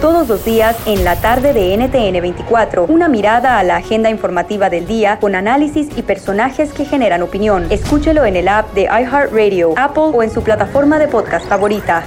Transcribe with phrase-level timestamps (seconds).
[0.00, 4.70] Todos los días en la tarde de NTN 24, una mirada a la agenda informativa
[4.70, 7.66] del día con análisis y personajes que generan opinión.
[7.70, 12.04] Escúchelo en el app de iHeartRadio, Apple o en su plataforma de podcast favorita.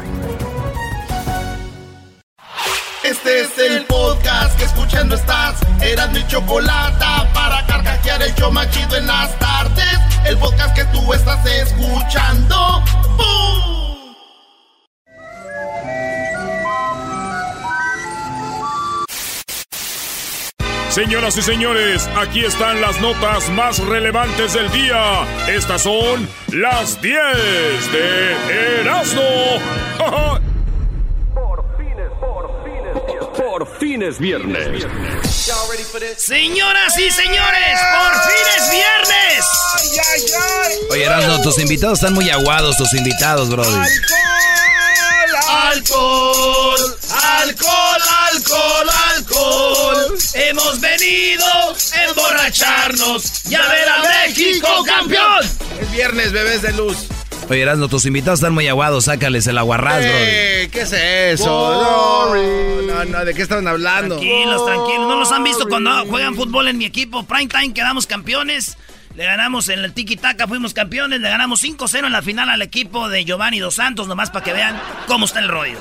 [3.04, 5.60] Este es el podcast que escuchando estás.
[5.82, 10.00] Eran mi chocolate para carcajear el yo machido en las tardes.
[10.26, 12.84] El podcast que tú estás escuchando.
[13.18, 13.79] ¡Bum!
[20.90, 25.22] Señoras y señores, aquí están las notas más relevantes del día.
[25.48, 27.22] Estas son las 10
[27.92, 29.22] de Erasmo.
[31.36, 34.88] por fines, por fines, por fines viernes.
[36.18, 39.46] Señoras y señores, por fin es viernes.
[40.90, 43.88] Oye, Erasmo, tus invitados están muy aguados, tus invitados, brother.
[45.48, 46.80] Alcohol,
[47.12, 48.02] alcohol,
[48.34, 50.18] alcohol, alcohol.
[50.34, 55.46] Hemos venido a emborracharnos y a ver a México campeón.
[55.80, 56.98] Es viernes, bebés de luz.
[57.50, 60.12] Oye, Erasmo, tus invitados están muy aguados, sácales el aguarrás, brother.
[60.16, 61.48] Eh, ¿Qué es eso?
[61.48, 62.36] No,
[62.84, 64.18] no, no, ¿de qué estaban hablando?
[64.18, 65.08] Tranquilos, tranquilos.
[65.08, 67.24] ¿No los han visto cuando juegan fútbol en mi equipo?
[67.24, 68.78] Prime Time quedamos campeones.
[69.20, 71.20] Le ganamos en el Tiki Taka, fuimos campeones.
[71.20, 74.54] Le ganamos 5-0 en la final al equipo de Giovanni Dos Santos, nomás para que
[74.54, 75.78] vean cómo está el rollo.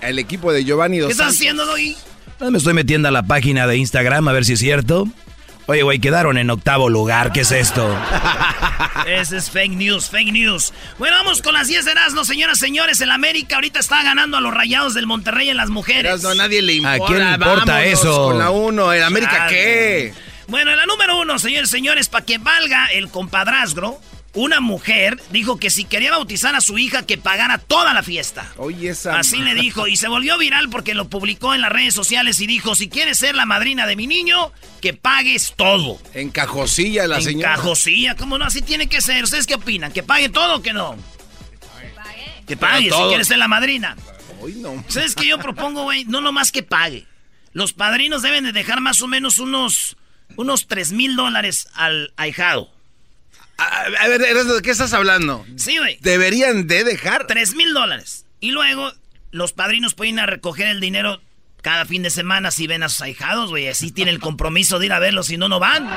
[0.00, 1.36] El equipo de Giovanni Dos ¿Qué estás Santos.
[1.38, 1.96] haciendo, Doggy?
[2.50, 5.06] Me estoy metiendo a la página de Instagram a ver si es cierto.
[5.66, 7.30] Oye, güey, quedaron en octavo lugar.
[7.30, 7.88] ¿Qué es esto?
[9.06, 10.72] Ese es fake news, fake news.
[10.98, 13.00] Bueno, vamos con las 10 de Erasmo, señoras y señores.
[13.00, 16.04] El América ahorita está ganando a los rayados del Monterrey en las mujeres.
[16.06, 17.04] Erasmo, a nadie le importa.
[17.04, 18.24] ¿A quién le importa Vámonos eso?
[18.24, 19.50] Con la uno, ¿el América Chale.
[19.54, 20.29] qué?
[20.50, 24.00] Bueno, en la número uno, señores señores, para que valga el compadrazgo,
[24.34, 28.52] una mujer dijo que si quería bautizar a su hija, que pagara toda la fiesta.
[28.56, 29.18] Oye, esa.
[29.18, 32.46] Así le dijo, y se volvió viral porque lo publicó en las redes sociales y
[32.46, 35.98] dijo, si quieres ser la madrina de mi niño, que pagues todo.
[36.14, 37.54] En cajosilla la en señora.
[37.54, 38.44] cajosilla, ¿cómo no?
[38.44, 39.22] Así tiene que ser.
[39.24, 39.92] ¿Ustedes qué opinan?
[39.92, 40.96] ¿Que pague todo o que no?
[42.46, 43.08] Que pague, si todo.
[43.08, 43.96] quieres ser la madrina.
[44.40, 44.84] Uy, no.
[44.88, 46.04] ¿Sabes qué yo propongo, güey?
[46.06, 47.06] No nomás que pague.
[47.52, 49.96] Los padrinos deben de dejar más o menos unos,
[50.36, 52.70] unos 3 mil dólares al ahijado.
[53.58, 55.44] A, a ver, ¿de qué estás hablando?
[55.56, 55.98] Sí, güey.
[56.00, 57.26] ¿Deberían de dejar?
[57.26, 58.26] 3 mil dólares.
[58.40, 58.92] Y luego
[59.30, 61.20] los padrinos pueden ir a recoger el dinero
[61.62, 63.68] cada fin de semana si ven a sus ahijados, güey.
[63.68, 65.88] Así tienen el compromiso de ir a verlos, si no, no van.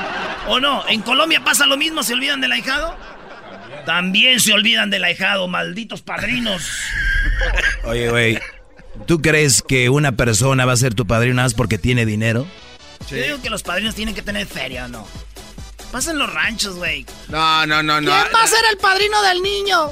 [0.48, 0.88] ¿O no?
[0.88, 2.04] ¿En Colombia pasa lo mismo?
[2.04, 2.98] ¿Se olvidan del ahijado?
[3.86, 6.70] También se olvidan del ahijado, malditos padrinos.
[7.84, 8.40] Oye, güey,
[9.08, 12.48] ¿tú crees que una persona va a ser tu padrino nada más porque tiene dinero?
[13.10, 15.08] Yo digo que los padrinos tienen que tener feria, ¿o no?
[15.92, 17.06] Pasen los ranchos, güey.
[17.30, 18.12] No, no, no, no.
[18.48, 19.92] ser el padrino del niño?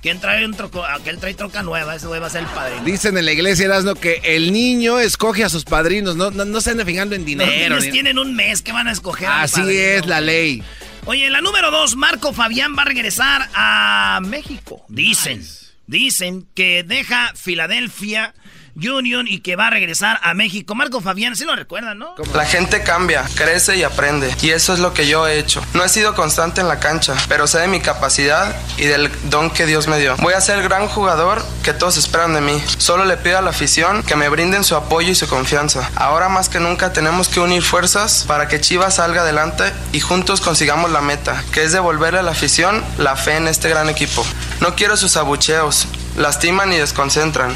[0.00, 0.84] ¿Quién trae un troco?
[0.84, 2.82] Aquel trae troca nueva, ese güey va a ser el padrino.
[2.84, 6.16] Dicen en la iglesia, Erasmo, que el niño escoge a sus padrinos.
[6.16, 7.50] No, no, no se ande fijando en Los dinero.
[7.76, 9.28] niños ni- tienen un mes que van a escoger.
[9.28, 10.62] Así es la ley.
[11.04, 14.84] Oye, la número dos, Marco Fabián va a regresar a México.
[14.88, 15.46] Dicen,
[15.86, 18.34] dicen que deja Filadelfia
[18.76, 20.74] Union y que va a regresar a México.
[20.74, 22.14] Marco Fabián, sí lo recuerdan, ¿no?
[22.34, 24.34] La gente cambia, crece y aprende.
[24.42, 25.62] Y eso es lo que yo he hecho.
[25.74, 29.50] No he sido constante en la cancha, pero sé de mi capacidad y del don
[29.50, 30.16] que Dios me dio.
[30.16, 32.62] Voy a ser el gran jugador que todos esperan de mí.
[32.78, 35.90] Solo le pido a la afición que me brinden su apoyo y su confianza.
[35.94, 40.40] Ahora más que nunca tenemos que unir fuerzas para que Chivas salga adelante y juntos
[40.40, 44.24] consigamos la meta, que es devolverle a la afición la fe en este gran equipo.
[44.60, 45.86] No quiero sus abucheos.
[46.16, 47.54] Lastiman y desconcentran.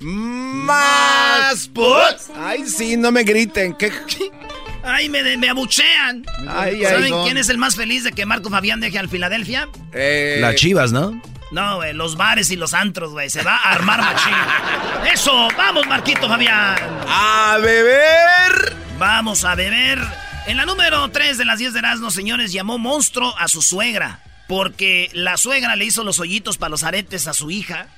[0.00, 2.36] Más put.
[2.36, 3.74] Ay, sí, no me griten.
[3.74, 3.92] ¿Qué?
[4.84, 6.24] Ay, me, me abuchean.
[6.48, 7.24] Ay, ay, ¿Saben no.
[7.24, 9.68] quién es el más feliz de que Marco Fabián deje al Filadelfia?
[9.92, 11.20] Eh, Las chivas, ¿no?
[11.50, 13.28] No, güey, los bares y los antros, güey.
[13.28, 14.32] Se va a armar machín.
[15.12, 15.48] ¡Eso!
[15.56, 16.76] ¡Vamos, Marquito Fabián!
[17.06, 18.76] A beber.
[18.98, 19.98] Vamos a beber.
[20.46, 24.20] En la número 3 de las 10 de Erasmo, señores, llamó monstruo a su suegra.
[24.46, 27.88] Porque la suegra le hizo los hoyitos para los aretes a su hija.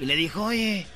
[0.00, 0.86] Y le dijo, oye,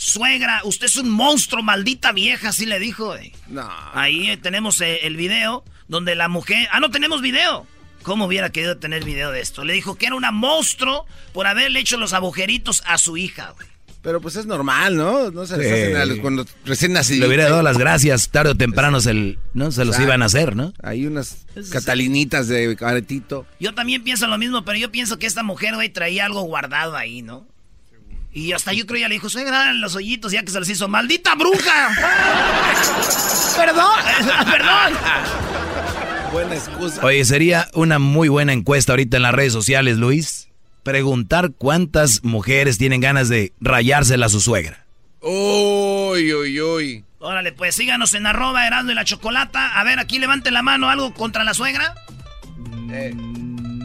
[0.00, 3.06] suegra, usted es un monstruo, maldita vieja, así le dijo.
[3.08, 3.32] güey.
[3.48, 3.68] No.
[3.92, 6.68] Ahí eh, tenemos eh, el video donde la mujer...
[6.72, 7.66] Ah, no tenemos video.
[8.02, 9.62] ¿Cómo hubiera querido tener video de esto?
[9.62, 11.04] Le dijo que era una monstruo
[11.34, 13.68] por haberle hecho los agujeritos a su hija, güey.
[14.02, 15.30] Pero pues es normal, ¿no?
[15.30, 17.20] No se les hacen a los- cuando recién nacidos.
[17.20, 19.70] Le hubiera dado las gracias, tarde o temprano se, el- ¿no?
[19.70, 20.72] se los iban a hacer, ¿no?
[20.82, 23.44] Hay unas catalinitas de aretito.
[23.60, 26.96] Yo también pienso lo mismo, pero yo pienso que esta mujer, güey, traía algo guardado
[26.96, 27.46] ahí, ¿no?
[28.32, 30.86] Y hasta yo creo ya le dijo, suegra, los hoyitos ya que se los hizo.
[30.88, 31.90] ¡Maldita bruja!
[33.56, 34.00] ¡Perdón!
[34.50, 34.92] ¡Perdón!
[36.32, 37.04] Buena excusa.
[37.04, 40.48] Oye, sería una muy buena encuesta ahorita en las redes sociales, Luis.
[40.84, 44.86] Preguntar cuántas mujeres tienen ganas de rayársela a su suegra.
[45.20, 47.04] Uy, uy, uy.
[47.18, 49.78] Órale, pues síganos en arroba Erasmo y la Chocolata.
[49.78, 51.94] A ver, aquí levante la mano, ¿algo contra la suegra?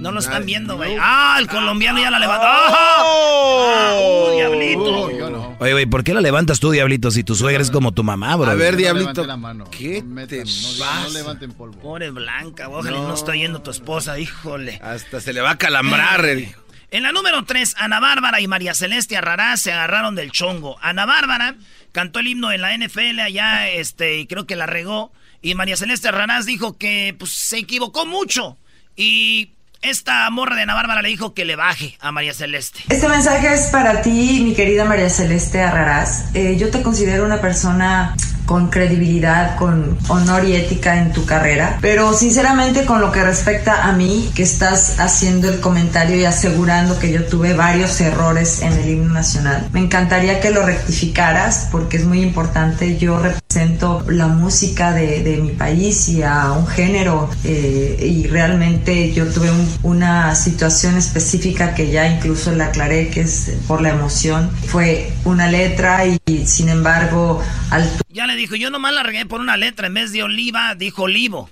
[0.05, 0.95] No lo están viendo, güey.
[0.99, 2.45] ¡Ah, el colombiano ya la levantó!
[2.47, 3.97] ¡Ah!
[3.99, 5.11] ¡Uh, diablito!
[5.17, 5.57] yo no.
[5.59, 8.35] Oye, güey, ¿por qué la levantas tú, Diablito, si tu suegra es como tu mamá,
[8.35, 8.51] bro?
[8.51, 9.09] A ver, Diablito.
[9.11, 9.65] levanten la mano.
[9.71, 11.03] ¿Qué No metan, te pasa?
[11.03, 11.79] No levanten polvo.
[11.81, 13.07] Pobre Blanca, ojalá no.
[13.07, 13.13] No.
[13.15, 14.79] está yendo tu esposa, híjole.
[14.83, 16.23] Hasta se le va a calambrar.
[16.25, 16.53] el-
[16.91, 20.77] En la número 3, Ana Bárbara y María Celeste Arrarás se agarraron del chongo.
[20.81, 21.55] Ana Bárbara
[21.91, 25.11] cantó el himno en la NFL allá, este, y creo que la regó.
[25.41, 28.57] Y María Celeste Arrarás dijo que pues, se equivocó mucho.
[28.95, 32.81] Y esta morra de Ana Bárbara le dijo que le baje a María Celeste.
[32.89, 36.25] Este mensaje es para ti, mi querida María Celeste Arrarás.
[36.33, 41.77] Eh, yo te considero una persona con credibilidad, con honor y ética en tu carrera,
[41.81, 46.99] pero sinceramente con lo que respecta a mí, que estás haciendo el comentario y asegurando
[46.99, 51.97] que yo tuve varios errores en el himno nacional, me encantaría que lo rectificaras porque
[51.97, 52.97] es muy importante.
[52.97, 59.11] Yo represento la música de, de mi país y a un género eh, y realmente
[59.13, 63.89] yo tuve un- una situación específica que ya incluso le aclaré que es por la
[63.89, 64.49] emoción.
[64.67, 69.41] Fue una letra y, sin embargo al Ya le dijo, yo nomás la regué por
[69.41, 69.87] una letra.
[69.87, 71.49] En vez de oliva, dijo olivo.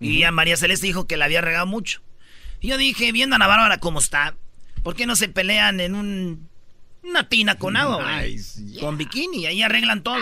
[0.00, 2.00] Y a María Celeste dijo que la había regado mucho.
[2.60, 4.34] Y yo dije, viendo a Ana Bárbara cómo está,
[4.82, 6.48] ¿por qué no se pelean en un,
[7.02, 8.38] una tina con agua, güey?
[8.80, 10.18] Con bikini, ahí arreglan todo.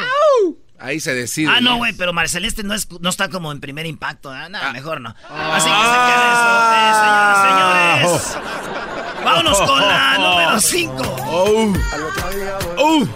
[0.79, 1.49] Ahí se decide.
[1.51, 4.35] Ah, no, güey, pero María Celeste no, es, no está como en primer impacto.
[4.35, 4.49] ¿eh?
[4.51, 5.15] Nada, mejor no.
[5.29, 5.57] Ah.
[5.57, 6.47] Así que se quede eso,
[6.77, 6.93] eh,
[7.49, 8.87] señoras, señores.
[9.25, 11.17] Vámonos con la número 5.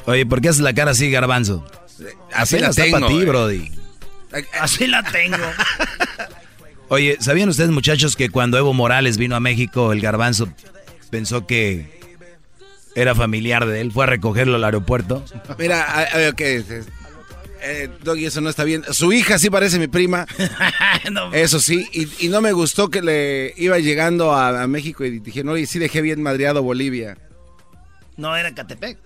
[0.06, 1.64] Oye, ¿por qué haces la cara así, garbanzo?
[2.32, 3.26] Así la tengo, para ti, güey.
[3.26, 3.70] brody.
[4.60, 5.36] Así la tengo.
[6.88, 10.48] Oye, ¿sabían ustedes, muchachos, que cuando Evo Morales vino a México, el garbanzo
[11.10, 12.00] pensó que
[12.94, 13.92] era familiar de él?
[13.92, 15.24] Fue a recogerlo al aeropuerto.
[15.58, 16.84] Mira, ok, eh,
[17.62, 18.82] eh, Doggy, eso no está bien.
[18.90, 20.26] Su hija sí parece mi prima.
[21.12, 25.04] No, Eso sí, y, y no me gustó que le iba llegando a, a México
[25.04, 27.16] y dije, no, y sí dejé bien madreado Bolivia.
[28.16, 28.98] no era Catepec.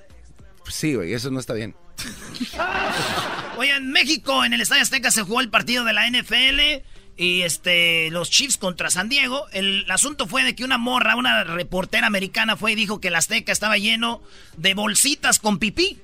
[0.65, 1.77] Pues sí, güey, eso no está bien.
[3.57, 6.83] Oye, en México, en el Estadio Azteca se jugó el partido de la NFL
[7.17, 9.47] y este los Chiefs contra San Diego.
[9.53, 13.15] El asunto fue de que una morra, una reportera americana fue y dijo que el
[13.15, 14.23] Azteca estaba lleno
[14.57, 15.99] de bolsitas con pipí.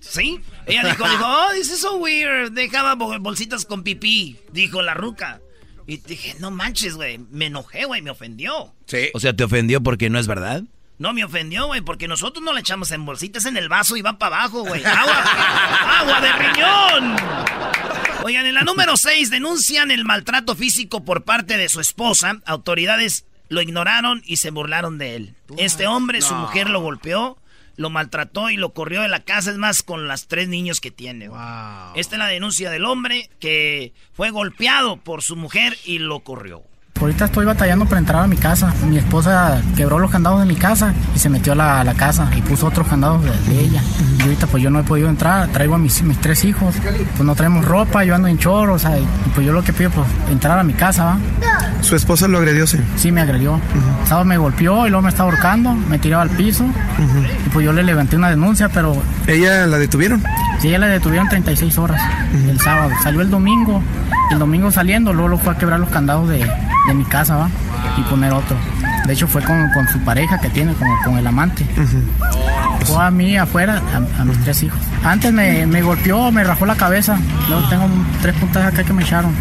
[0.00, 0.40] ¿Sí?
[0.66, 2.52] Ella dijo, dijo, oh, this is so weird.
[2.52, 5.40] Dejaba bo- bolsitas con pipí, dijo la ruca.
[5.86, 7.18] Y dije, no manches, güey.
[7.30, 8.74] Me enojé, güey, me ofendió.
[8.86, 9.10] Sí.
[9.14, 10.64] O sea, ¿te ofendió porque no es verdad?
[10.98, 14.02] No me ofendió, güey, porque nosotros no le echamos en bolsitas en el vaso y
[14.02, 14.82] va para abajo, güey.
[14.84, 15.22] ¡Agua!
[16.00, 17.16] ¡Agua de riñón!
[18.24, 22.40] Oigan, en la número 6 denuncian el maltrato físico por parte de su esposa.
[22.46, 25.34] Autoridades lo ignoraron y se burlaron de él.
[25.58, 27.38] Este hombre, su mujer lo golpeó,
[27.76, 30.90] lo maltrató y lo corrió de la casa, es más, con las tres niños que
[30.90, 31.28] tiene.
[31.28, 31.40] güey.
[31.94, 36.62] Esta es la denuncia del hombre que fue golpeado por su mujer y lo corrió.
[37.00, 38.72] Ahorita estoy batallando para entrar a mi casa.
[38.88, 41.94] Mi esposa quebró los candados de mi casa y se metió a la, a la
[41.94, 43.82] casa y puso otros candados de, de ella.
[44.18, 45.48] Y ahorita pues yo no he podido entrar.
[45.48, 46.74] Traigo a mis, mis tres hijos.
[46.76, 49.72] Pues no traemos ropa, yo ando en chorro, o sea, y, pues yo lo que
[49.72, 51.18] pido pues entrar a mi casa, ¿va?
[51.80, 52.78] ¿Su esposa lo agredió, sí?
[52.96, 53.60] Sí, me agredió.
[54.06, 56.64] Sábado me golpeó y luego me estaba ahorcando, me tiraba al piso
[57.44, 60.22] y pues yo le levanté una denuncia, pero ¿Ella la detuvieron?
[60.60, 62.00] Sí, ella la detuvieron 36 horas
[62.48, 62.90] el sábado.
[63.02, 63.82] Salió el domingo.
[64.30, 66.50] El domingo saliendo, luego lo fue a quebrar los candados de,
[66.86, 67.48] de mi casa, ¿va?
[67.96, 68.56] Y poner otro.
[69.06, 71.64] De hecho, fue con, con su pareja que tiene, con, con el amante.
[72.84, 74.78] Fue a mí afuera, a, a mis tres hijos.
[75.04, 77.16] Antes me, me golpeó, me rajó la cabeza.
[77.48, 77.88] Luego tengo
[78.22, 79.32] tres puntas acá que me echaron.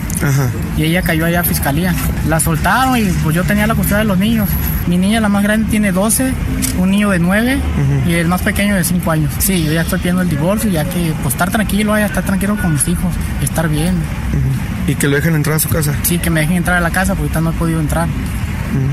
[0.77, 1.93] Y ella cayó allá a fiscalía.
[2.27, 4.47] La soltaron y pues yo tenía la custodia de los niños.
[4.87, 6.31] Mi niña, la más grande, tiene 12,
[6.77, 7.59] un niño de 9
[8.07, 9.31] y el más pequeño de 5 años.
[9.39, 12.55] Sí, yo ya estoy pidiendo el divorcio, ya que pues estar tranquilo, ya estar tranquilo
[12.57, 13.11] con mis hijos,
[13.41, 13.95] estar bien.
[14.87, 15.95] ¿Y que lo dejen entrar a su casa?
[16.03, 18.07] Sí, que me dejen entrar a la casa porque ahorita no he podido entrar.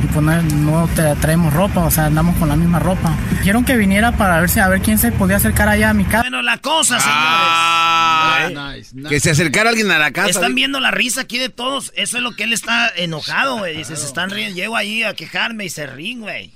[0.05, 3.17] Y pues no, no te traemos ropa, o sea, andamos con la misma ropa.
[3.39, 6.05] Dijeron que viniera para ver si a ver quién se podía acercar allá a mi
[6.05, 6.23] casa.
[6.23, 7.19] Bueno, la cosa, señores.
[7.19, 9.09] Ah, Nice, nice.
[9.09, 10.31] que se acercara alguien a la casa.
[10.31, 11.93] Están viendo la risa aquí de todos.
[11.97, 13.77] Eso es lo que él está enojado, güey.
[13.77, 14.55] Dice, se están riendo.
[14.57, 16.53] Llego ahí a quejarme y se ríen, güey.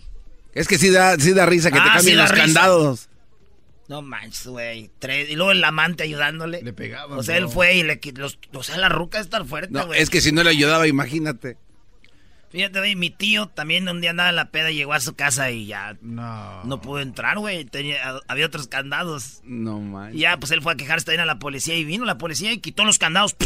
[0.54, 2.44] Es que sí da, sí da risa que te Ah, cambien sí los risa.
[2.44, 3.08] candados.
[3.88, 4.90] No manches, güey.
[4.98, 5.30] Tres.
[5.30, 6.60] Y luego el amante ayudándole.
[6.62, 7.16] Le pegaba.
[7.16, 8.22] O sea, él fue y le quitó.
[8.22, 10.00] los- O sea, la ruca es tan fuerte, No, güey.
[10.00, 11.56] es que si no le ayudaba, imagínate.
[12.50, 15.50] Fíjate, güey, mi tío también un día andaba en la peda, llegó a su casa
[15.50, 16.62] y ya No.
[16.64, 17.64] no pudo entrar, güey.
[17.64, 19.40] Tenía- Había otros candados.
[19.44, 20.16] No manches.
[20.16, 22.52] Y ya, pues él fue a quejarse también a la policía y vino la policía
[22.52, 23.36] y quitó los candados.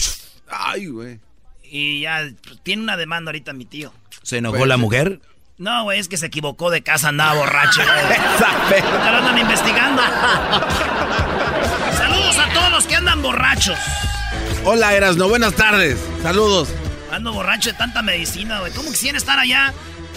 [0.48, 1.18] Ay, güey.
[1.64, 3.92] Y ya pues, tiene una demanda ahorita mi tío.
[4.22, 5.20] ¿Se enojó la mujer?
[5.60, 7.82] No, güey, es que se equivocó de casa, andaba borracho.
[7.82, 10.00] lo andan investigando.
[11.98, 13.78] Saludos a todos los que andan borrachos.
[14.64, 15.98] Hola, Erasno, buenas tardes.
[16.22, 16.70] Saludos.
[17.12, 18.72] Ando borracho de tanta medicina, güey.
[18.72, 19.74] ¿Cómo quisiera estar allá?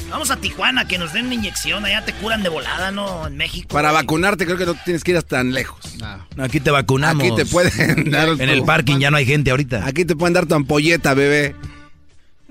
[0.09, 1.83] Vamos a Tijuana, que nos den una inyección.
[1.83, 3.27] Allá te curan de volada, ¿no?
[3.27, 3.67] En México.
[3.67, 4.01] Para güey.
[4.01, 5.97] vacunarte creo que no tienes que ir hasta tan lejos.
[6.37, 7.21] No, aquí te vacunamos.
[7.21, 9.85] Aquí te pueden dar En el parking ya no hay gente ahorita.
[9.85, 11.53] Aquí te pueden dar tu ampolleta, bebé.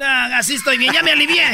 [0.00, 1.44] Ah, así estoy bien, ya me alivié.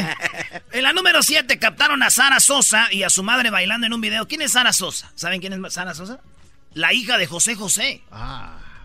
[0.71, 4.01] En la número 7 captaron a Sara Sosa y a su madre bailando en un
[4.01, 4.27] video.
[4.27, 5.11] ¿Quién es Sara Sosa?
[5.15, 6.19] ¿Saben quién es Sara Sosa?
[6.73, 8.01] La hija de José José.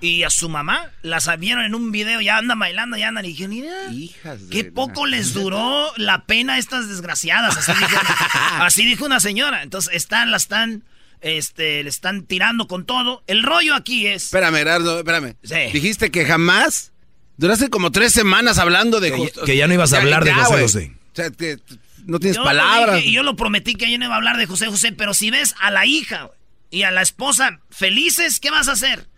[0.00, 3.25] Y a su mamá las vieron en un video, ya andan bailando, ya andan.
[3.25, 7.56] Y dije, mira, Hijas de qué la- poco les duró la pena a estas desgraciadas.
[7.56, 7.96] Así dijo,
[8.61, 9.62] así dijo una señora.
[9.62, 10.82] Entonces están, la están,
[11.23, 13.23] este, le están tirando con todo.
[13.28, 14.25] El rollo aquí es.
[14.25, 15.37] Espérame, Erasno, espérame.
[15.42, 15.70] Sí.
[15.73, 16.90] Dijiste que jamás.
[17.37, 20.25] Duraste como tres semanas hablando de Que Jos- ya- que ya no ibas a hablar
[20.25, 20.62] de José.
[20.62, 20.97] José.
[21.12, 21.59] O sea, que
[22.07, 22.97] no tienes Yo palabras.
[22.97, 25.14] dije y yo lo prometí que yo no iba a hablar de José José, pero
[25.14, 26.31] si ves a la hija
[26.71, 29.09] y a la esposa felices, ¿qué vas a hacer?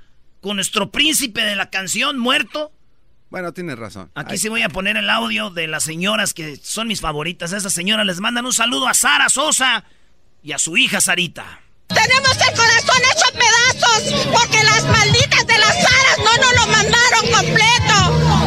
[0.40, 2.72] Con nuestro príncipe de la canción muerto.
[3.30, 4.10] Bueno, tienes razón.
[4.14, 7.52] Aquí Ay, sí voy a poner el audio de las señoras que son mis favoritas.
[7.52, 9.84] Esas señoras les mandan un saludo a Sara Sosa
[10.42, 11.60] y a su hija Sarita.
[11.88, 17.30] Tenemos el corazón hecho pedazos porque las malditas de las Saras no nos lo mandaron
[17.32, 17.96] completo.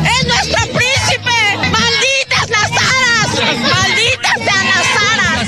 [0.06, 1.70] Es nuestro príncipe.
[1.72, 3.60] Malditas las Saras.
[3.60, 5.48] Malditas sean las Saras.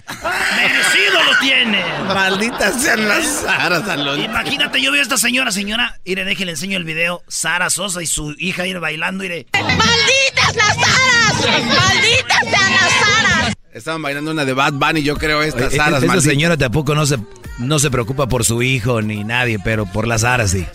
[0.56, 1.84] ¡Merecido lo tiene!
[2.08, 3.44] Malditas sean las
[3.90, 4.24] Alonso.
[4.24, 7.24] Imagínate, yo veo a esta señora, señora, iré, déjale enseño el video.
[7.28, 9.48] Sara Sosa y su hija ir bailando, iré.
[9.54, 11.66] Malditas las Saras.
[11.66, 13.61] Malditas sean las Saras.
[13.74, 16.04] Estaban bailando una de Bad Bunny, yo creo, estas Oye, Saras.
[16.04, 16.24] Esa malditas.
[16.24, 17.18] señora tampoco no se,
[17.58, 20.66] no se preocupa por su hijo ni nadie, pero por las aras sí.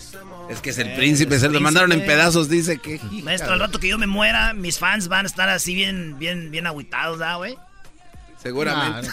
[0.49, 2.99] Es que es el príncipe, se lo mandaron en pedazos, dice que.
[3.23, 6.51] Maestro, al rato que yo me muera, mis fans van a estar así bien, bien,
[6.51, 7.57] bien agüitados, ¿ah, güey?
[8.41, 9.09] Seguramente.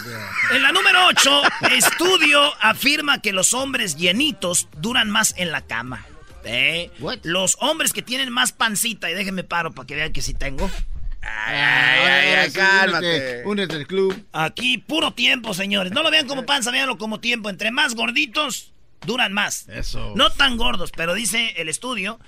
[0.53, 1.41] En la número 8,
[1.73, 6.05] estudio afirma que los hombres llenitos duran más en la cama.
[6.45, 6.91] ¿Eh?
[7.23, 10.69] Los hombres que tienen más pancita, y déjenme paro para que vean que sí tengo.
[11.27, 13.41] Ay, ay, ay, cálmate.
[13.45, 14.25] Únete al club.
[14.31, 15.91] Aquí, puro tiempo, señores.
[15.91, 17.49] No lo vean como panza, véanlo como tiempo.
[17.49, 18.71] Entre más gorditos,
[19.05, 19.67] duran más.
[19.69, 20.13] Eso.
[20.15, 22.19] No tan gordos, pero dice el estudio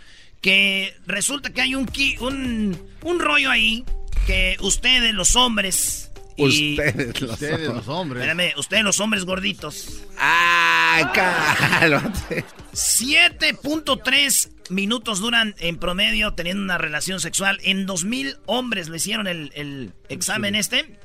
[0.42, 1.90] que resulta que hay un,
[2.20, 3.86] un, un rollo ahí
[4.26, 6.12] que ustedes, los hombres.
[6.36, 8.22] y- Ustedes los Ustedes, los hombres.
[8.24, 10.04] Espérame, ustedes, los hombres gorditos.
[10.18, 12.46] Ay, cálmate.
[12.74, 17.60] 7.3 minutos duran en promedio teniendo una relación sexual.
[17.64, 21.00] En 2000 hombres le hicieron el, el examen este.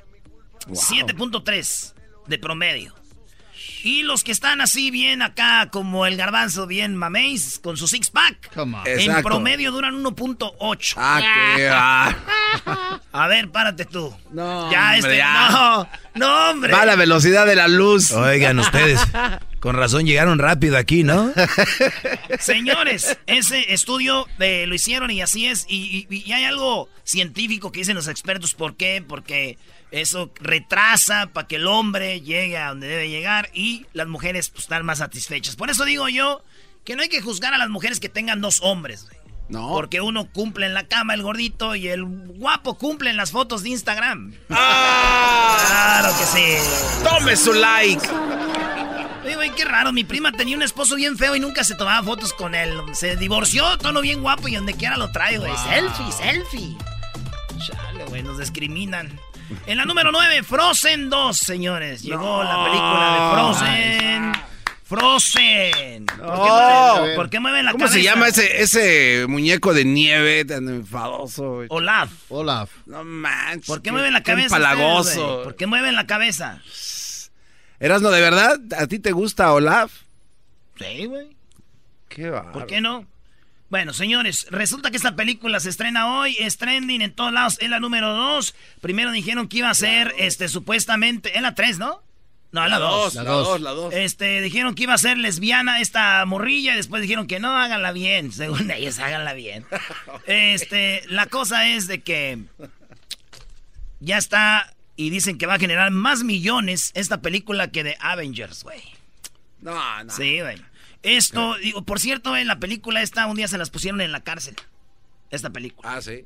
[0.69, 1.93] 7.3
[2.27, 2.95] de promedio.
[3.85, 8.11] Y los que están así bien acá, como el garbanzo, bien mameis, con su six
[8.11, 8.55] pack.
[8.55, 8.83] Come on.
[8.87, 10.95] En promedio duran 1.8.
[10.97, 12.15] Ah,
[12.65, 13.01] va.
[13.13, 14.15] A ver, párate tú.
[14.31, 15.17] No, Ya, hombre, este.
[15.17, 15.49] ya.
[15.51, 16.73] No, no, hombre.
[16.73, 18.13] Va a la velocidad de la luz.
[18.13, 19.01] Oigan ustedes,
[19.63, 21.33] con razón llegaron rápido aquí, ¿no?
[22.41, 25.67] Señores, ese estudio eh, lo hicieron y así es.
[25.69, 28.55] Y, y- y hay algo científico que dicen los expertos.
[28.55, 29.05] ¿Por qué?
[29.07, 29.59] Porque
[29.93, 34.65] eso retrasa para que el hombre llegue a donde debe llegar y las mujeres pues,
[34.65, 35.55] están más satisfechas.
[35.55, 36.43] Por eso digo yo
[36.85, 39.05] que no hay que juzgar a las mujeres que tengan dos hombres.
[39.05, 39.17] güey.
[39.49, 39.69] No.
[39.69, 43.63] Porque uno cumple en la cama el gordito y el guapo cumple en las fotos
[43.63, 44.35] de Instagram.
[44.49, 46.57] Claro que sí.
[47.05, 48.03] Tome su like.
[49.33, 49.93] Oye, güey, qué raro.
[49.93, 52.79] Mi prima tenía un esposo bien feo y nunca se tomaba fotos con él.
[52.93, 55.53] Se divorció, tono bien guapo y donde quiera lo trae, güey.
[55.57, 56.77] Selfie, selfie.
[57.67, 59.19] Chale, güey, nos discriminan.
[59.67, 62.03] En la número 9, Frozen 2, señores.
[62.03, 64.33] Llegó la película de Frozen.
[64.85, 66.07] Frozen.
[66.07, 66.97] ¿Por, qué No.
[66.99, 67.95] mueven, por qué mueven la ¿Cómo cabeza?
[67.99, 71.55] se llama ese, ese muñeco de nieve tan enfadoso?
[71.55, 71.69] güey?
[71.71, 72.11] Olaf.
[72.29, 72.69] Olaf.
[72.85, 73.67] No manches.
[73.67, 74.57] ¿Por qué qué- mueven la qué cabeza?
[74.57, 75.01] empalagoso.
[75.27, 75.45] ustedes?
[75.45, 76.61] ¿Por qué mueven la cabeza?
[77.83, 78.61] Erasno, ¿de verdad?
[78.79, 79.93] ¿A ti te gusta Olaf?
[80.79, 81.37] Sí, güey.
[82.09, 82.53] Qué va.
[82.53, 83.09] ¿Por qué no?
[83.71, 87.69] Bueno, señores, resulta que esta película se estrena hoy, es trending en todos lados, es
[87.69, 88.55] la número 2.
[88.81, 92.05] Primero dijeron que iba a ser, este, supuestamente, es la 3, ¿no?
[92.53, 93.15] No, es la 2.
[93.17, 93.93] La dos, la dos.
[93.93, 97.91] Este, dijeron que iba a ser lesbiana esta morrilla y después dijeron que no, háganla
[97.91, 99.67] bien, según ellos, háganla bien.
[100.29, 102.45] Este, la cosa es de que
[103.99, 108.63] ya está y dicen que va a generar más millones esta película que de Avengers,
[108.65, 108.81] güey.
[109.61, 110.13] No, no.
[110.13, 110.57] Sí, güey.
[111.03, 114.21] Esto, digo, por cierto, en la película esta, un día se las pusieron en la
[114.21, 114.55] cárcel.
[115.31, 115.95] Esta película.
[115.95, 116.25] Ah, sí.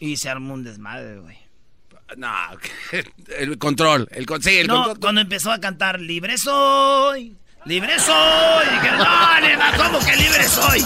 [0.00, 1.36] Y se armó un desmadre, güey.
[2.16, 2.30] No,
[3.38, 4.08] el control.
[4.12, 5.00] El, con- sí, el no, control.
[5.00, 7.34] cuando empezó a cantar Libre soy,
[7.64, 10.84] libre soy, dije, no, nena, ¿cómo que libre soy?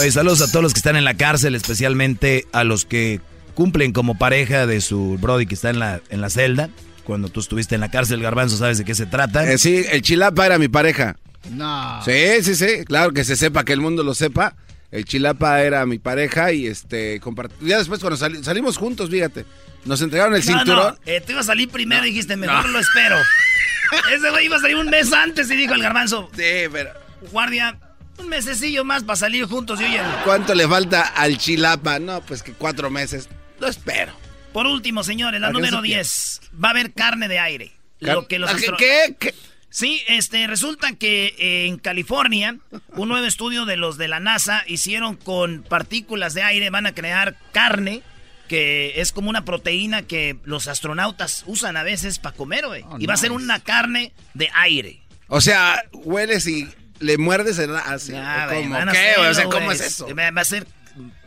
[0.00, 3.20] Oye, saludos a todos los que están en la cárcel, especialmente a los que
[3.60, 6.70] cumplen como pareja de su brody que está en la, en la celda.
[7.04, 9.52] Cuando tú estuviste en la cárcel, Garbanzo, sabes de qué se trata.
[9.52, 11.16] Eh, sí, el Chilapa era mi pareja.
[11.50, 12.00] No.
[12.02, 12.84] Sí, sí, sí.
[12.86, 14.56] Claro que se sepa, que el mundo lo sepa.
[14.90, 17.20] El Chilapa era mi pareja y este
[17.60, 19.44] Ya después cuando sali- salimos juntos, fíjate.
[19.84, 20.94] Nos entregaron el No, cinturón.
[20.94, 23.16] no, eh, tú ibas a salir primero y dijiste, mejor lo espero.
[24.16, 26.30] Ese güey iba a salir un mes antes y dijo el garbanzo.
[26.34, 26.92] Sí, pero...
[27.30, 27.78] Guardia,
[28.16, 30.00] un mesecillo más para salir juntos y oye.
[30.24, 31.98] ¿Cuánto le falta al Chilapa?
[31.98, 33.28] No, pues que cuatro meses.
[33.60, 34.12] Lo espero.
[34.52, 35.96] Por último, señores, la ¿A qué número se pierde?
[35.98, 36.40] 10.
[36.62, 37.72] Va a haber carne de aire.
[38.00, 39.16] Car- Lo que los ¿A qué- astro- qué?
[39.18, 39.34] ¿Qué?
[39.72, 42.56] Sí, este, resulta que eh, en California,
[42.88, 46.92] un nuevo estudio de los de la NASA hicieron con partículas de aire, van a
[46.94, 48.02] crear carne,
[48.48, 52.82] que es como una proteína que los astronautas usan a veces para comer, güey.
[52.88, 55.02] Oh, y va a ser una carne de aire.
[55.28, 58.12] O sea, hueles y le muerdes el así.
[58.16, 58.74] Ah, ¿o güey, ¿Cómo?
[58.90, 59.14] ¿Qué?
[59.20, 60.08] O sea, ¿cómo es eso?
[60.16, 60.66] Va va a ser,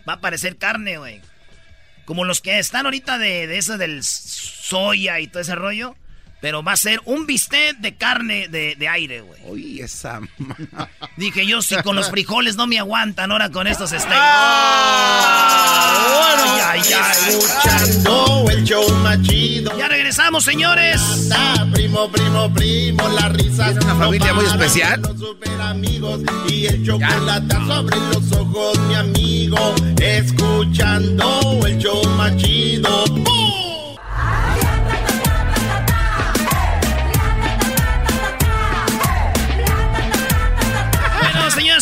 [0.07, 1.21] va a parecer carne, güey.
[2.05, 5.95] Como los que están ahorita de, de eso del soya y todo ese rollo.
[6.43, 9.39] Pero va a ser un bistec de carne de, de aire, güey.
[9.45, 10.19] Uy, esa...
[11.15, 14.09] Dije yo, si con los frijoles no me aguantan, ahora con estos steaks.
[14.09, 14.17] bueno,
[16.57, 17.12] ya, ya.
[17.29, 19.71] Escuchando el show más chido.
[19.77, 21.01] Ya regresamos, señores.
[21.71, 25.00] Primo, primo, primo, la risa es una familia muy especial.
[25.00, 26.19] Los super amigos
[26.50, 29.75] y el chocolate sobre los ojos, mi amigo.
[30.01, 33.05] Escuchando el show más chido.
[33.05, 33.72] ¡Bum!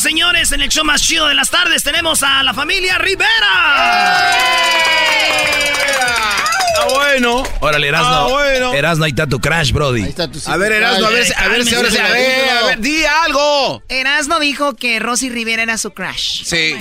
[0.01, 3.29] Señores, en el show más chido de las tardes tenemos a la familia Rivera.
[6.79, 7.43] Ah, bueno.
[7.59, 8.07] Órale, Erasno.
[8.09, 8.73] Ah, bueno.
[8.73, 10.11] Erasno, ahí está tu crash, Brody.
[10.47, 11.97] A ver, Erasmo, a ver, si- a ver si ahora sí.
[11.97, 13.83] A ver, a ver, di algo.
[13.89, 16.43] Erasmo dijo que Rosy Rivera era su crush.
[16.45, 16.75] Sí.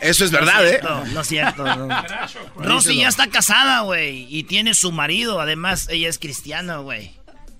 [0.00, 0.80] Eso es verdad, ¿eh?
[0.82, 1.64] No, no es cierto.
[1.64, 1.88] no.
[2.56, 5.38] Rosy ya está casada, güey, y tiene su marido.
[5.40, 7.14] Además, ella es cristiana, güey.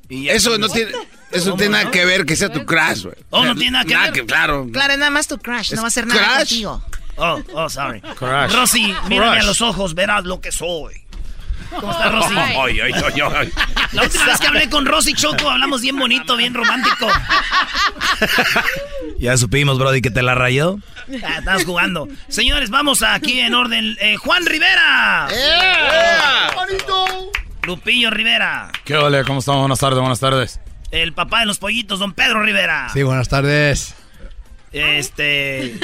[0.09, 0.93] Y Eso no tiene,
[1.31, 1.90] eso no ¿Cómo, tiene nada no?
[1.90, 3.17] que ver que sea tu crush, güey.
[3.31, 4.27] Oh, no tiene nada que ver.
[4.27, 4.69] claro.
[4.73, 6.38] Claro, es nada más tu crush, no va a hacer nada crush?
[6.38, 6.85] contigo.
[7.17, 8.01] Oh, oh, sorry.
[8.01, 8.53] Crush.
[8.53, 9.43] Rosy, mírame Crush.
[9.43, 11.03] a los ojos, verás lo que soy.
[11.81, 12.35] ¿Cómo está Rosy?
[12.37, 13.53] Ay, ay, ay, ay.
[13.93, 17.09] La última vez que hablé con Rosy Choco, hablamos bien bonito, bien romántico.
[19.19, 20.79] Ya supimos, Brody, que te la rayó.
[21.25, 22.09] Ah, estamos jugando.
[22.29, 23.97] Señores, vamos aquí en orden.
[24.01, 25.29] Eh, Juan Rivera.
[27.66, 28.70] Lupillo Rivera.
[28.85, 29.24] ¿Qué ole?
[29.24, 29.61] ¿Cómo estamos?
[29.61, 30.61] Buenas tardes, buenas tardes.
[30.90, 32.88] El papá de los pollitos, don Pedro Rivera.
[32.92, 33.94] Sí, buenas tardes.
[34.74, 35.78] Este.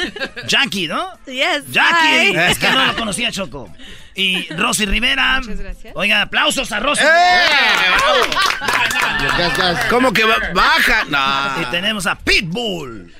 [0.46, 1.08] Jackie, ¿no?
[1.26, 1.70] Yes.
[1.70, 2.30] Jackie.
[2.32, 2.36] hi.
[2.36, 3.72] Es que no lo conocía, Choco.
[4.14, 5.40] Y Rosy Rivera.
[5.94, 7.02] Oiga, aplausos a Rosy.
[9.88, 11.04] ¿Cómo que ba- baja?
[11.08, 11.62] No.
[11.62, 13.14] Y tenemos a Pitbull.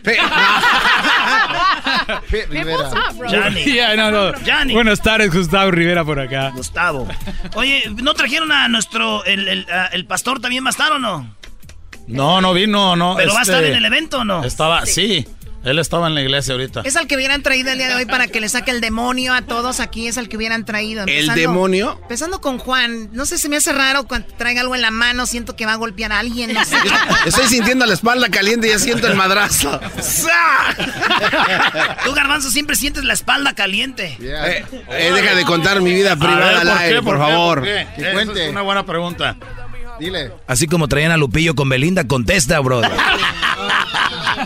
[3.29, 3.65] Johnny.
[3.65, 4.33] Yeah, no, no.
[4.47, 4.75] Johnny.
[4.75, 6.51] Buenas tardes, Gustavo Rivera por acá.
[6.51, 7.07] Gustavo.
[7.55, 9.25] Oye, ¿no trajeron a nuestro.
[9.25, 11.35] El, el, a- el pastor también va a estar o no?
[12.07, 13.15] No, no vino, no.
[13.17, 14.43] ¿Pero va a este, estar en el evento o no?
[14.45, 15.27] Estaba, sí.
[15.63, 16.81] Él estaba en la iglesia ahorita.
[16.85, 19.35] Es al que hubieran traído el día de hoy para que le saque el demonio
[19.35, 21.05] a todos aquí, es al que hubieran traído.
[21.07, 21.99] ¿El demonio?
[22.03, 25.27] Empezando con Juan, no sé, se me hace raro cuando traiga algo en la mano,
[25.27, 26.55] siento que va a golpear a alguien.
[26.55, 26.77] no sé.
[27.27, 29.79] Estoy sintiendo la espalda caliente y ya siento el madrazo.
[32.05, 34.17] Tú, Garbanzo, siempre sientes la espalda caliente.
[34.21, 37.03] Eh, eh, deja de contar mi vida privada ver, al ¿por aire, qué?
[37.03, 37.33] por, ¿Por qué?
[37.33, 37.59] favor.
[37.59, 37.87] ¿Por qué?
[37.99, 39.37] Esa es una buena pregunta.
[39.99, 40.33] Dile.
[40.47, 42.89] Así como traían a Lupillo con Belinda, contesta, Brody.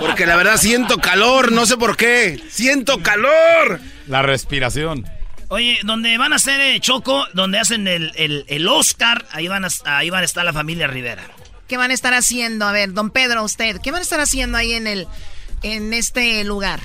[0.06, 2.38] Porque la verdad siento calor, no sé por qué.
[2.50, 3.80] Siento calor.
[4.06, 5.04] La respiración.
[5.48, 9.64] Oye, donde van a hacer eh, Choco, donde hacen el, el, el Oscar, ahí van,
[9.64, 11.22] a, ahí van a estar la familia Rivera.
[11.68, 12.66] ¿Qué van a estar haciendo?
[12.66, 15.06] A ver, don Pedro, usted, ¿qué van a estar haciendo ahí en el
[15.62, 16.80] en este lugar?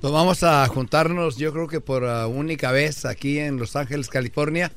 [0.00, 4.08] Pues vamos a juntarnos, yo creo que por uh, única vez aquí en Los Ángeles,
[4.08, 4.72] California.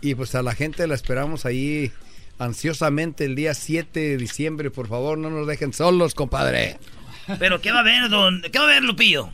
[0.00, 1.90] Y pues a la gente la esperamos ahí
[2.38, 4.70] ansiosamente el día 7 de diciembre.
[4.70, 6.78] Por favor, no nos dejen solos, compadre.
[7.38, 8.42] Pero ¿qué va a haber, don?
[8.52, 9.30] ¿Qué va a haber, Lupillo?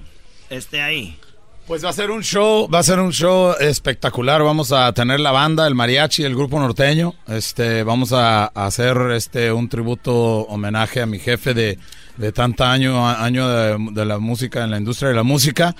[0.49, 1.19] Este, ahí.
[1.67, 4.43] Pues va a ser un show, va a ser un show espectacular.
[4.43, 7.15] Vamos a tener la banda, el mariachi, el grupo norteño.
[7.29, 11.79] Este, vamos a, a hacer este un tributo homenaje a mi jefe de,
[12.17, 15.77] de tanta año, año de, de la música en la industria de la música.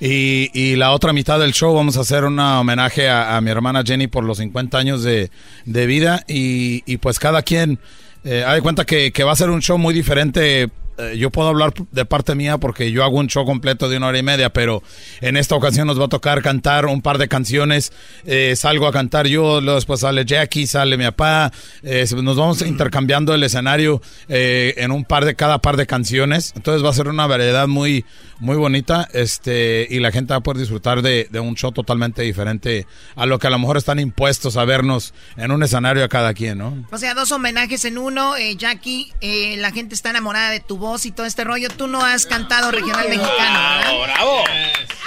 [0.00, 3.82] Y, y la otra mitad del show vamos a hacer un homenaje a, mi hermana
[3.84, 5.30] Jenny por los 50 años de,
[5.64, 6.24] de vida.
[6.28, 7.78] Y, y pues cada quien,
[8.24, 11.72] eh, hay cuenta que va a ser un show muy diferente eh, yo puedo hablar
[11.90, 14.82] de parte mía porque yo hago un show completo de una hora y media, pero
[15.20, 17.92] en esta ocasión nos va a tocar cantar un par de canciones.
[18.24, 21.52] Eh, salgo a cantar yo, después sale Jackie, sale mi papá.
[21.82, 26.52] eh, nos vamos intercambiando el escenario en un par de cada par de canciones.
[26.54, 28.04] Entonces va a ser una variedad muy,
[28.38, 32.22] muy bonita este y la gente va a poder disfrutar de, de un show totalmente
[32.22, 36.08] diferente a lo que a lo mejor están impuestos a vernos en un escenario a
[36.08, 36.86] cada quien, ¿no?
[36.90, 38.34] O sea, dos homenajes en uno.
[38.56, 39.12] Jackie,
[39.58, 41.68] la gente está enamorada de tu voz y todo este rollo.
[41.70, 44.16] Tú no has cantado regional mexicano, ¿verdad?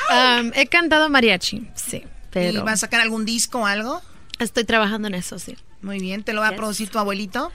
[0.10, 2.04] Um, he cantado mariachi, sí.
[2.32, 4.02] Pero ¿Y vas a sacar algún disco o algo?
[4.40, 5.58] Estoy trabajando en eso, sí.
[5.82, 7.52] Muy bien, ¿te lo va a producir tu abuelito?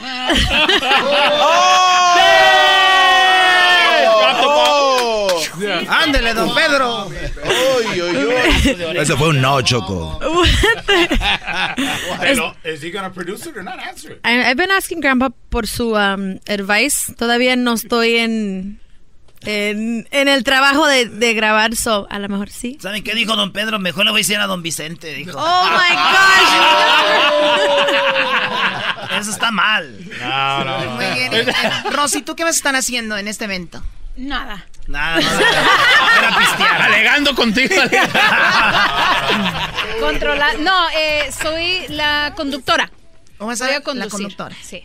[5.88, 7.06] ¡Ándele, don Pedro!
[7.06, 8.34] ¡Uy, uy, uy!
[8.98, 10.18] Ese fue un no, Choco.
[12.18, 14.20] Bueno, ¿is he gonna produce it or not answer it?
[14.24, 17.12] I- I've been asking Grandpa por su um, advice.
[17.14, 18.80] Todavía no estoy en,
[19.42, 22.78] en, en el trabajo de, de grabar, so a lo mejor sí.
[22.80, 23.78] ¿Saben qué dijo don Pedro?
[23.78, 25.38] Mejor le voy a decir a don Vicente, dijo.
[25.38, 25.94] Oh my
[29.08, 29.20] gosh.
[29.20, 29.98] Eso está mal.
[30.20, 30.78] No, no.
[30.96, 31.32] Muy bien.
[31.92, 33.82] Rosy, ¿tú qué vas a estar haciendo en este evento?
[34.16, 34.64] Nada.
[34.86, 35.18] Nada,
[36.18, 36.82] Era pistear.
[36.82, 37.74] Alegando contigo.
[40.00, 40.58] Controlar.
[40.60, 42.90] No, eh, soy la conductora.
[43.38, 44.04] ¿Cómo Voy a conducir.
[44.06, 44.56] la conductora?
[44.62, 44.84] Sí.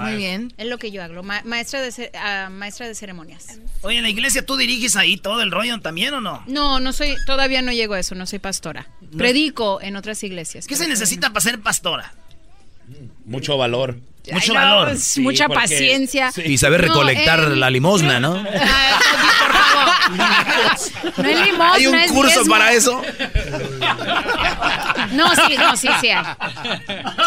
[0.00, 0.52] Muy bien.
[0.56, 3.58] Es lo que yo hago, ma- maestra, de ah, maestra de ceremonias.
[3.82, 6.44] Oye, en la iglesia tú diriges ahí todo el rollo también o no?
[6.46, 8.86] No, no soy, todavía no llego a eso, no soy pastora.
[9.18, 10.68] Predico en otras iglesias.
[10.68, 12.14] ¿Qué se necesita para ser pastora?
[13.24, 13.98] Mucho valor.
[14.32, 14.88] Mucho Ay, no, valor.
[14.90, 16.30] es mucha porque- paciencia.
[16.44, 18.44] Y saber No, recolectar eh, la limosna, ¿no?
[21.16, 22.52] No es limosna, ¿Hay un es curso diezmo.
[22.54, 23.02] para eso?
[25.12, 26.24] No, sí, no, sí, sí hay.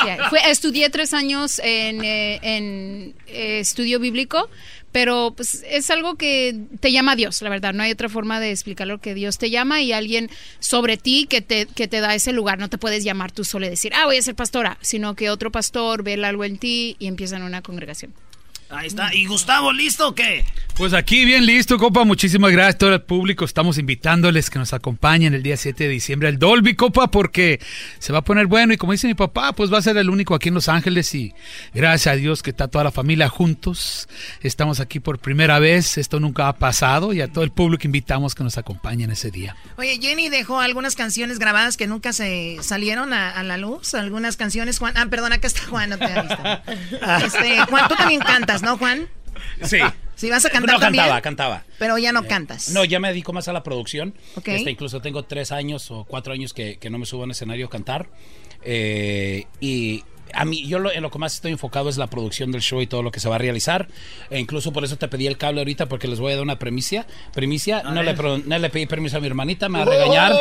[0.04, 0.18] Sí hay.
[0.30, 4.50] Fue- estudié tres años en, eh, en, eh, estudio bíblico,
[4.94, 7.74] pero pues es algo que te llama Dios, la verdad.
[7.74, 10.30] No hay otra forma de explicarlo que Dios te llama y alguien
[10.60, 12.60] sobre ti que te, que te da ese lugar.
[12.60, 15.32] No te puedes llamar tú solo y decir, ah, voy a ser pastora, sino que
[15.32, 18.14] otro pastor ve algo en ti y empiezan una congregación.
[18.74, 19.14] Ahí está.
[19.14, 20.44] ¿Y Gustavo, listo o qué?
[20.76, 22.04] Pues aquí bien listo, copa.
[22.04, 23.46] Muchísimas gracias a todo el público.
[23.46, 27.60] Estamos invitándoles que nos acompañen el día 7 de diciembre al Dolby, copa, porque
[28.00, 28.74] se va a poner bueno.
[28.74, 31.14] Y como dice mi papá, pues va a ser el único aquí en Los Ángeles.
[31.14, 31.32] Y
[31.76, 34.10] gracias a Dios que está toda la familia juntos.
[34.42, 36.00] Estamos aquí por primera vez.
[36.00, 37.14] Esto nunca ha pasado.
[37.14, 39.56] Y a todo el público invitamos que nos acompañen ese día.
[39.78, 43.94] Oye, Jenny dejó algunas canciones grabadas que nunca se salieron a, a la luz.
[43.94, 44.98] Algunas canciones, Juan.
[44.98, 46.44] Ah, perdón, acá está Juan, no te había visto.
[47.24, 49.08] Este, Juan, tú también cantas, ¿no, Juan?
[49.64, 49.80] Sí.
[50.16, 51.04] Sí, vas a cantar No, también.
[51.04, 51.64] cantaba, cantaba.
[51.80, 52.70] Pero ya no cantas.
[52.70, 54.14] No, ya me dedico más a la producción.
[54.36, 54.48] Ok.
[54.50, 57.32] Este, incluso tengo tres años o cuatro años que, que no me subo a un
[57.32, 58.08] escenario a cantar.
[58.62, 62.52] Eh, y a mí, yo lo, en lo que más estoy enfocado es la producción
[62.52, 63.88] del show y todo lo que se va a realizar.
[64.30, 66.60] E incluso por eso te pedí el cable ahorita, porque les voy a dar una
[66.60, 67.06] premicia.
[67.34, 70.34] Primicia, no le, no le pedí permiso a mi hermanita, me va a regañar.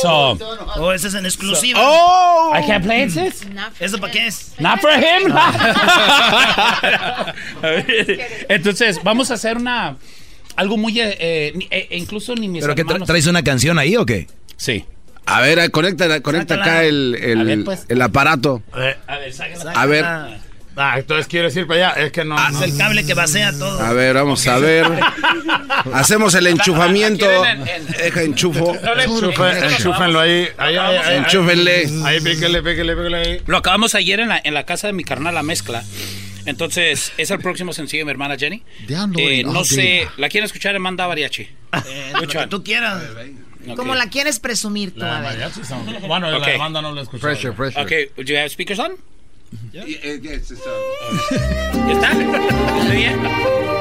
[0.00, 0.38] So,
[0.76, 1.80] Oh, ese es en exclusiva.
[1.82, 3.44] Oh, I can't play this.
[3.80, 4.54] ¿Eso para qué es?
[4.58, 5.32] Not for him.
[8.48, 9.96] Entonces, vamos a hacer una
[10.56, 13.78] algo muy eh, eh, eh, incluso ni mis ¿Pero que tra- hermanos- traes una canción
[13.78, 14.26] ahí o qué?
[14.56, 14.84] Sí.
[15.30, 17.84] A ver, eh, conecta, conecta acá el, el, A ver, pues.
[17.88, 18.62] el aparato.
[18.72, 18.78] A
[19.18, 19.72] ver, sácala.
[19.72, 20.04] A ver.
[20.76, 22.02] Ah, entonces quieres ir para allá.
[22.06, 22.36] Es que no.
[22.48, 23.80] Es el cable que vacía todo.
[23.80, 24.86] A ver, vamos a ver.
[25.92, 27.26] Hacemos el enchufamiento.
[27.98, 28.74] Deja enchufo.
[28.74, 30.48] Enchufe- enchúfenlo ahí.
[30.58, 31.90] Ahí, ahí, ahí, Enchúfenle.
[32.04, 33.42] Ahí, píquele, píquele, píquele ahí.
[33.46, 35.82] Lo acabamos ayer en la, en la casa de mi carnal, la mezcla.
[36.46, 38.62] Entonces, es el próximo sencillo de mi hermana Jenny.
[39.18, 41.42] Eh, no sé, ¿la quieren escuchar Manda Mariachi?
[41.42, 43.02] Eh, lo que tú quieras.
[43.76, 45.50] Como la quieres presumir tú, a ver.
[46.06, 46.46] Bueno, Ok.
[46.46, 47.22] la banda no la escuchó.
[47.22, 47.82] Pressure, pressure.
[47.82, 48.92] Ok, do you have speakers on?
[49.72, 50.54] Yeah, yeah, it's uh,
[51.88, 52.12] ¿Ya está?
[52.80, 53.79] ¿Está bien?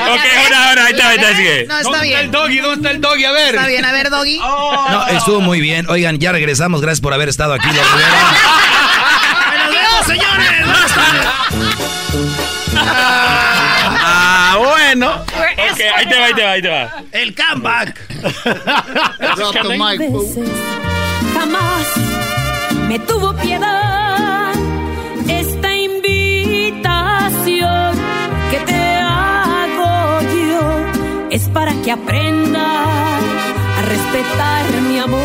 [0.00, 1.66] Ok, ahora, ahora, ahí está, ahí está, sigue.
[1.66, 2.20] No, está bien.
[2.20, 2.58] el doggy?
[2.58, 3.24] ¿Dónde está el doggy?
[3.24, 3.54] A ver.
[3.54, 4.38] Está bien, a ver, Doggy.
[4.38, 5.88] No, estuvo muy bien.
[5.88, 6.80] Oigan, ya regresamos.
[6.80, 7.66] Gracias por haber estado aquí.
[7.66, 8.10] Los Rivera.
[9.64, 10.66] ¡Nos vemos, señores!
[10.66, 11.26] ¡Buenas tardes!
[14.06, 15.10] Ah, bueno.
[15.12, 17.02] Ok, ahí te va, ahí te va, ahí te va.
[17.12, 18.08] El comeback.
[19.36, 20.00] drop the mic.
[21.34, 21.86] Jamás
[22.88, 24.03] me tuvo piedad
[31.34, 32.64] es para que aprenda
[33.78, 35.20] a respetar mi amor.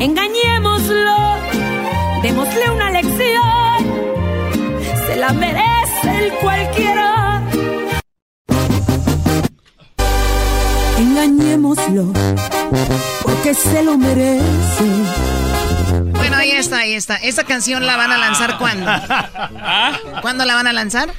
[0.00, 1.18] Engañémoslo,
[2.22, 3.78] démosle una lección,
[5.06, 7.42] se la merece el cualquiera.
[10.96, 12.12] Engañémoslo,
[13.22, 14.88] porque se lo merece.
[16.16, 17.16] Bueno, ahí está, ahí está.
[17.16, 18.90] ¿Esa canción la van a lanzar cuándo?
[20.22, 21.10] ¿Cuándo la van a lanzar?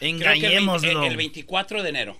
[0.00, 1.04] Engañémoslo.
[1.04, 2.16] El, 24 de enero.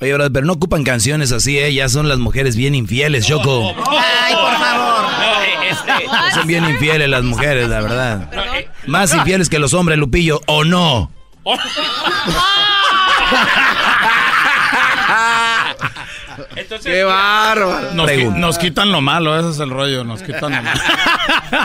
[0.00, 1.74] Oye, bro, pero no ocupan canciones así, ¿eh?
[1.74, 3.74] Ya son las mujeres bien infieles, Choco.
[3.88, 5.10] Ay, por favor.
[5.10, 8.30] No, eh, este, Son bien infieles las mujeres, la verdad.
[8.86, 11.10] Más infieles que los hombres, Lupillo, ¿o no?
[16.56, 17.92] Entonces, ¡Qué bárbaro!
[17.94, 20.80] Nos, qui- nos quitan lo malo, ese es el rollo, nos quitan lo malo.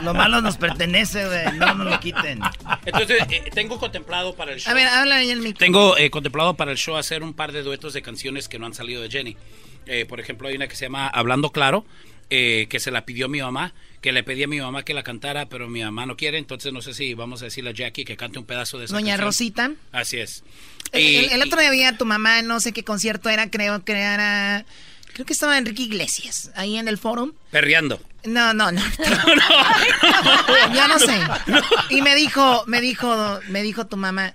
[0.04, 1.58] Lo malo nos pertenece, güey.
[1.58, 2.40] No nos lo quiten.
[2.86, 4.72] Entonces, eh, tengo contemplado para el show.
[4.72, 5.60] A ver, habla ahí el micro.
[5.60, 8.66] Tengo eh, contemplado para el show hacer un par de duetos de canciones que no
[8.66, 9.38] han salido de Jenny.
[9.86, 11.86] Eh, por ejemplo, hay una que se llama Hablando Claro,
[12.30, 15.04] eh, que se la pidió mi mamá, que le pedí a mi mamá que la
[15.04, 18.06] cantara, pero mi mamá no quiere, entonces no sé si vamos a decirle a Jackie
[18.06, 19.26] que cante un pedazo de esa Doña canción.
[19.28, 19.72] Rosita.
[19.92, 20.44] Así es.
[20.94, 24.66] El, otro día vi a tu mamá, no sé qué concierto era, creo que era...
[25.14, 27.34] Creo que estaba Enrique Iglesias, ahí en el forum.
[27.52, 28.02] Perreando.
[28.24, 28.82] No, no, no.
[30.74, 31.20] Yo no sé.
[31.90, 34.34] Y me dijo, me dijo, me dijo tu mamá,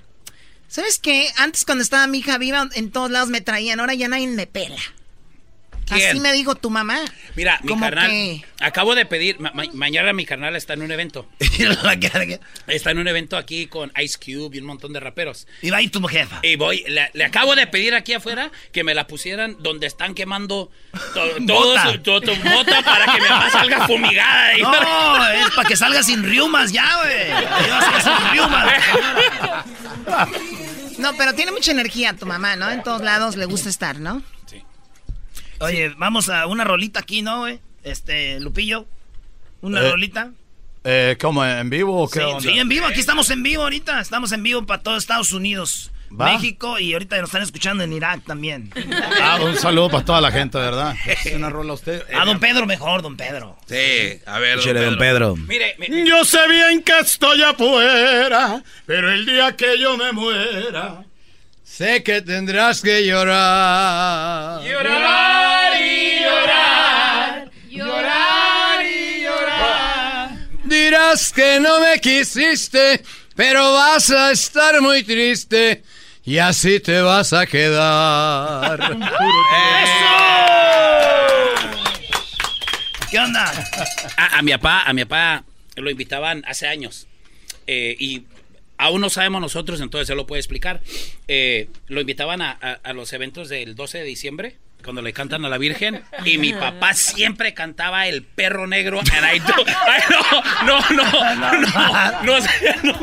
[0.68, 1.32] ¿sabes qué?
[1.36, 4.46] Antes cuando estaba mi hija viva, en todos lados me traían, ahora ya nadie me
[4.46, 4.80] pela.
[5.88, 6.10] ¿Quién?
[6.10, 6.98] Así me dijo tu mamá.
[7.34, 10.90] Mira, mi carnal, que- acabo de pedir, ma- ma- mañana mi carnal está en un
[10.90, 11.26] evento.
[12.66, 15.46] está en un evento aquí con Ice Cube y un montón de raperos.
[15.62, 16.40] Y va a ir tu jefa.
[16.42, 20.14] Y voy, le, le acabo de pedir aquí afuera que me la pusieran donde están
[20.14, 20.70] quemando
[21.14, 21.36] to-
[22.02, 24.58] todo to- mota para que mi mamá salga fumigada.
[24.58, 27.30] Y- No, es para que salga sin riumas ya, güey.
[27.32, 28.74] Ahí sin riumas.
[30.98, 32.70] No, pero tiene mucha energía tu mamá, ¿no?
[32.70, 34.22] En todos lados le gusta estar, ¿no?
[35.60, 37.60] Oye, vamos a una rolita aquí, ¿no, güey?
[37.82, 38.86] Este, Lupillo.
[39.60, 40.30] Una Eh, rolita.
[40.84, 42.40] Eh, ¿Cómo, en vivo o qué Sí, onda?
[42.40, 42.86] sí, en vivo.
[42.86, 44.00] Aquí estamos en vivo ahorita.
[44.00, 46.32] Estamos en vivo para todo Estados Unidos, Va.
[46.32, 48.70] México y ahorita nos están escuchando en Irak también.
[49.20, 50.94] Ah, un saludo para toda la gente, ¿verdad?
[51.04, 52.02] Es una rola a usted.
[52.14, 53.58] A don Pedro mejor, don Pedro.
[53.66, 55.34] Sí, a ver, Échale, don Pedro.
[55.36, 61.02] Mire, Yo sé bien que estoy afuera, pero el día que yo me muera,
[61.78, 64.60] Sé que tendrás que llorar.
[64.64, 67.50] Llorar y llorar.
[67.70, 70.30] Llorar y llorar.
[70.64, 73.04] Dirás que no me quisiste,
[73.36, 75.84] pero vas a estar muy triste
[76.24, 78.80] y así te vas a quedar.
[83.08, 83.52] ¿Qué onda?
[84.16, 85.44] A, a mi papá, a mi papá
[85.76, 87.06] lo invitaban hace años.
[87.68, 88.24] Eh, y
[88.78, 90.80] aún no sabemos nosotros, entonces él lo puede explicar.
[91.28, 95.44] Eh, lo invitaban a, a- a los eventos del 12 de diciembre, cuando le cantan
[95.44, 96.02] a la Virgen.
[96.24, 99.00] Y mi papá siempre cantaba El Perro Negro.
[99.00, 100.02] and I do- Ay,
[100.64, 102.98] no, no, no, no, no sé, no,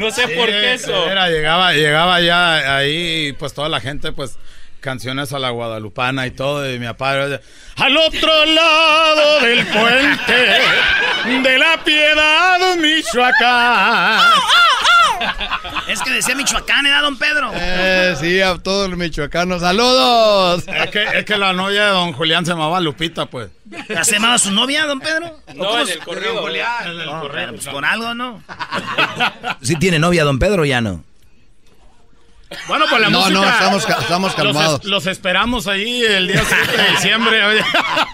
[0.00, 1.08] no sé por qué eso.
[1.08, 4.38] Era, llegaba, llegaba ya ahí, pues toda la gente, pues
[4.80, 7.40] canciones a la guadalupana y todo, y mi papá era,
[7.76, 10.32] al otro lado del puente
[11.48, 14.20] de la piedad, Michoacán.
[15.88, 17.50] Es que decía Michoacán, ¿era don Pedro?
[17.54, 20.64] Eh, sí, a todos los michoacanos, saludos.
[20.66, 23.50] Es que, es que la novia de don Julián se llamaba Lupita, pues.
[23.88, 25.40] ¿Ya se llamaba su novia, don Pedro?
[25.48, 26.34] ¿O No, en el corrido.
[26.34, 27.28] No, corrido.
[27.28, 28.42] bueno, pues con algo, ¿no?
[29.62, 31.04] ¿Sí tiene novia, don Pedro, o ya no?
[32.66, 33.38] Bueno, pues la No, música.
[33.40, 34.80] no, estamos ca- estamos los calmados.
[34.80, 37.44] es- Los, esperamos ahí el día 7 de diciembre.
[37.44, 37.64] oye.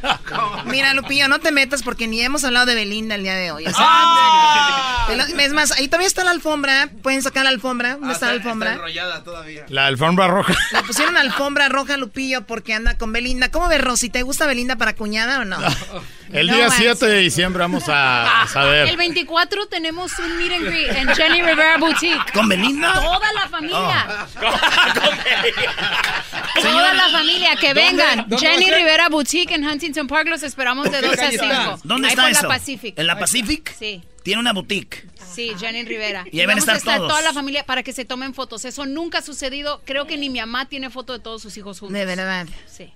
[0.66, 3.66] Mira, Lupillo, no te metas porque ni hemos hablado de Belinda el día de hoy.
[3.66, 5.08] o sea, Ah.
[5.38, 6.88] Es más, ahí todavía está la alfombra.
[7.02, 7.92] ¿Pueden sacar la alfombra?
[7.96, 8.72] ¿Dónde está la alfombra?
[8.72, 9.64] enrollada todavía.
[9.68, 10.52] La alfombra roja.
[10.72, 13.50] Le pusieron alfombra roja a Lupillo porque anda con Belinda.
[13.50, 14.10] ¿Cómo ves, Rosy?
[14.10, 15.58] ¿Te gusta Belinda para cuñada o no?
[16.32, 16.76] El No día más.
[16.76, 18.96] 7 de diciembre vamos a El saber.
[18.96, 22.32] 24 tenemos un meet and greet en Jenny Rivera Boutique.
[22.34, 22.92] ¿Con Belinda?
[22.94, 24.25] Toda la familia.
[26.62, 28.26] Toda la familia, que vengan.
[28.28, 28.70] dónde Jenny?
[28.70, 30.28] Rivera Boutique en Huntington Park.
[30.28, 31.44] Los esperamos de ¿Qué 2 a calle 5.
[31.52, 31.78] está?
[31.84, 32.42] ¿Dónde está eso?
[32.42, 32.98] la Pacific.
[32.98, 33.74] ¿En la Pacific?
[33.78, 34.02] Sí.
[34.22, 35.06] Tiene una boutique.
[35.32, 36.24] Sí, Jenny Rivera.
[36.32, 37.08] Y ahí van a vamos estar todos.
[37.10, 38.64] toda la familia para que se tomen fotos.
[38.64, 39.82] Eso nunca ha sucedido.
[39.84, 41.94] Creo que ni mi mamá tiene foto de todos sus hijos juntos.
[41.96, 42.46] De verdad.
[42.66, 42.92] Sí.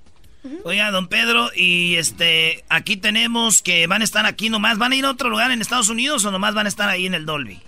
[0.64, 4.78] Oiga, don Pedro, y este, aquí tenemos que van a estar aquí nomás.
[4.78, 7.04] ¿Van a ir a otro lugar en Estados Unidos o nomás van a estar ahí
[7.06, 7.60] en el Dolby?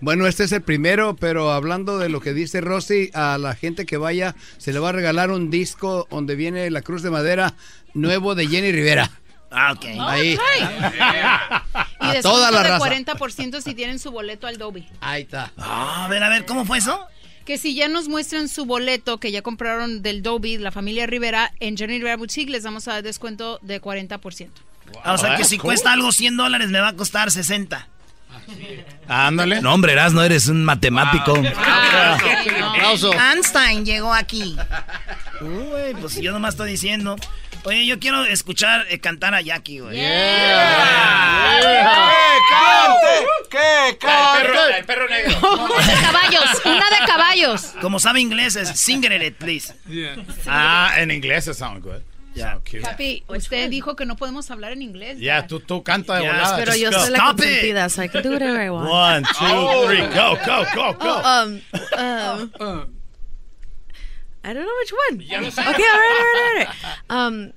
[0.00, 3.86] Bueno, este es el primero, pero hablando de lo que dice Rosy, a la gente
[3.86, 7.54] que vaya se le va a regalar un disco donde viene la cruz de madera
[7.94, 9.10] nuevo de Jenny Rivera.
[9.50, 9.84] Ah, ok.
[10.00, 10.38] Ahí.
[11.98, 12.84] Y A descuento toda la de raza.
[12.84, 14.86] 40% si tienen su boleto al Dolby.
[15.00, 15.52] Ahí está.
[15.56, 17.00] Ah, a ver, a ver, ¿cómo fue eso?
[17.46, 21.52] Que si ya nos muestran su boleto que ya compraron del Dolby, la familia Rivera,
[21.58, 24.50] en Johnny Rivera Boutique les vamos a dar descuento de 40%.
[25.02, 27.88] Ah, o sea que si cuesta algo 100 dólares, me va a costar 60.
[29.08, 29.60] Ándale.
[29.60, 31.34] No, hombre, no eres un matemático.
[33.32, 34.56] Einstein llegó aquí.
[35.40, 37.16] Uy, pues yo nomás estoy diciendo.
[37.64, 39.96] Oye, yo quiero escuchar eh, cantar a Jackie, güey.
[43.50, 44.78] ¡Que cante!
[44.78, 45.36] El perro negro.
[45.64, 47.74] Una de caballos, una de caballos.
[47.80, 49.74] Como sabe inglés, es sing it, please.
[50.46, 52.02] Ah, en inglés it sound good.
[52.42, 52.80] Sound cute.
[52.82, 55.18] Papi, usted dijo que no podemos hablar en inglés.
[55.18, 56.56] Ya, tú, tú canta de Yes, volada.
[56.56, 58.88] Pero yo soy la consentida, so I can do whatever I want.
[58.90, 59.86] One, two, Oh.
[59.86, 60.98] three, go, go, go, go.
[61.00, 61.60] Oh, um,
[62.58, 62.92] um,
[64.44, 65.20] I don't know which one.
[65.26, 65.60] Ya lo sé.
[65.62, 66.68] Okay, all right, all right, all right.
[67.10, 67.52] Um,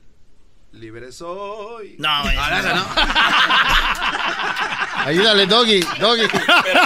[0.71, 1.95] Libre soy.
[1.97, 2.35] No, güey.
[5.05, 6.27] Ayúdale, Doggy, Doggy.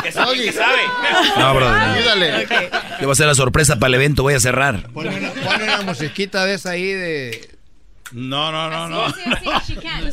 [0.03, 0.82] que sabe, que sabe.
[1.38, 1.67] No, bro.
[1.67, 2.47] Ayúdale.
[2.49, 4.88] Yo voy a hacer la sorpresa para el evento, voy a cerrar.
[4.93, 7.49] Ponle una, ponle una musiquita de esa ahí de...
[8.13, 9.08] No, no, no, no.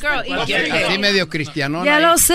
[0.01, 1.85] Girl, Así medio cristianón.
[1.85, 2.35] ya lo sé,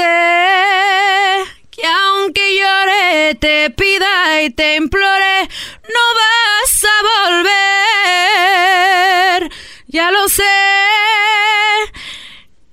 [1.71, 5.47] que aunque llore, te pida y te implore,
[5.84, 7.01] no vas a
[9.41, 9.51] volver.
[9.88, 10.43] Ya lo sé.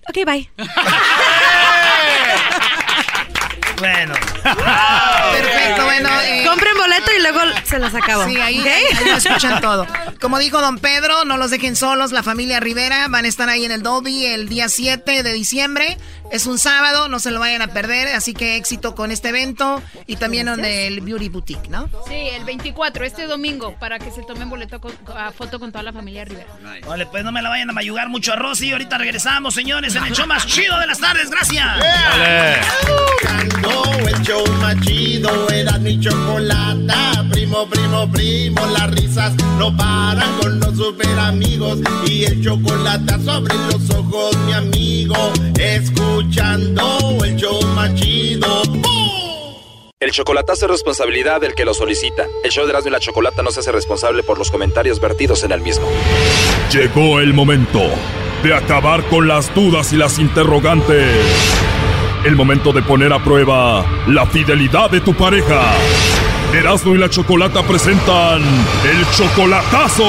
[0.09, 0.50] Ok, bye.
[3.83, 4.14] Bueno.
[5.33, 6.09] Perfecto, bueno.
[6.23, 8.25] eh, Compren boleto y luego se los acabo.
[8.27, 8.66] Sí, ahí, ¿ok?
[8.66, 9.87] ahí- ahí lo escuchan todo.
[10.21, 12.12] Como dijo don Pedro, no los dejen solos.
[12.12, 15.97] La familia Rivera van a estar ahí en el Dolby el día 7 de diciembre.
[16.31, 18.09] Es un sábado, no se lo vayan a perder.
[18.09, 21.88] Así que éxito con este evento y también en el Beauty Boutique, ¿no?
[22.09, 25.83] Sí, el 24, este domingo, para que se tomen boleto con- a foto con toda
[25.85, 26.47] la familia Rivera.
[26.87, 28.73] Vale, pues no me la vayan a mayugar mucho a Rosy.
[28.73, 31.29] Ahorita regresamos, señores, en el show más chido de las tardes.
[31.31, 31.66] Gracias.
[32.62, 33.71] Escuchando
[34.06, 37.24] el show más chido era mi chocolata.
[37.30, 41.78] Primo, primo, primo, las risas no paran con los super amigos.
[42.06, 45.16] Y el chocolate sobre los ojos, mi amigo.
[45.58, 47.82] Escuchando el show más.
[50.02, 52.26] El chocolatazo es responsabilidad del que lo solicita.
[52.42, 55.44] El show de Erasmo y la Chocolata no se hace responsable por los comentarios vertidos
[55.44, 55.87] en el mismo.
[56.72, 57.80] Llegó el momento
[58.42, 61.06] de acabar con las dudas y las interrogantes.
[62.24, 65.61] El momento de poner a prueba la fidelidad de tu pareja.
[66.54, 70.04] Erasmo y la Chocolata presentan el chocolatazo.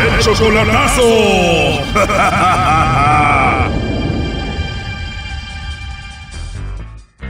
[0.00, 1.02] El chocolatazo.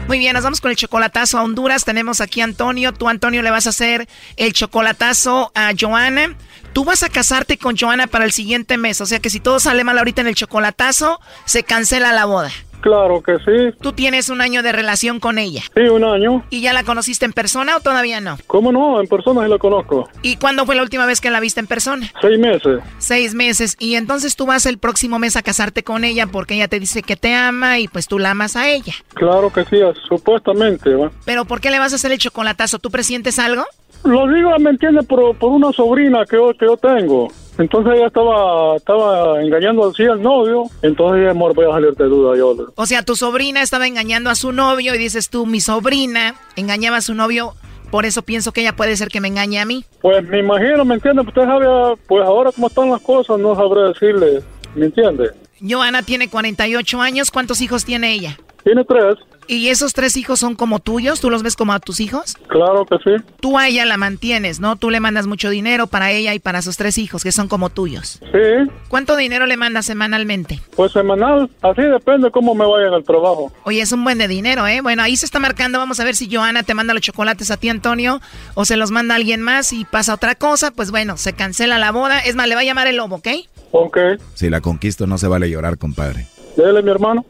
[0.09, 1.85] Muy bien, nos vamos con el chocolatazo a Honduras.
[1.85, 2.93] Tenemos aquí a Antonio.
[2.93, 6.37] Tú, Antonio, le vas a hacer el chocolatazo a Joana.
[6.73, 9.01] Tú vas a casarte con Joana para el siguiente mes.
[9.01, 12.51] O sea que si todo sale mal ahorita en el chocolatazo, se cancela la boda.
[12.83, 13.77] Claro que sí.
[13.81, 15.63] Tú tienes un año de relación con ella.
[15.73, 16.45] Sí, un año.
[16.51, 18.39] ¿Y ya la conociste en persona o todavía no?
[18.49, 19.01] ¿Cómo no?
[19.01, 20.09] En persona sí la conozco.
[20.23, 22.11] ¿Y cuándo fue la última vez que la viste en persona?
[22.21, 22.81] Seis meses.
[22.99, 23.77] Seis meses.
[23.79, 27.03] Y entonces tú vas el próximo mes a casarte con ella porque ella te dice
[27.03, 28.95] que te ama y pues tú la amas a ella.
[29.15, 30.93] Claro que sí, supuestamente.
[30.95, 31.13] ¿va?
[31.25, 32.81] Pero ¿por qué le vas a hacer el chocolatazo?
[32.81, 33.65] ¿Tú presientes algo?
[34.05, 35.03] Lo digo, ¿me entiende?
[35.03, 37.29] Por, por una sobrina que yo, que yo tengo.
[37.59, 40.65] Entonces ella estaba, estaba engañando así al novio.
[40.83, 42.57] Entonces, amor, voy a salir de duda yo.
[42.75, 46.97] O sea, tu sobrina estaba engañando a su novio y dices tú, mi sobrina engañaba
[46.97, 47.55] a su novio,
[47.91, 49.85] por eso pienso que ella puede ser que me engañe a mí.
[50.01, 51.23] Pues me imagino, ¿me entiende?
[51.23, 54.43] Usted sabe, pues ahora cómo están las cosas, no sabré decirle.
[54.75, 55.31] ¿Me entiende?
[55.61, 58.39] Joana tiene 48 años, ¿cuántos hijos tiene ella?
[58.65, 59.17] Tiene tres.
[59.49, 61.21] ¿Y esos tres hijos son como tuyos?
[61.21, 62.37] ¿Tú los ves como a tus hijos?
[62.47, 63.23] Claro que sí.
[63.41, 64.77] Tú a ella la mantienes, ¿no?
[64.77, 67.69] Tú le mandas mucho dinero para ella y para sus tres hijos, que son como
[67.69, 68.21] tuyos.
[68.21, 70.61] Sí, ¿Cuánto dinero le mandas semanalmente?
[70.77, 71.51] pues semanal.
[71.61, 73.53] Así depende cómo me vaya en el trabajo.
[73.65, 74.81] Oye, es un buen de dinero, ¿eh?
[74.81, 75.79] Bueno, ahí se está marcando.
[75.79, 78.21] Vamos a ver si Joana te manda los chocolates a ti, Antonio,
[78.55, 80.71] o se los manda alguien más y pasa otra cosa.
[80.71, 82.21] Pues bueno, se cancela la boda.
[82.21, 83.29] Es más, le va a llamar el lobo, ¿ok?
[83.73, 83.99] Ok.
[84.35, 86.27] Si la conquisto no se vale llorar, compadre.
[86.57, 87.25] Dele, mi hermano.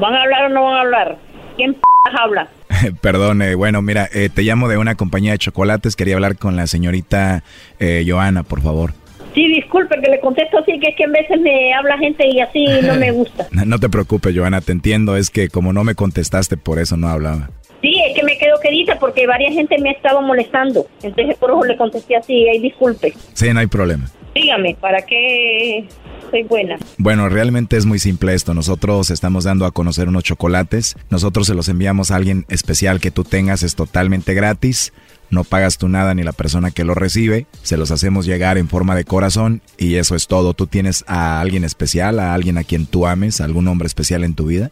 [0.00, 1.18] ¿Van a hablar o no van a hablar?
[1.56, 1.80] ¿Quién p
[2.18, 2.48] habla?
[3.00, 5.96] Perdón, eh, bueno, mira, eh, te llamo de una compañía de chocolates.
[5.96, 7.42] Quería hablar con la señorita
[7.80, 8.92] eh, Joana, por favor.
[9.34, 12.40] Sí, disculpe que le contesto así, que es que a veces me habla gente y
[12.40, 13.46] así no me gusta.
[13.50, 15.16] No te preocupes, Joana, te entiendo.
[15.16, 17.50] Es que como no me contestaste, por eso no hablaba.
[17.80, 20.86] Sí, es que me quedo quedita porque varias gente me ha estado molestando.
[21.02, 23.14] Entonces por eso le contesté así, disculpe.
[23.34, 24.10] Sí, no hay problema.
[24.34, 25.86] Dígame, ¿para qué
[26.30, 26.78] soy buena?
[26.98, 28.54] Bueno, realmente es muy simple esto.
[28.54, 30.96] Nosotros estamos dando a conocer unos chocolates.
[31.10, 33.62] Nosotros se los enviamos a alguien especial que tú tengas.
[33.62, 34.92] Es totalmente gratis.
[35.30, 37.46] No pagas tú nada ni la persona que lo recibe.
[37.62, 40.54] Se los hacemos llegar en forma de corazón y eso es todo.
[40.54, 44.34] ¿Tú tienes a alguien especial, a alguien a quien tú ames, algún hombre especial en
[44.34, 44.70] tu vida?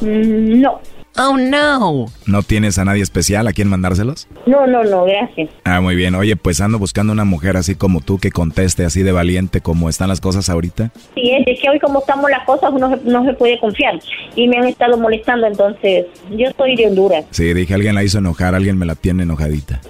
[0.00, 0.80] Mm, no.
[1.18, 2.06] Oh, no.
[2.26, 4.28] ¿No tienes a nadie especial a quien mandárselos?
[4.46, 5.50] No, no, no, gracias.
[5.64, 6.14] Ah, muy bien.
[6.14, 9.88] Oye, pues ando buscando una mujer así como tú que conteste así de valiente como
[9.90, 10.90] están las cosas ahorita.
[11.14, 14.00] Sí, es que hoy como estamos las cosas uno se- no se puede confiar.
[14.36, 17.26] Y me han estado molestando, entonces yo soy de Honduras.
[17.30, 19.80] Sí, dije, alguien la hizo enojar, alguien me la tiene enojadita.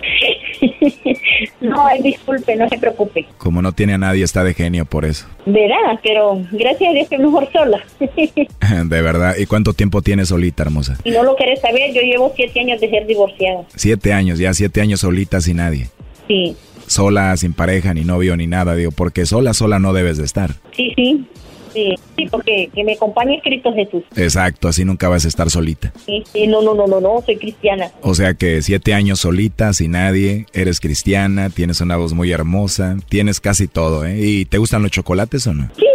[1.61, 3.27] no, ay, disculpe, no se preocupe.
[3.39, 5.27] Como no tiene a nadie, está de genio por eso.
[5.47, 7.83] Verá, pero gracias a Dios que mejor sola.
[8.85, 9.35] De verdad.
[9.39, 10.99] ¿Y cuánto tiempo tienes solita, hermosa?
[11.05, 13.65] no lo querés saber, yo llevo siete años de ser divorciada.
[13.75, 15.89] Siete años, ya siete años solita sin nadie.
[16.29, 18.75] Sí, Sola, sin pareja, ni novio, ni nada.
[18.75, 20.51] Digo, porque sola, sola no debes de estar.
[20.77, 21.27] sí, sí.
[21.73, 24.03] Sí, sí, porque que me acompañe Cristo Jesús.
[24.17, 25.93] Exacto, así nunca vas a estar solita.
[26.07, 27.91] Sí, sí, no, no, no, no, no, soy cristiana.
[28.03, 32.97] O sea que siete años solita, sin nadie, eres cristiana, tienes una voz muy hermosa,
[33.09, 34.19] tienes casi todo, ¿eh?
[34.21, 35.69] ¿Y te gustan los chocolates o no?
[35.77, 35.87] Sí,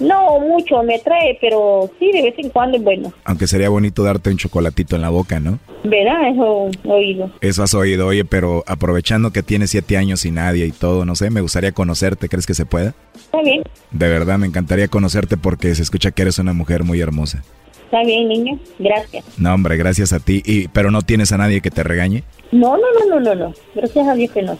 [0.00, 3.12] no mucho me trae, pero sí, de vez en cuando es bueno.
[3.24, 5.58] Aunque sería bonito darte un chocolatito en la boca, ¿no?
[5.84, 6.28] ¿Verdad?
[6.32, 7.30] Eso he oído.
[7.40, 11.14] Eso has oído, oye, pero aprovechando que tienes siete años sin nadie y todo, no
[11.14, 12.94] sé, me gustaría conocerte, ¿crees que se pueda?
[13.14, 17.00] Está bien, De verdad, me encantaría conocerte porque se escucha que eres una mujer muy
[17.00, 17.44] hermosa.
[17.84, 18.58] está bien, niño.
[18.78, 19.24] Gracias.
[19.38, 20.42] No, hombre, gracias a ti.
[20.44, 22.24] Y, pero no tienes a nadie que te regañe.
[22.50, 23.54] No, no, no, no, no, no.
[23.74, 24.56] Gracias a Dios que no.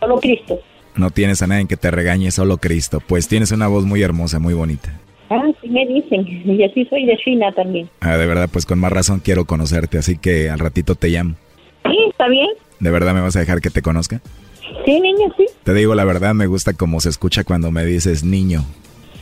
[0.00, 0.58] Solo Cristo.
[0.96, 3.02] No tienes a nadie que te regañe, solo Cristo.
[3.06, 4.92] Pues tienes una voz muy hermosa, muy bonita.
[5.30, 6.26] Ah, sí me dicen.
[6.44, 7.88] Y así soy de China también.
[8.00, 11.34] Ah, de verdad, pues con más razón quiero conocerte, así que al ratito te llamo.
[11.84, 12.50] Sí, está bien.
[12.80, 14.20] ¿De verdad me vas a dejar que te conozca?
[14.84, 15.46] Sí, niño, sí.
[15.64, 18.64] Te digo la verdad, me gusta cómo se escucha cuando me dices niño.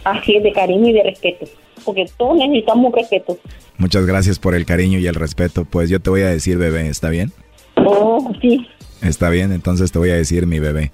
[0.04, 1.46] Así es, de cariño y de respeto.
[1.84, 3.38] Porque todos necesitamos respeto.
[3.78, 5.64] Muchas gracias por el cariño y el respeto.
[5.64, 7.32] Pues yo te voy a decir bebé, ¿está bien?
[7.76, 8.66] Oh, sí.
[9.02, 10.92] Está bien, entonces te voy a decir mi bebé.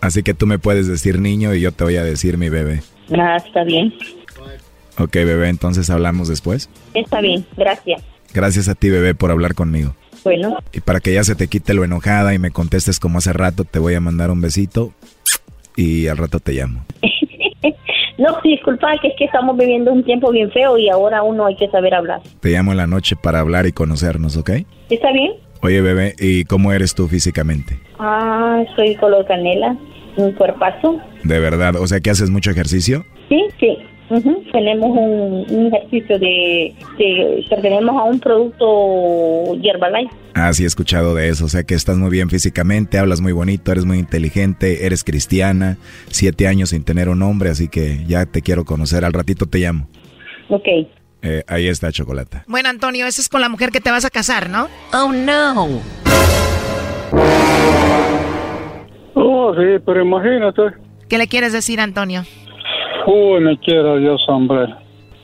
[0.00, 2.82] Así que tú me puedes decir niño y yo te voy a decir mi bebé.
[3.16, 3.94] Ah, está bien.
[4.98, 6.70] Ok, bebé, entonces hablamos después.
[6.94, 7.44] Está bien.
[7.56, 8.02] Gracias.
[8.32, 9.94] Gracias a ti, bebé, por hablar conmigo.
[10.24, 13.32] Bueno, Y para que ya se te quite lo enojada y me contestes como hace
[13.32, 14.92] rato, te voy a mandar un besito
[15.76, 16.84] y al rato te llamo.
[18.18, 21.56] no, disculpa, que es que estamos viviendo un tiempo bien feo y ahora uno hay
[21.56, 22.22] que saber hablar.
[22.40, 24.50] Te llamo en la noche para hablar y conocernos, ¿ok?
[24.88, 25.32] ¿Está bien?
[25.64, 27.78] Oye, bebé, ¿y cómo eres tú físicamente?
[27.98, 29.74] Ah, soy color canela,
[30.16, 30.98] un cuerpazo.
[31.22, 33.02] De verdad, o sea que haces mucho ejercicio.
[33.30, 33.78] Sí, sí.
[34.10, 40.12] Ujú, Tenemos un, un ejercicio de, de- pertenecemos a un producto Herbalife.
[40.34, 43.32] Ah, sí, he escuchado de eso, o sea que estás muy bien físicamente, hablas muy
[43.32, 48.26] bonito, eres muy inteligente, eres cristiana, siete años sin tener un hombre, así que ya
[48.26, 49.88] te quiero conocer, al ratito te llamo.
[50.50, 50.66] Ok.
[51.26, 52.44] Eh, ahí está Chocolata.
[52.46, 54.68] Bueno, Antonio, esa es con la mujer que te vas a casar, ¿no?
[54.92, 55.80] Oh, no.
[59.14, 60.62] Oh, sí, pero imagínate.
[61.08, 62.24] ¿Qué le quieres decir, Antonio?
[63.06, 64.66] Uy, me quiera Dios, hombre.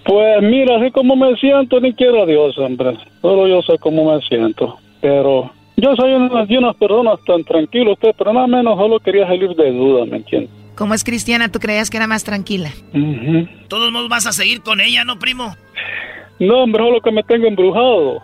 [0.06, 2.96] Pues mira, así como me siento, ni quiero a Dios, hombre.
[3.20, 4.78] Solo yo sé cómo me siento.
[5.02, 9.26] Pero yo soy una de unas personas tan tranquilo usted, pero nada menos solo quería
[9.26, 10.48] salir de duda, ¿me entiende?
[10.76, 12.70] Como es cristiana, tú creías que era más tranquila.
[13.68, 15.54] Todos modos vas a seguir con ella, ¿no, primo?
[16.38, 18.22] No, hombre, solo que me tengo embrujado.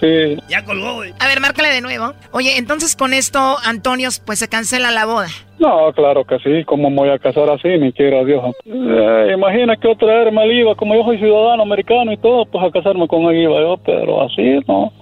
[0.00, 0.36] Sí.
[0.48, 1.14] Ya colgó, güey.
[1.18, 2.12] A ver, márcale de nuevo.
[2.32, 5.28] Oye, entonces con esto, Antonio, pues se cancela la boda.
[5.58, 6.64] No, claro que sí.
[6.64, 7.68] ¿Cómo me voy a casar así?
[7.78, 8.44] Ni quiera Dios.
[8.66, 12.64] Eh, imagina que otra vez me iba, como yo soy ciudadano americano y todo, pues
[12.64, 14.92] a casarme con él iba yo, pero así no.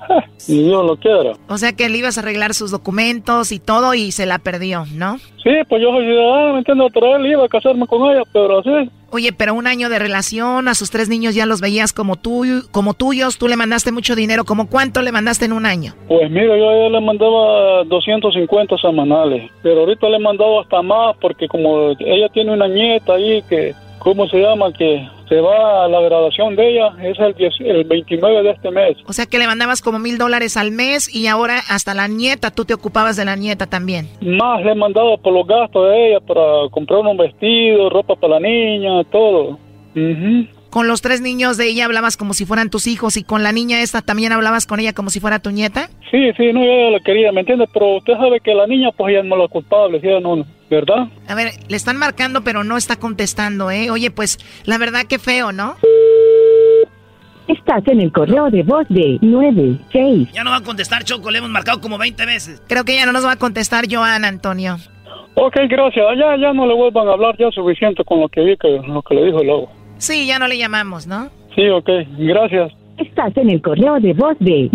[0.48, 1.32] Ni Dios lo quiera.
[1.48, 4.84] O sea que él ibas a arreglar sus documentos y todo y se la perdió,
[4.94, 5.16] ¿no?
[5.42, 6.86] Sí, pues yo soy ciudadano, ¿me entiendes?
[6.94, 8.90] Otra vez iba a casarme con ella, pero así.
[9.14, 12.62] Oye, pero un año de relación, a sus tres niños ya los veías como, tuyo,
[12.70, 15.92] como tuyos, tú le mandaste mucho dinero, ¿como cuánto le mandaste en un año?
[16.08, 20.80] Pues mira, yo a ella le mandaba 250 semanales, pero ahorita le he mandado hasta
[20.80, 24.72] más porque como ella tiene una nieta ahí que, ¿cómo se llama?
[24.72, 28.70] Que se va a la graduación de ella, es el, 10 el 29 de este
[28.70, 28.96] mes.
[29.06, 32.50] O sea que le mandabas como mil dólares al mes y ahora hasta la nieta,
[32.50, 34.08] tú te ocupabas de la nieta también.
[34.20, 38.34] Más le he mandado por los gastos de ella para comprar un vestido, ropa para
[38.34, 39.58] la niña, todo.
[39.94, 40.46] Ujú.
[40.72, 43.52] Con los tres niños de ella hablabas como si fueran tus hijos y con la
[43.52, 45.90] niña esta también hablabas con ella como si fuera tu nieta.
[46.10, 47.68] Sí, sí, no, yo la quería, ¿me entiende?
[47.70, 50.08] Pero usted sabe que la niña, pues ella no es la culpable, ¿sí?
[50.22, 51.08] no, ¿verdad?
[51.28, 53.90] A ver, le están marcando pero no está contestando, ¿eh?
[53.90, 55.76] Oye, pues la verdad que feo, ¿no?
[57.48, 60.32] Estás en el correo de voz de 96.
[60.32, 62.62] Ya no va a contestar Choco, le hemos marcado como 20 veces.
[62.66, 64.78] Creo que ya no nos va a contestar Joan, Antonio.
[65.34, 66.06] Ok, gracias.
[66.18, 69.02] Ya, ya no le vuelvan a hablar, ya suficiente con lo que vi, que, lo
[69.02, 69.81] que le dijo el lobo.
[70.02, 71.30] Sí, ya no le llamamos, ¿no?
[71.54, 71.88] Sí, ok,
[72.18, 72.72] gracias.
[72.98, 74.68] Estás en el correo de voz de...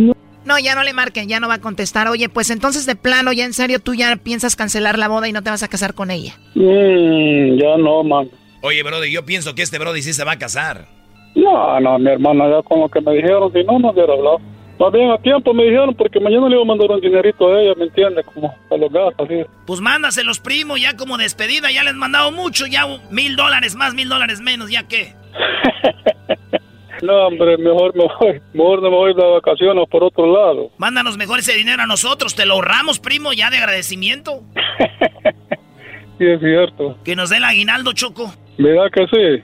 [0.45, 2.07] No, ya no le marquen, ya no va a contestar.
[2.07, 5.33] Oye, pues entonces de plano, ya en serio, tú ya piensas cancelar la boda y
[5.33, 6.35] no te vas a casar con ella.
[6.55, 8.29] Mm, ya no, man.
[8.61, 10.85] Oye, Brody, yo pienso que este Brody sí se va a casar.
[11.35, 14.39] No, no, mi hermana, ya con lo que me dijeron, si no, no hubiera hablado.
[14.79, 17.61] Más bien a tiempo me dijeron, porque mañana le iba a mandar un dinerito a
[17.61, 18.25] ella, ¿me entiendes?
[18.25, 19.43] Como a los gastos, así.
[19.65, 23.95] Pues mándaselos, primo, ya como despedida, ya les han mandado mucho, ya mil dólares más,
[23.95, 25.13] mil dólares menos, ¿ya qué?
[27.01, 30.71] No, hombre, mejor me voy, mejor no me voy de vacaciones por otro lado.
[30.79, 34.41] Mándanos mejor ese dinero a nosotros, te lo ahorramos, primo, ya de agradecimiento.
[36.17, 36.97] Sí, es cierto.
[37.03, 38.33] Que nos dé el aguinaldo, Choco.
[38.57, 39.43] ¿Verdad que sí?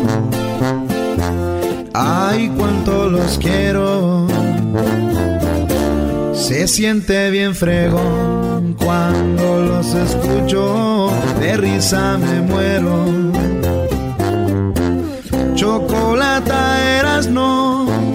[1.93, 4.27] Ay, cuánto los quiero.
[6.33, 11.11] Se siente bien fregón cuando los escucho.
[11.39, 13.05] De risa me muero.
[15.55, 18.10] Chocolata eras no.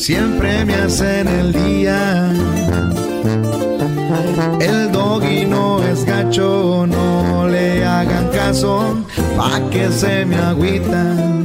[0.00, 2.32] Siempre me hacen el día.
[4.58, 8.96] El doggy no es gacho, no le hagan caso,
[9.36, 11.44] pa' que se me agüitan.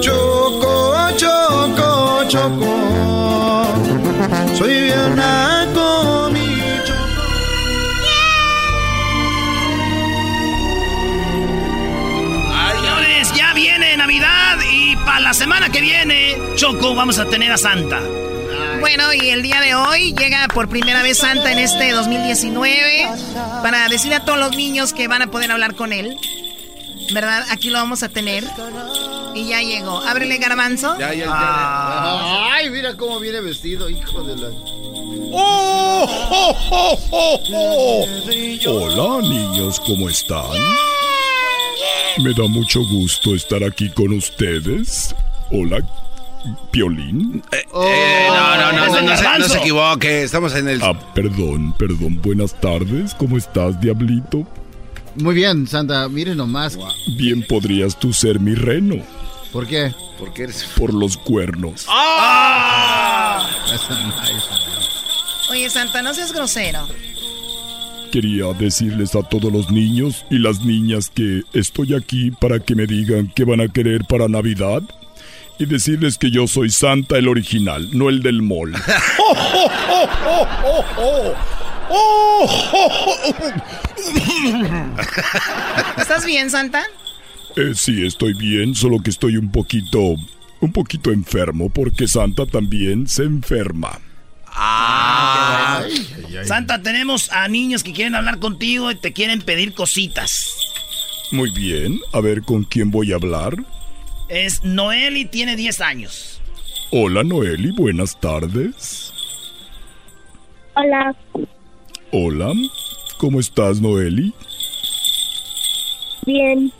[0.00, 2.74] Choco, choco, choco,
[4.56, 5.20] soy bien
[15.32, 18.02] la semana que viene, Choco, vamos a tener a Santa.
[18.80, 23.08] Bueno, y el día de hoy llega por primera vez Santa en este 2019
[23.62, 26.18] para decirle a todos los niños que van a poder hablar con él.
[27.14, 27.46] ¿Verdad?
[27.50, 28.44] Aquí lo vamos a tener.
[29.34, 30.02] Y ya llegó.
[30.02, 30.98] Ábrele, garbanzo.
[30.98, 31.30] Ya, ya, ya.
[31.30, 32.50] Ah.
[32.52, 34.48] Ay, mira cómo viene vestido, hijo de la.
[35.32, 38.04] ¡Oh, oh, oh, oh, oh!
[38.66, 40.50] Hola, niños, ¿cómo están?
[42.18, 45.14] Me da mucho gusto estar aquí con ustedes.
[45.50, 45.78] Hola,
[46.70, 47.42] Piolín.
[47.52, 50.22] Eh, no, no, no, no, no, se, no se equivoque.
[50.22, 50.82] Estamos en el.
[50.82, 52.20] Ah, perdón, perdón.
[52.22, 53.14] Buenas tardes.
[53.14, 54.46] ¿Cómo estás, Diablito?
[55.16, 56.78] Muy bien, Santa, miren nomás.
[57.16, 58.96] Bien podrías tú ser mi reno.
[59.52, 59.94] ¿Por qué?
[60.18, 60.64] Porque eres.
[60.76, 61.86] Por los cuernos.
[61.88, 63.46] ¡Ah!
[65.50, 66.88] Oye, Santa, no seas grosero.
[68.12, 72.86] Quería decirles a todos los niños y las niñas que estoy aquí para que me
[72.86, 74.82] digan qué van a querer para Navidad.
[75.58, 78.74] Y decirles que yo soy Santa el original, no el del mall.
[85.96, 86.84] ¿Estás bien, Santa?
[87.56, 90.16] Eh, sí, estoy bien, solo que estoy un poquito,
[90.60, 93.98] un poquito enfermo porque Santa también se enferma.
[94.48, 95.82] Ah,
[96.44, 100.56] Santa, tenemos a niños que quieren hablar contigo y te quieren pedir cositas.
[101.30, 103.54] Muy bien, a ver con quién voy a hablar.
[104.28, 106.40] Es Noel y tiene 10 años.
[106.90, 109.12] Hola Noeli, buenas tardes.
[110.74, 111.14] Hola,
[112.10, 112.52] Hola,
[113.18, 114.34] ¿cómo estás Noeli?
[116.26, 116.72] bien.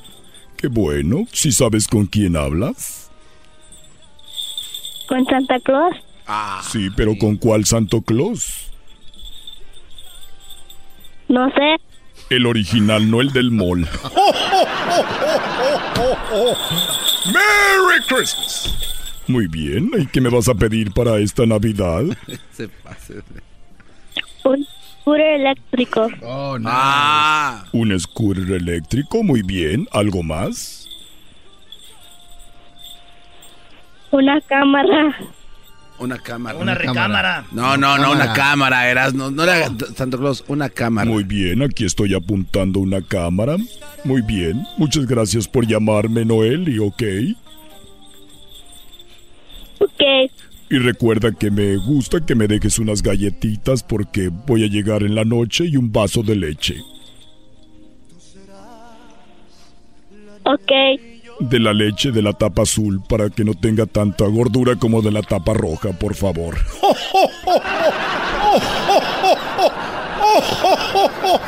[0.56, 3.10] Qué bueno, si sabes con quién hablas.
[5.08, 5.96] ¿Con Santa Claus?
[6.70, 8.71] sí, pero ¿con cuál Santo Claus?
[11.32, 11.76] No sé.
[12.28, 13.80] El original, no el del mall.
[17.26, 19.22] ¡Merry Christmas!
[19.28, 22.02] Muy bien, ¿y qué me vas a pedir para esta Navidad?
[22.52, 23.22] Se pase.
[24.44, 24.66] Un
[25.00, 26.08] scooter eléctrico.
[26.20, 26.68] Oh, no.
[26.70, 27.64] Ah.
[27.72, 29.88] Un scooter eléctrico, muy bien.
[29.90, 30.86] ¿Algo más?
[34.10, 35.16] Una cámara.
[36.02, 36.58] Una cámara.
[36.58, 37.46] Una recámara.
[37.52, 39.14] No, no, no, una cámara, eras.
[39.14, 41.08] No, no era Santa Claus, una cámara.
[41.08, 43.56] Muy bien, aquí estoy apuntando una cámara.
[44.02, 47.02] Muy bien, muchas gracias por llamarme Noeli, ¿ok?
[49.78, 50.02] Ok.
[50.70, 55.14] Y recuerda que me gusta que me dejes unas galletitas porque voy a llegar en
[55.14, 56.76] la noche y un vaso de leche.
[60.44, 61.11] Ok.
[61.48, 65.10] De la leche de la tapa azul para que no tenga tanta gordura como de
[65.10, 66.56] la tapa roja, por favor.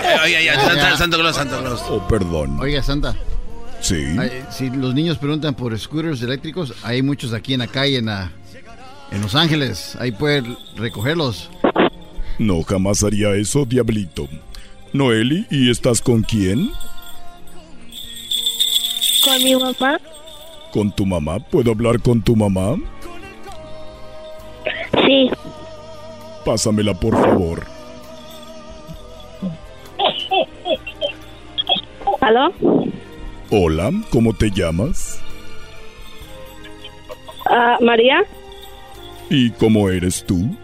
[0.03, 1.83] Eh, Oye, ya, Santa, Santa Claus, Santa Claus.
[1.89, 2.59] Oh, perdón.
[2.61, 3.15] Oiga, Santa.
[3.81, 3.97] Sí.
[4.51, 8.31] Si los niños preguntan por scooters eléctricos, hay muchos aquí en la calle, en, la-
[9.11, 9.97] en Los Ángeles.
[10.01, 11.51] Ahí pueden recogerlos.
[12.39, 14.29] No, jamás haría eso, diablito.
[14.93, 16.71] Noeli, ¿y estás con quién?
[19.25, 19.99] Con mi mamá.
[20.73, 21.39] ¿Con tu mamá?
[21.39, 22.77] ¿Puedo hablar con tu mamá?
[25.07, 25.31] Sí.
[26.45, 27.65] Pásamela, por favor.
[32.21, 32.53] ¿Aló?
[33.51, 35.21] Hola, ¿cómo te llamas?
[37.47, 38.25] Ah, María.
[39.31, 40.57] ¿Y cómo eres tú?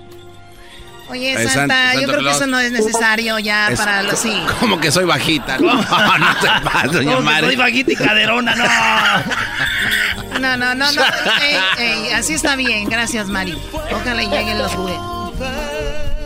[1.10, 4.18] Oye, Santa, Santa- yo Santa creo que eso no es necesario ya Es- para los
[4.18, 4.32] sí.
[4.60, 5.58] Como que soy bajita.
[5.58, 7.46] No, no se pasa, doña Mari.
[7.46, 8.64] soy bajita y caderona, no.
[10.40, 11.02] No, no, no, no.
[11.42, 13.54] Ey, ey, así está bien, gracias, Mari.
[13.92, 15.00] Ojalá y lleguen los juguetes.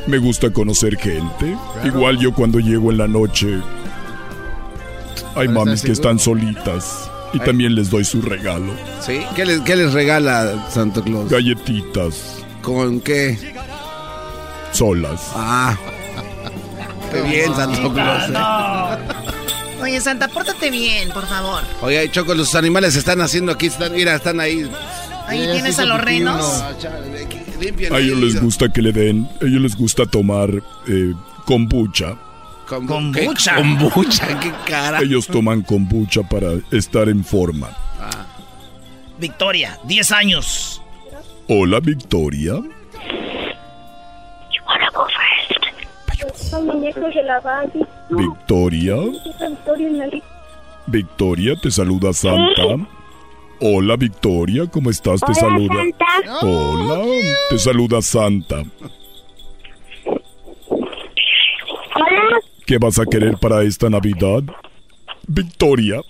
[0.06, 1.56] Me gusta conocer gente.
[1.82, 3.58] Igual yo cuando llego en la noche.
[5.34, 7.10] Hay mamis que están solitas.
[7.32, 7.46] Y Ay.
[7.46, 8.72] también les doy su regalo.
[9.00, 9.20] ¿Sí?
[9.34, 11.28] ¿Qué les, qué les regala Santa Claus?
[11.28, 12.36] Galletitas.
[12.62, 13.54] ¿Con qué?
[14.74, 15.30] Solas.
[15.34, 15.76] Ah.
[17.12, 19.44] Qué bien, Santa Claus.
[19.80, 21.62] Oye, Santa, pórtate bien, por favor.
[21.80, 23.66] Oye, Choco, los animales están haciendo aquí.
[23.66, 24.68] Están, mira, están ahí.
[25.28, 26.62] Ahí tienes a los renos.
[27.90, 29.28] A ellos les gusta que le den.
[29.40, 30.50] A ellos les gusta tomar
[30.88, 31.12] eh,
[31.44, 32.16] kombucha.
[32.68, 33.56] Kombucha.
[33.56, 35.00] Kombucha, qué cara.
[35.00, 37.70] Ellos toman kombucha para estar en forma.
[39.18, 40.82] Victoria, 10 años.
[41.46, 42.54] Hola, Victoria.
[46.54, 47.84] Son muñecos de la Barbie.
[48.10, 48.94] Victoria.
[50.86, 52.62] Victoria te saluda Santa.
[53.60, 55.20] Hola, Victoria, ¿cómo estás?
[55.20, 55.74] Te Hola, saluda.
[55.74, 56.46] Santa.
[56.46, 57.04] Hola,
[57.50, 58.62] te saluda Santa.
[61.96, 62.38] Hola.
[62.66, 64.42] ¿Qué vas a querer para esta Navidad?
[65.26, 66.00] Victoria,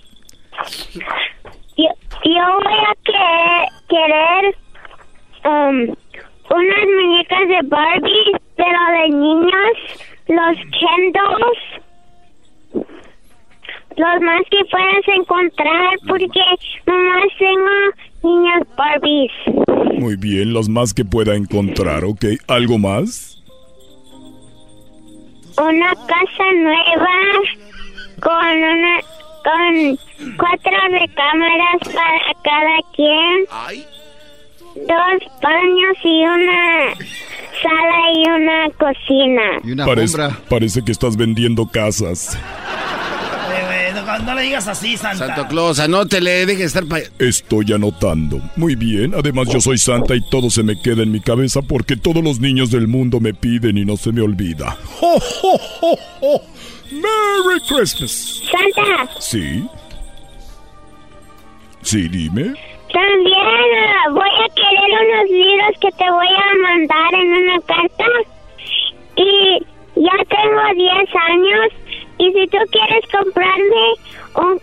[1.77, 1.87] Yo,
[2.23, 4.55] yo voy a que- querer
[5.45, 5.95] um,
[6.49, 9.77] unas muñecas de Barbie, pero de niños,
[10.27, 11.59] los Kendalls,
[13.97, 16.41] los más que puedas encontrar, porque
[16.85, 17.69] nomás tengo
[18.23, 19.31] niñas Barbies.
[19.99, 22.25] muy bien, las más que pueda encontrar, ¿ok?
[22.47, 23.41] ¿Algo más?
[25.57, 27.15] Una casa nueva
[28.19, 28.99] con una
[29.45, 29.97] con
[30.37, 33.94] cuatro recámaras para cada quien.
[34.75, 36.93] Dos baños y una
[37.61, 39.85] sala y una cocina.
[39.85, 40.17] parece,
[40.49, 42.37] parece que estás vendiendo casas.
[42.37, 45.27] Eh, güey, no, no le digas así, Santa.
[45.27, 48.41] Santa Claus, anótele, deje de estar pa- Estoy anotando.
[48.57, 51.95] Muy bien, además yo soy Santa y todo se me queda en mi cabeza porque
[51.95, 54.77] todos los niños del mundo me piden y no se me olvida.
[54.99, 56.41] ¡Ho, ho, ho, ho!
[56.91, 58.41] ¡Merry Christmas!
[58.51, 59.63] Santa, ¿Sí?
[61.81, 62.53] Sí, dime.
[62.95, 68.05] También voy a querer unos libros que te voy a mandar en una carta.
[69.17, 69.65] Y
[69.95, 71.73] ya tengo 10 años.
[72.17, 73.95] Y si tú quieres comprarme
[74.35, 74.61] un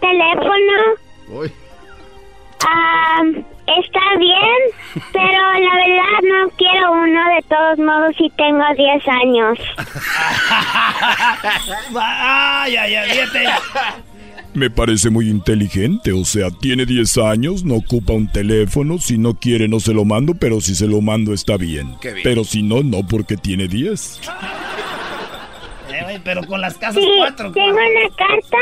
[0.00, 0.76] teléfono,
[2.68, 3.22] ah,
[3.66, 4.60] está bien.
[5.12, 9.58] Pero la verdad no quiero uno de todos modos si tengo 10 años.
[11.98, 14.11] Ay, ay, ay.
[14.54, 19.32] Me parece muy inteligente, o sea, tiene 10 años, no ocupa un teléfono, si no
[19.34, 21.96] quiere no se lo mando, pero si se lo mando está bien.
[22.02, 22.22] Qué bien.
[22.22, 24.20] Pero si no, no porque tiene 10.
[25.90, 27.50] Eh, pero con las casas Sí, cuatro.
[27.52, 28.58] tengo una carta.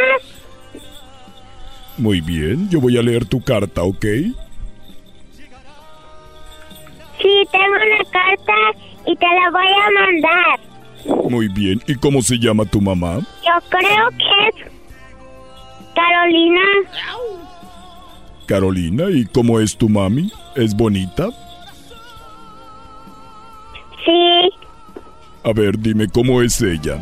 [1.99, 4.07] Muy bien, yo voy a leer tu carta, ¿ok?
[7.20, 8.55] Sí, tengo una carta
[9.07, 10.61] y te la voy a mandar.
[11.30, 13.18] Muy bien, ¿y cómo se llama tu mamá?
[13.45, 14.70] Yo creo que es
[15.95, 16.61] Carolina.
[18.47, 20.32] Carolina, ¿y cómo es tu mami?
[20.57, 21.28] ¿Es bonita?
[24.05, 24.51] Sí,
[25.45, 26.99] A ver, dime cómo es ella.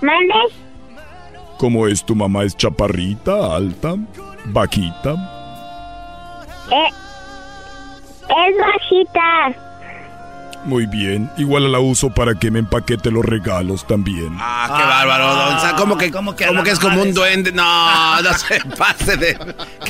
[0.00, 0.34] mande.
[1.58, 2.42] ¿Cómo es tu mamá?
[2.44, 3.94] ¿Es chaparrita, alta,
[4.46, 5.12] bajita?
[6.70, 6.88] Eh,
[8.28, 9.71] es bajita.
[10.64, 14.28] Muy bien, igual la uso para que me empaquete los regalos también.
[14.38, 17.08] Ah, qué bárbaro, don Sa- ¿Cómo que, ¿Cómo que cómo la que es como un
[17.08, 17.50] de- duende?
[17.52, 19.36] No, no se pase de...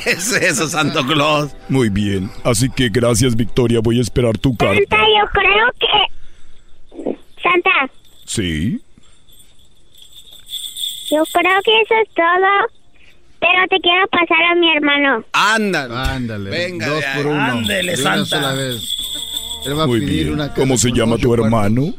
[0.03, 1.51] ¿Qué es eso, Santo Claus?
[1.68, 4.77] Muy bien, así que gracias Victoria, voy a esperar tu carta.
[4.79, 7.16] Santa, yo creo que...
[7.43, 7.70] Santa,
[8.25, 8.81] Sí,
[11.11, 12.70] yo creo que eso es todo.
[13.43, 15.23] yo te quiero pasar a mi hermano.
[15.33, 15.95] Ándale.
[15.95, 16.49] Ándale.
[16.51, 17.14] Venga, Dos ya.
[17.16, 17.57] por uno.
[17.59, 18.25] Una Santa.
[18.25, 18.97] sola vez.
[19.65, 20.33] Él va a Muy pedir bien.
[20.35, 21.47] una casa ¿Cómo se llama tu cuartos.
[21.47, 21.95] hermano?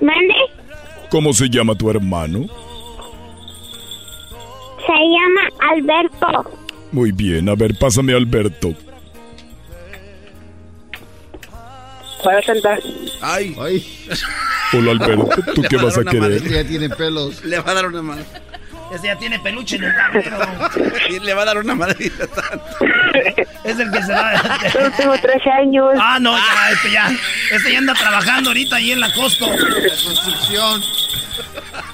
[0.00, 0.34] ¿Mande?
[1.10, 2.46] ¿Cómo se llama tu hermano?
[4.86, 6.50] Se llama Alberto.
[6.92, 8.74] Muy bien, a ver, pásame a Alberto.
[12.22, 12.78] Para sentar.
[13.20, 13.54] Ay.
[13.60, 13.86] Ay.
[14.72, 16.42] Hola Alberto, ¿tú qué vas a querer?
[16.48, 17.44] Ya tiene pelos.
[17.44, 18.22] Le va a dar una mano.
[18.94, 20.38] Ese ya tiene peluche en el tablero.
[21.10, 22.24] Y le va a dar una madrita.
[23.64, 24.32] Es el que se va.
[24.72, 25.90] Yo tengo 13 años.
[26.00, 27.10] Ah, no, ya, este ya.
[27.50, 29.46] Este ya anda trabajando ahorita ahí en la Costco.
[29.46, 30.80] La construcción.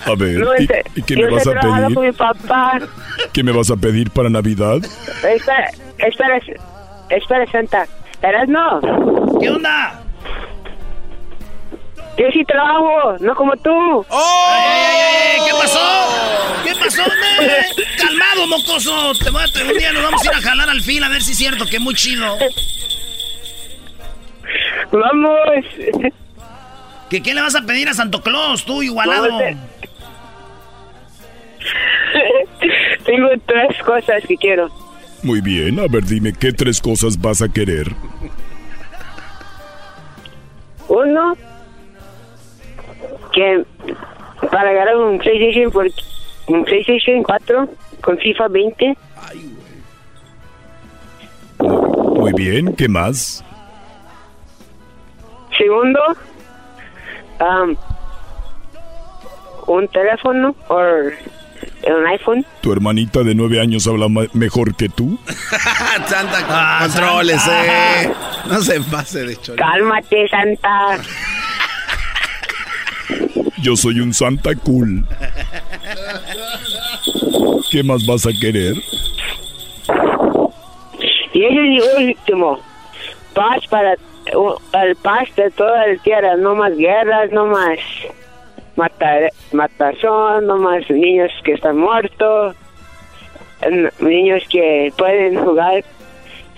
[0.04, 1.98] A ver, No, ¿y, este, y qué me vas a con pedir?
[1.98, 2.78] mi papá.
[3.32, 4.78] ¿Qué me vas a pedir para Navidad?
[4.84, 6.40] Espera, espera,
[7.10, 7.86] espera, Santa.
[8.22, 8.80] ¿Eras no?
[9.40, 10.02] ¿Qué onda?
[12.16, 14.04] Yo sí trabajo, no como tú.
[14.08, 14.52] ¡Oh!
[14.52, 15.40] ¡Ey, ey, ey, ey!
[15.46, 15.80] ¿Qué pasó?
[16.64, 17.56] ¿Qué pasó, nene?
[17.98, 19.12] Calmado, mocoso.
[19.14, 21.22] Te voy a un día, nos vamos a ir a jalar al fin a ver
[21.22, 22.36] si es cierto que muy chido.
[24.92, 25.64] Vamos.
[27.08, 29.28] ¿Que qué le vas a pedir a Santo Claus, tú, igualado?
[33.04, 34.68] Tengo tres cosas que quiero.
[35.22, 37.88] Muy bien, a ver, dime, ¿qué tres cosas vas a querer?
[40.88, 41.36] Uno,
[43.32, 43.64] que
[44.50, 45.86] para ganar un PlayStation, por,
[46.48, 47.68] un PlayStation 4
[48.00, 48.96] con FIFA 20.
[51.58, 53.44] Muy bien, ¿qué más?
[55.56, 56.00] Segundo,
[57.40, 57.76] um,
[59.66, 62.46] un teléfono o un iPhone.
[62.62, 65.18] ¿Tu hermanita de nueve años habla mejor que tú?
[66.06, 68.02] Santa, Ah, controles, Santa.
[68.04, 68.12] eh.
[68.48, 69.56] No se pase de chorizo.
[69.56, 70.98] Cálmate, Santa.
[73.62, 75.04] Yo soy un Santa cool.
[77.70, 78.74] ¿Qué más vas a querer?
[81.32, 82.58] Y es el último.
[83.34, 86.36] Paz para el paz de toda la tierra.
[86.36, 87.78] No más guerras, no más
[88.76, 92.56] matar, matazón, no más niños que están muertos.
[94.00, 95.84] Niños que pueden jugar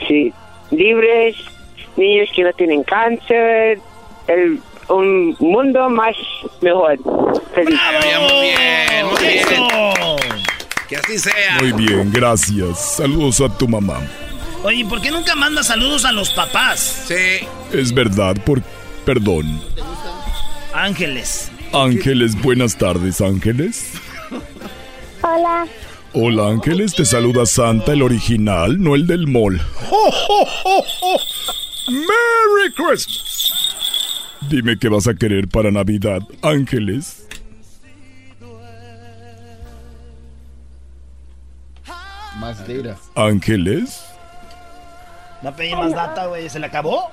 [0.06, 0.32] sí,
[0.70, 1.36] libres.
[1.96, 3.78] Niños que no tienen cáncer.
[4.28, 4.60] El,
[4.92, 6.14] un mundo más
[6.60, 6.98] mejor.
[7.54, 7.78] Feliz.
[8.30, 9.38] Muy bien, muy bien.
[9.38, 10.16] ¡Eso!
[10.88, 11.58] Que así sea.
[11.60, 12.96] Muy bien, gracias.
[12.96, 14.00] Saludos a tu mamá.
[14.64, 17.06] Oye, ¿y ¿por qué nunca manda saludos a los papás?
[17.08, 17.46] Sí.
[17.72, 18.62] Es verdad, por...
[19.04, 19.60] Perdón.
[20.72, 21.50] Ángeles.
[21.72, 23.94] Ángeles, buenas tardes, Ángeles.
[25.22, 25.66] Hola.
[26.14, 29.60] Hola, Ángeles, te saluda Santa, el original, no el del mall.
[31.88, 33.71] ¡Merry Christmas!
[34.48, 37.26] Dime qué vas a querer para Navidad, Ángeles.
[42.38, 42.96] Más data.
[43.14, 44.04] Ángeles.
[45.44, 46.48] A pedir más data, güey.
[46.48, 47.10] ¿Se le acabó?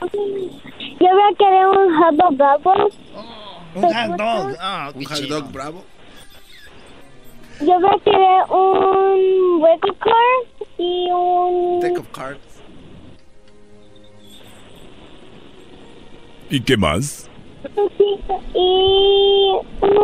[0.00, 2.88] Yo voy a querer un hot dog bravo.
[3.74, 4.56] Un hot dog.
[4.60, 5.84] Ah, Un hot dog bravo.
[7.60, 9.62] Yo voy a querer un
[10.00, 11.80] car y un...
[11.80, 12.53] Deck of cards.
[16.50, 17.28] ¿Y qué más?
[18.54, 19.98] y un...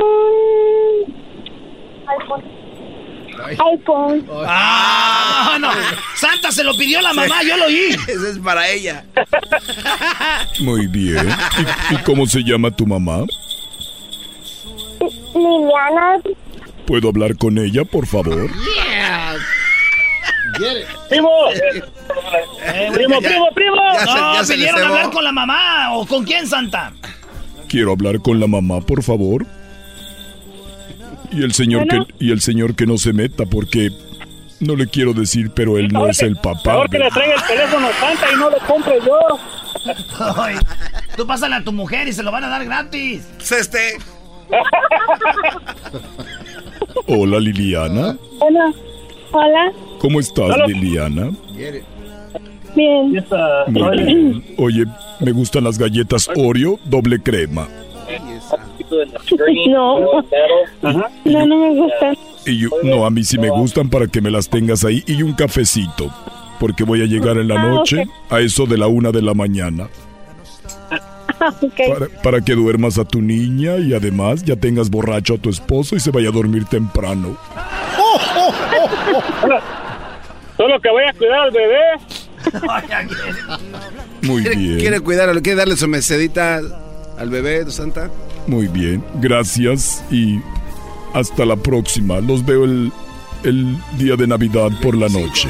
[2.08, 2.42] iPhone.
[3.72, 4.26] iPhone.
[4.46, 5.70] Ah, no.
[6.14, 7.88] Santa se lo pidió la mamá, yo lo oí.
[8.08, 9.04] Ese es para ella.
[10.60, 11.28] Muy bien.
[11.90, 13.24] ¿Y, y cómo se llama tu mamá?
[15.34, 16.20] Liliana.
[16.86, 18.50] ¿Puedo hablar con ella, por favor?
[21.08, 21.30] ¡Primo!
[22.64, 23.76] Eh, ¡Primo, ya- primo, primo!
[23.94, 25.92] Ya se- No, ya se pidieron hablar con la mamá.
[25.94, 26.92] ¿O con quién, Santa?
[27.68, 29.46] Quiero hablar con la mamá, por favor.
[31.32, 32.06] Y el señor Bueno.
[32.06, 33.90] que y el señor que no se meta porque
[34.58, 36.72] no le quiero decir, pero él no es el papá.
[36.72, 39.18] Mejor que le traiga el teléfono a Santa y no lo compre yo.
[40.36, 40.56] Ay,
[41.16, 43.26] tú pásale a tu mujer y se lo van a dar gratis.
[43.38, 43.98] Pues este.
[47.06, 48.72] Hola Liliana, Hola.
[49.32, 49.72] Hola.
[50.00, 50.66] ¿Cómo estás Hola.
[50.66, 51.30] Liliana?
[52.74, 53.24] Bien.
[53.68, 54.44] Muy bien.
[54.56, 54.84] Oye,
[55.20, 57.68] me gustan las galletas Oreo doble crema
[59.68, 60.22] No.
[61.24, 62.12] No, no me gusta.
[62.46, 65.22] y yo- no a mí sí me gustan para que me las tengas ahí y
[65.22, 66.10] un cafecito
[66.58, 69.34] porque voy a llegar en la Ah, noche a eso de la una de la
[69.34, 69.88] mañana
[71.62, 71.80] ok.
[71.88, 75.96] para, para que duermas a tu niña y además ya tengas borracho a tu esposo
[75.96, 77.36] y se vaya a dormir temprano.
[80.60, 81.80] Solo que voy a cuidar al bebé.
[84.28, 84.78] Muy ¿Quiere, bien.
[84.78, 86.60] quiere cuidar, quiere darle su mesedita
[87.16, 88.10] al bebé, Santa?
[88.46, 90.38] Muy bien, gracias y
[91.14, 92.20] hasta la próxima.
[92.20, 92.92] Los veo el,
[93.42, 95.48] el día de Navidad por la noche.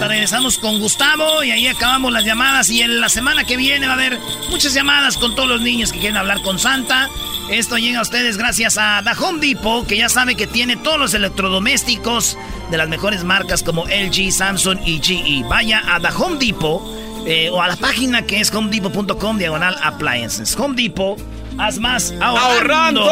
[0.00, 2.70] Regresamos con Gustavo y ahí acabamos las llamadas.
[2.70, 4.18] Y en la semana que viene va a haber
[4.48, 7.08] muchas llamadas con todos los niños que quieren hablar con Santa.
[7.50, 10.98] Esto llega a ustedes gracias a The Home Depot, que ya sabe que tiene todos
[10.98, 12.36] los electrodomésticos
[12.70, 15.44] de las mejores marcas como LG, Samsung y GE.
[15.48, 16.82] Vaya a The Home Depot
[17.26, 20.56] eh, o a la página que es homedepot.com diagonal appliances.
[20.56, 21.18] Home Depot,
[21.58, 23.02] haz más ahorrando.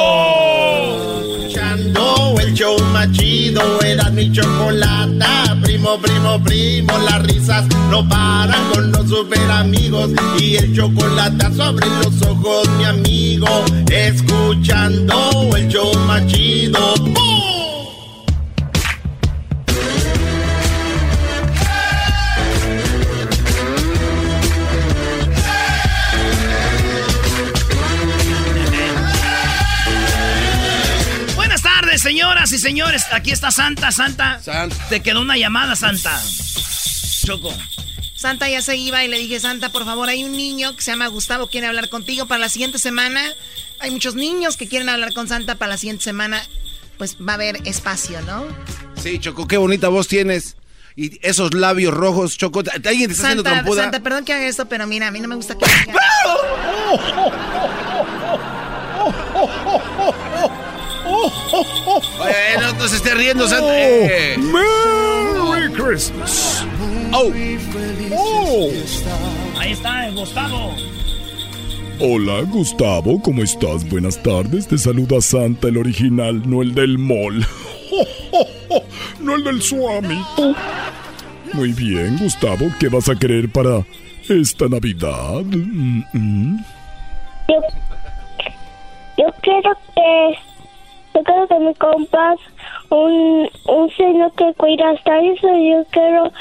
[1.39, 5.57] Escuchando el show más chido, era mi chocolata.
[5.63, 10.11] Primo, primo, primo, las risas no paran con los super amigos.
[10.39, 13.49] Y el chocolate sobre los ojos, mi amigo.
[13.91, 16.95] Escuchando el show más chido.
[16.97, 17.56] ¡Bum!
[32.17, 33.05] Señoras y señores.
[33.13, 34.41] Aquí está Santa, Santa.
[34.89, 36.19] Te quedó una llamada, Santa.
[37.27, 37.53] Choco.
[38.15, 40.93] Santa ya se iba y le dije, Santa, por favor, hay un niño que se
[40.93, 43.21] llama Gustavo, quiere hablar contigo para la siguiente semana.
[43.81, 46.43] Hay muchos niños que quieren hablar con Santa para la siguiente semana.
[46.97, 48.47] Pues va a haber espacio, ¿no?
[49.03, 50.57] Sí, Choco, qué bonita voz tienes.
[50.97, 52.63] Y esos labios rojos, Choco.
[52.73, 53.83] ¿Alguien te está haciendo Santa, trompuda?
[53.83, 55.67] Santa, perdón que haga esto, pero mira, a mí no me gusta que...
[62.19, 63.79] Bueno, no se esté riendo, Santa.
[63.79, 64.37] Eh.
[64.39, 66.65] Merry Christmas.
[67.13, 67.33] Oh.
[68.13, 68.69] Oh.
[69.59, 70.75] Ahí está, Gustavo.
[71.99, 73.89] Hola, Gustavo, ¿cómo estás?
[73.89, 74.69] Buenas tardes.
[74.69, 77.47] Te saluda Santa, el original, no el del mall.
[79.21, 80.23] No el del Swami.
[81.55, 83.85] Muy bien, Gustavo, ¿qué vas a querer para
[84.29, 85.43] esta Navidad?
[85.43, 86.65] Mm, mm.
[87.49, 87.55] Yo,
[89.17, 90.39] yo quiero que
[91.17, 92.39] yo quiero que me compras
[92.91, 95.49] un, un señor que cuida hasta eso.
[95.49, 96.33] Yo quiero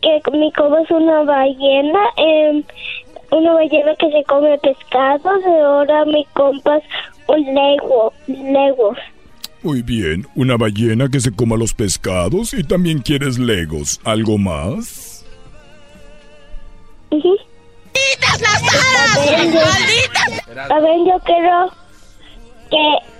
[0.00, 2.64] que me compras una ballena, em,
[3.30, 5.40] una ballena que se come pescados.
[5.46, 6.82] Y ahora me compras
[7.26, 8.96] un lego, legos.
[9.62, 14.00] Muy bien, una ballena que se coma los pescados y también quieres legos.
[14.04, 15.26] ¿Algo más?
[17.10, 17.36] Ujú.
[17.94, 19.46] ¡Malditas las aras!
[19.52, 20.70] ¡Malditas!
[20.70, 21.70] A ver, yo quiero
[22.70, 23.17] que,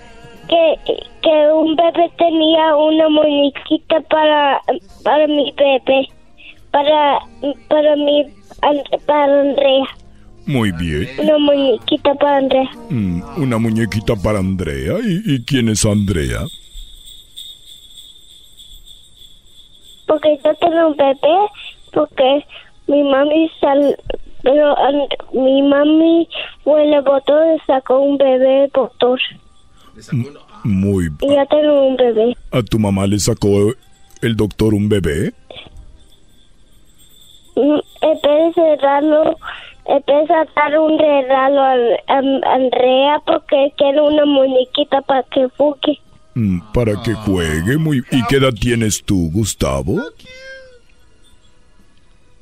[0.48, 0.78] que,
[1.22, 4.60] que un bebé tenía una muñequita para,
[5.04, 6.08] para mi bebé,
[6.70, 7.18] para,
[7.68, 8.24] para mi,
[9.06, 9.84] para Andrea,
[10.46, 11.08] Muy bien.
[11.18, 12.70] una muñequita para Andrea.
[12.90, 14.94] Mm, una muñequita para Andrea.
[15.04, 16.40] ¿Y, y quién es Andrea?
[20.06, 21.38] Porque yo tengo un bebé,
[21.92, 22.44] porque
[22.86, 23.96] mi mami sal,
[24.42, 26.26] pero an- mi mami
[26.64, 28.70] fue le botó y sacó un bebé
[30.02, 30.42] doctor.
[30.64, 32.36] Muy Y ya tengo un bebé.
[32.50, 33.72] ¿A tu mamá le sacó
[34.22, 35.32] el doctor un bebé?
[37.56, 39.36] Mm, vez de darlo,
[39.86, 45.48] vez de dar un regalo a, a- a Andrea porque quiere una muñequita para que
[45.56, 45.98] juegue.
[46.34, 47.76] Mm, para que juegue.
[47.78, 47.98] Muy...
[48.12, 49.96] ¿Y qué edad tienes tú, Gustavo?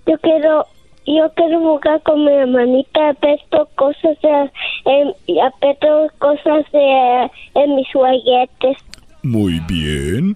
[0.06, 0.66] Yo quiero,
[1.06, 4.50] yo quiero jugar con mi hermanita, apesto cosas de,
[4.86, 8.76] en, y apesto cosas de, en mis juguetes.
[9.22, 10.34] Muy bien.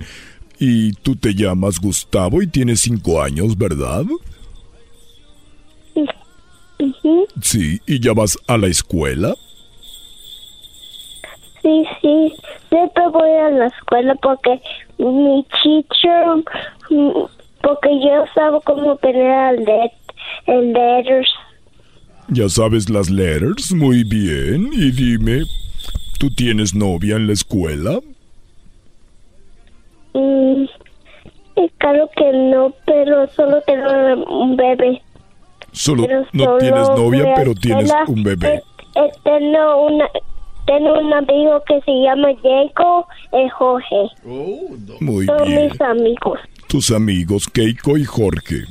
[0.58, 4.04] Y tú te llamas Gustavo y tienes cinco años, ¿verdad?
[7.42, 7.80] Sí.
[7.86, 9.34] ¿Y ya vas a la escuela?
[11.62, 12.34] Sí, sí,
[12.68, 14.60] siempre voy a la escuela porque
[14.98, 16.44] mi teacher,
[16.88, 17.10] mm,
[17.62, 19.66] porque yo sabo cómo pelear el,
[20.46, 21.28] el letters.
[22.28, 23.72] Ya sabes las letters.
[23.72, 24.70] Muy bien.
[24.72, 25.42] Y dime,
[26.18, 27.98] ¿tú tienes novia en la escuela?
[30.14, 30.64] Mm,
[31.78, 35.02] claro que no, pero solo tengo un bebé.
[35.72, 38.04] Solo Pero no solo tienes novia, pero tienes escuela.
[38.08, 38.54] un bebé.
[38.54, 38.62] Eh,
[38.96, 40.08] eh, tengo, una,
[40.66, 44.08] tengo un amigo que se llama Diego y Jorge.
[45.00, 45.68] Muy Son bien.
[45.70, 46.40] mis amigos.
[46.68, 48.64] Tus amigos Keiko y Jorge.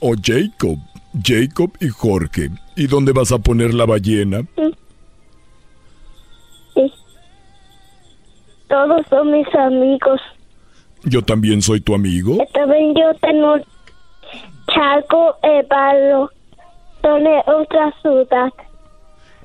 [0.00, 0.78] O Jacob.
[1.22, 2.50] Jacob y Jorge.
[2.76, 4.42] ¿Y dónde vas a poner la ballena?
[8.68, 10.20] Todos son mis amigos.
[11.04, 12.34] Yo también soy tu amigo.
[12.42, 13.56] Eh, También yo tengo
[14.74, 16.30] Chaco y Barro.
[17.00, 18.52] Son de otra ciudad.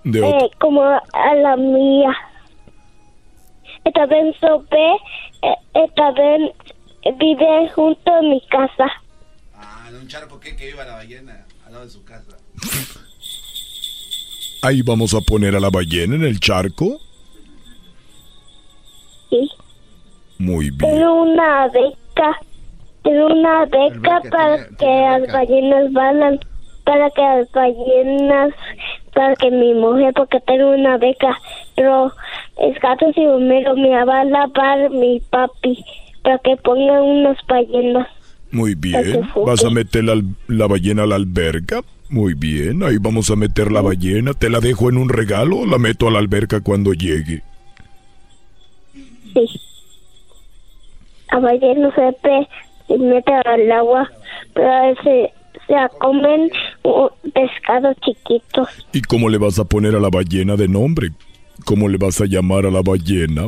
[0.04, 2.16] De eh, otro- como a la mía.
[3.93, 4.91] También Sobe,
[5.43, 6.52] eh, eh, también
[7.20, 8.88] vive junto a mi casa.
[10.12, 12.36] Charco que, que iba la ballena al lado de su casa.
[14.62, 16.99] Ahí vamos a poner a la ballena en el charco.
[19.30, 19.49] Sí.
[20.38, 20.80] Muy bien.
[20.80, 22.38] Tengo una beca.
[23.03, 26.41] Tengo una beca para que las ballenas vayan.
[26.84, 28.53] Para que las ballenas.
[29.14, 31.39] Para que mi mujer, porque tengo una beca.
[31.78, 32.12] Pero
[32.57, 35.86] es gatos y Homero me va a lavar mi papi.
[36.22, 38.09] Para que pongan unas ballenas.
[38.52, 39.30] Muy bien.
[39.45, 41.82] ¿Vas a meter la, la ballena a la alberca?
[42.10, 42.84] Muy bien.
[42.84, 44.34] Ahí vamos a meter la ballena.
[44.34, 47.41] ¿Te la dejo en un regalo o la meto a la alberca cuando llegue?
[49.34, 49.62] Sí.
[51.32, 52.47] La ballena se pe
[52.89, 54.10] y mete al agua.
[54.54, 55.32] Pero a veces
[55.68, 56.52] se comen
[57.34, 58.68] pescados chiquitos.
[58.91, 61.12] ¿Y cómo le vas a poner a la ballena de nombre?
[61.64, 63.47] ¿Cómo le vas a llamar a la ballena?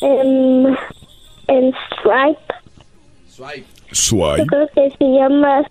[0.00, 0.76] En,
[1.48, 2.54] en Stripe.
[3.34, 4.38] Swipe.
[4.38, 5.62] Yo creo que se llama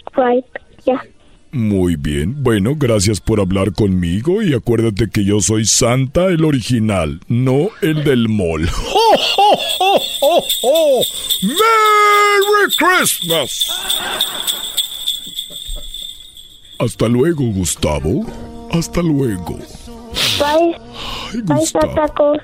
[0.00, 0.60] Stripe.
[0.86, 1.02] Ya.
[1.52, 2.42] Muy bien.
[2.42, 8.04] Bueno, gracias por hablar conmigo y acuérdate que yo soy Santa el original, no el
[8.04, 8.66] del mall.
[8.66, 11.02] ¡Ho, ho, ho, ho, ho!
[11.42, 13.66] ¡Merry Christmas!
[16.78, 18.26] Hasta luego, Gustavo.
[18.72, 19.58] Hasta luego.
[20.38, 20.78] Bye.
[21.42, 21.86] Bye, Gustavo.
[21.94, 22.38] Santa Claus.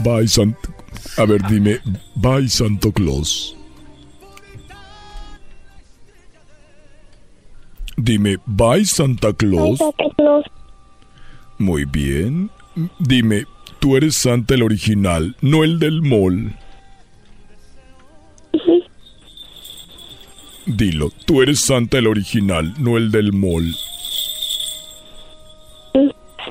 [0.00, 0.74] Bye, Santa.
[1.18, 1.80] A ver, dime,
[2.16, 3.56] bye, Santo Claus.
[8.02, 9.78] Dime, bye, Santa Bye, Claus.
[9.78, 10.44] Santa Claus.
[11.58, 12.50] Muy bien.
[12.98, 13.44] Dime,
[13.78, 16.56] tú eres Santa el original, no el del mall.
[20.64, 23.74] Dilo, tú eres Santa el original, no el del mall.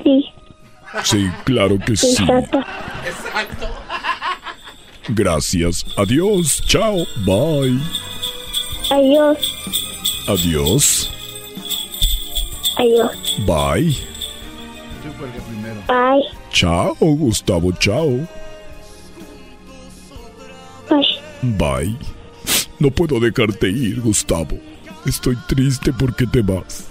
[0.04, 0.24] Sí.
[1.02, 2.26] Sí, claro que Sí, sí.
[2.26, 2.64] Santa.
[5.08, 5.84] Gracias.
[5.96, 6.62] Adiós.
[6.66, 7.04] Chao.
[7.24, 7.80] Bye.
[8.90, 9.38] Adiós.
[10.28, 11.10] Adiós.
[12.80, 13.36] Adiós.
[13.46, 13.94] Bye.
[15.86, 16.24] Bye.
[16.50, 17.72] Chao, Gustavo.
[17.72, 18.26] Chao.
[20.88, 21.58] Bye.
[21.58, 21.96] Bye.
[22.78, 24.58] No puedo dejarte ir, Gustavo.
[25.04, 26.86] Estoy triste porque te vas.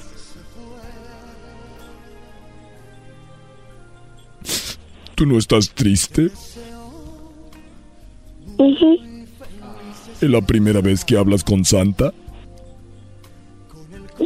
[5.15, 6.29] ¿Tú no estás triste?
[8.57, 8.99] Ujú.
[10.21, 12.13] ¿Es la primera vez que hablas con Santa?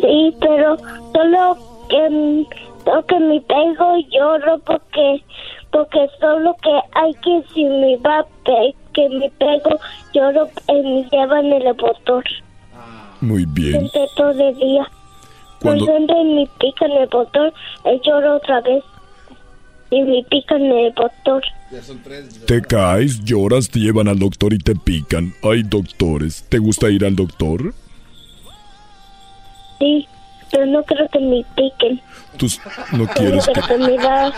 [0.03, 0.75] Sí, pero
[1.13, 1.57] solo
[1.89, 2.45] que,
[2.83, 5.23] solo que me pego y lloro porque
[5.71, 8.25] porque solo que hay que si me va
[8.93, 9.79] que me pego
[10.13, 12.23] lloro y me llevan el botón
[13.21, 13.79] Muy bien.
[13.89, 14.87] siempre todo el día.
[15.61, 17.51] Cuando- Cuando me pican el botón,
[17.85, 18.83] eh, lloro otra vez
[19.89, 21.41] y me pican el botón.
[22.45, 25.33] Te caes, lloras, te llevan al doctor y te pican.
[25.41, 26.45] Hay doctores.
[26.49, 27.73] ¿Te gusta ir al doctor?
[29.83, 30.07] Sí,
[30.49, 32.01] pero no creo que me piquen.
[32.37, 32.47] Tú
[32.93, 33.67] no quieres Solo que...
[33.67, 34.31] que me da,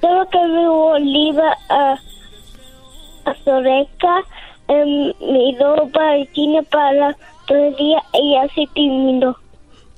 [0.00, 4.24] solo que me oliva a, a Soreca,
[4.66, 9.36] em, me dio tiene para todo el día y así terminó.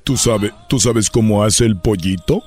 [0.03, 2.43] ¿Tú, sabe, ¿Tú sabes cómo hace el pollito?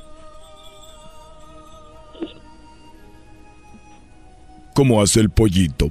[4.74, 5.90] ¿Cómo hace el pollito?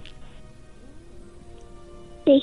[2.25, 2.41] Sí.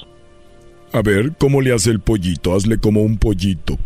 [0.93, 2.55] A ver, ¿cómo le hace el pollito?
[2.55, 3.76] Hazle como un pollito.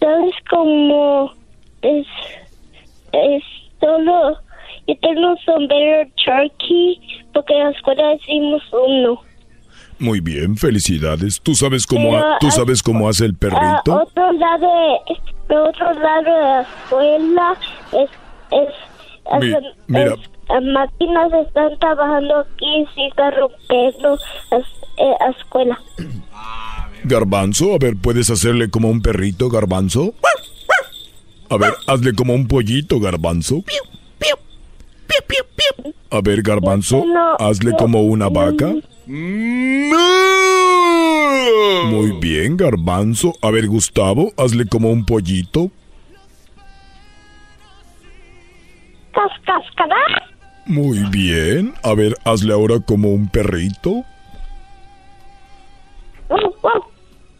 [0.00, 1.32] Entonces como
[1.82, 2.06] es,
[3.12, 3.42] es
[3.80, 4.36] solo,
[4.86, 7.00] yo tengo un sombrero turkey
[7.32, 9.20] porque en la escuela decimos uno.
[9.98, 11.40] Muy bien, felicidades.
[11.40, 14.02] ¿Tú sabes cómo, ha- ¿tú sabes cómo hace el A perrito?
[14.02, 14.66] otro lado
[15.08, 17.56] de, de otro lado de la escuela
[17.92, 18.10] es,
[18.52, 20.14] es, Mi- es- mira.
[20.48, 24.18] Las máquinas están trabajando aquí y sigue rompiendo
[24.50, 25.78] la eh, la escuela.
[27.04, 30.14] Garbanzo, a ver, ¿puedes hacerle como un perrito, garbanzo?
[31.50, 33.62] A ver, hazle como un pollito, garbanzo.
[36.10, 37.04] A ver, garbanzo,
[37.38, 38.74] hazle como una vaca.
[41.86, 43.32] Muy bien, garbanzo.
[43.40, 45.70] A ver, Gustavo, hazle como un pollito.
[49.12, 50.27] Cascascará.
[50.68, 51.72] Muy bien.
[51.82, 54.04] A ver, hazle ahora como un perrito.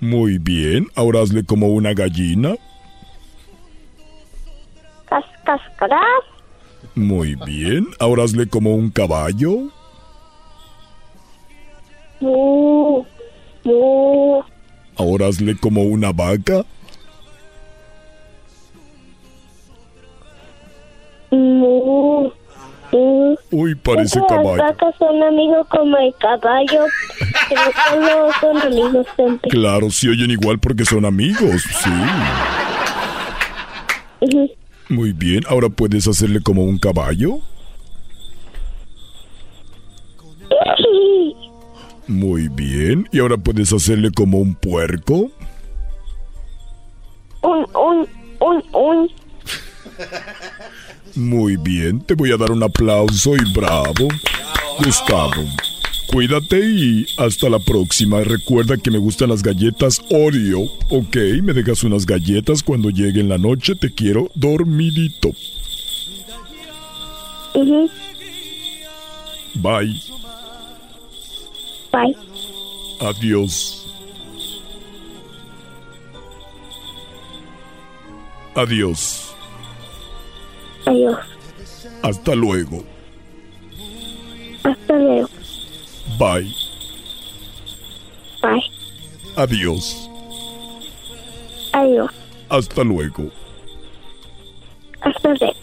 [0.01, 0.87] Muy bien.
[0.95, 2.55] Ahora hazle como una gallina.
[5.07, 6.01] Cascascará.
[6.95, 7.87] Muy bien.
[8.01, 9.71] Ahora hazle como un caballo.
[12.21, 13.05] Mu,
[13.65, 14.43] mu,
[14.97, 16.65] Ahora hazle como una vaca.
[21.31, 22.31] mu,
[23.51, 24.63] Uy, parece Las caballo.
[24.63, 26.87] vacas son amigos como el caballo.
[27.49, 29.51] Pero solo son amigos tontos.
[29.51, 31.91] Claro, se oyen igual porque son amigos, sí.
[34.89, 37.41] Muy bien, ahora puedes hacerle como un caballo.
[42.07, 45.31] Muy bien, y ahora puedes hacerle como un puerco.
[47.43, 48.09] Un, un,
[48.41, 49.11] un, un.
[51.15, 54.09] Muy bien, te voy a dar un aplauso y bravo.
[54.85, 55.45] Gustavo,
[56.07, 58.21] cuídate y hasta la próxima.
[58.21, 61.17] Recuerda que me gustan las galletas Oreo, ¿ok?
[61.43, 63.75] Me dejas unas galletas cuando llegue en la noche.
[63.75, 65.33] Te quiero dormidito.
[69.55, 70.01] Bye.
[71.93, 72.17] Bye.
[73.01, 73.87] Adiós.
[78.55, 79.35] Adiós.
[80.89, 81.19] Adiós.
[82.03, 82.83] Hasta luego.
[84.65, 85.29] Hasta luego.
[86.19, 86.55] Bye.
[88.41, 88.71] Bye.
[89.37, 90.09] Adiós.
[91.73, 92.11] Adiós.
[92.49, 93.31] Hasta luego.
[95.03, 95.55] Hasta luego.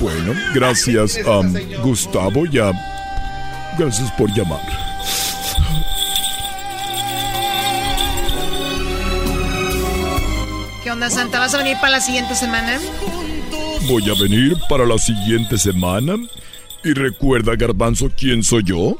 [0.00, 2.44] Bueno, gracias, um, Gustavo.
[2.46, 2.72] Ya.
[3.78, 4.95] Gracias por llamar.
[10.96, 11.38] Onda, Santa?
[11.38, 12.80] ¿Vas a venir para la siguiente semana?
[13.82, 16.16] Voy a venir para la siguiente semana.
[16.82, 18.96] Y recuerda, Garbanzo, ¿quién soy yo?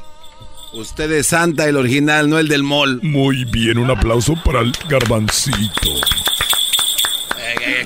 [0.73, 2.99] Usted es Santa, el original, no el del mall.
[3.01, 5.89] Muy bien, un aplauso para el Garbancito.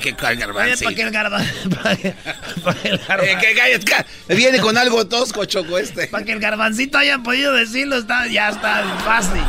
[0.01, 0.83] ¿Qué garbanzo?
[0.83, 1.69] ¿para qué el garbanzo?
[1.83, 2.15] ¿Para qué,
[2.63, 6.07] para qué el Eh, Me viene con algo tosco, choco este.
[6.07, 9.41] Para que el garbancito haya podido decirlo, está, ya está fácil.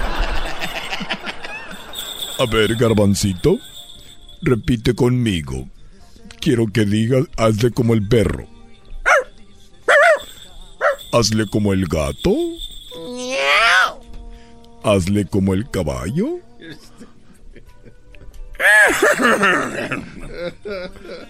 [2.39, 3.59] A ver, Garbancito,
[4.43, 5.69] repite conmigo.
[6.41, 8.47] Quiero que digas, hazle como el perro.
[11.13, 12.35] Hazle como el gato.
[14.83, 16.41] Hazle como el caballo.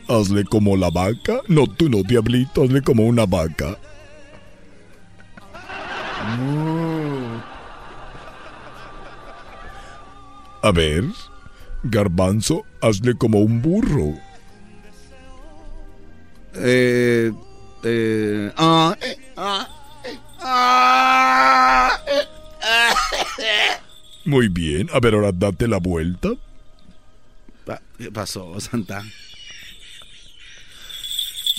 [0.09, 1.41] Hazle como la vaca.
[1.49, 3.77] No, tú no, diablito, hazle como una vaca.
[10.63, 11.05] A ver,
[11.85, 14.15] garbanzo, hazle como un burro.
[16.55, 17.33] Eh,
[17.85, 19.69] eh, ah, eh, ah,
[20.05, 22.01] eh, ah,
[22.63, 23.81] ah.
[24.25, 26.31] Muy bien, a ver, ahora date la vuelta.
[27.99, 29.03] ¿Qué pasó, Santa?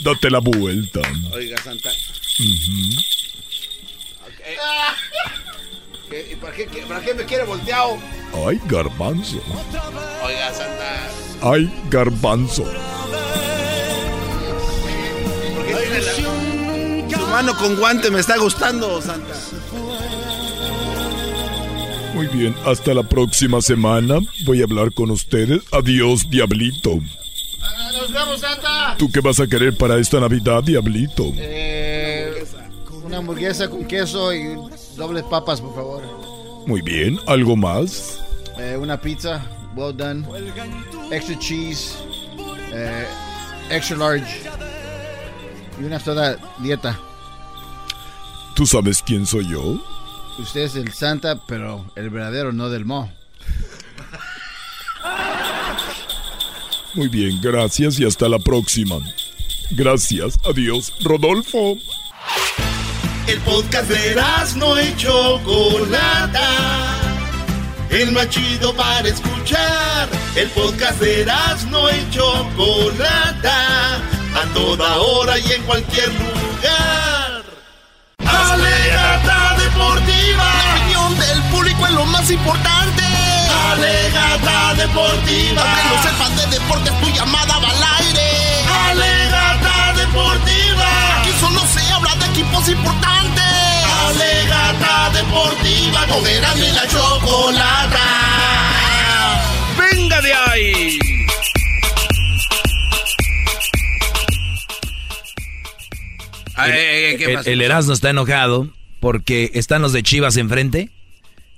[0.04, 1.00] Date la vuelta.
[1.32, 1.90] Oiga, Santa.
[4.38, 4.58] ¿Qué-
[6.32, 7.98] ¿Y para qué, qué- para qué me quiere volteado?
[8.48, 9.38] Ay, garbanzo.
[10.26, 11.10] Oiga, Santa.
[11.42, 12.64] Ay, garbanzo.
[15.56, 19.34] ¿por qué tiene la- Su mano con guante me está gustando, Santa.
[22.14, 24.20] Muy bien, hasta la próxima semana.
[24.46, 25.62] Voy a hablar con ustedes.
[25.72, 27.00] Adiós, diablito.
[27.94, 28.96] ¡Nos vemos, Santa!
[28.98, 31.32] ¿Tú qué vas a querer para esta Navidad, diablito?
[31.38, 32.23] Eh,
[33.14, 34.56] una hamburguesa con queso y
[34.98, 36.02] dobles papas, por favor.
[36.66, 38.20] Muy bien, ¿algo más?
[38.58, 39.40] Eh, una pizza,
[39.76, 40.26] well done.
[41.12, 41.96] Extra cheese,
[42.72, 43.06] eh,
[43.70, 44.50] extra large.
[45.80, 47.00] Y una soda dieta.
[48.56, 49.80] ¿Tú sabes quién soy yo?
[50.40, 53.12] Usted es el Santa, pero el verdadero, no del mo.
[56.96, 58.96] Muy bien, gracias y hasta la próxima.
[59.70, 61.78] Gracias, adiós, Rodolfo.
[63.26, 64.22] El podcast de
[64.58, 66.50] no y Chocolata.
[67.90, 70.10] El más chido para escuchar.
[70.36, 71.26] El podcast de
[71.70, 73.96] no y Chocolata.
[74.36, 77.44] A toda hora y en cualquier lugar.
[78.26, 80.44] Alegata deportiva.
[80.44, 83.04] La opinión del público es lo más importante.
[83.72, 85.62] Alegata deportiva.
[85.62, 88.30] Aunque no sepas de deportes, tu llamada va al aire.
[88.90, 90.63] Alegata deportiva.
[92.54, 93.44] Equipos importantes.
[94.06, 96.06] Alegata deportiva.
[96.08, 98.00] Con Erasmo y la chocolata.
[99.78, 101.00] ¡Venga de ahí!
[106.56, 107.50] ¿qué el, pasó?
[107.50, 108.70] el Erasmo está enojado
[109.00, 110.92] porque están los de Chivas enfrente.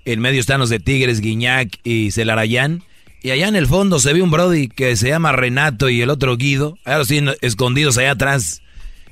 [0.06, 2.84] En medio están los de Tigres, Guiñac y Celarayán.
[3.22, 6.10] Y allá en el fondo se ve un Brody que se llama Renato y el
[6.10, 6.78] otro Guido.
[6.86, 8.62] Ahora sí, escondidos allá atrás.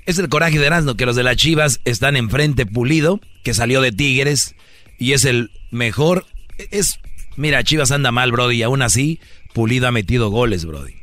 [0.06, 3.82] Es el coraje de Erasmo que los de las Chivas están enfrente Pulido, que salió
[3.82, 4.56] de Tigres.
[4.98, 6.26] Y es el mejor.
[6.72, 7.00] Es.
[7.36, 8.58] Mira, Chivas anda mal, Brody.
[8.58, 9.20] Y aún así,
[9.54, 10.94] Pulido ha metido goles, Brody.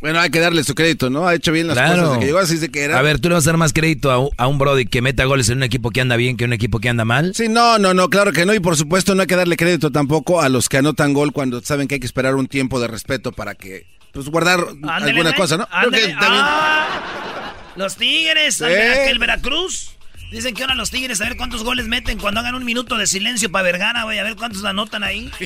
[0.00, 1.26] Bueno, hay que darle su crédito, ¿no?
[1.26, 2.08] Ha hecho bien las cosas.
[2.08, 2.98] desde que llegó así de que era.
[2.98, 5.02] A ver, ¿tú le vas a dar más crédito a un, a un Brody que
[5.02, 7.34] meta goles en un equipo que anda bien que en un equipo que anda mal?
[7.34, 8.54] Sí, no, no, no, claro que no.
[8.54, 11.60] Y por supuesto no hay que darle crédito tampoco a los que anotan gol cuando
[11.62, 15.30] saben que hay que esperar un tiempo de respeto para que, pues, guardar Ándele, alguna
[15.30, 15.66] güey, cosa, ¿no?
[15.66, 16.06] Creo ándele.
[16.06, 17.37] que también- Ah,
[17.78, 18.76] los Tigres, al Sí.
[18.76, 19.92] Vera- que el Veracruz.
[20.30, 23.06] Dicen que ahora los Tigres, a ver cuántos goles meten cuando hagan un minuto de
[23.06, 25.30] silencio para Vergara, güey, a ver cuántos anotan ahí.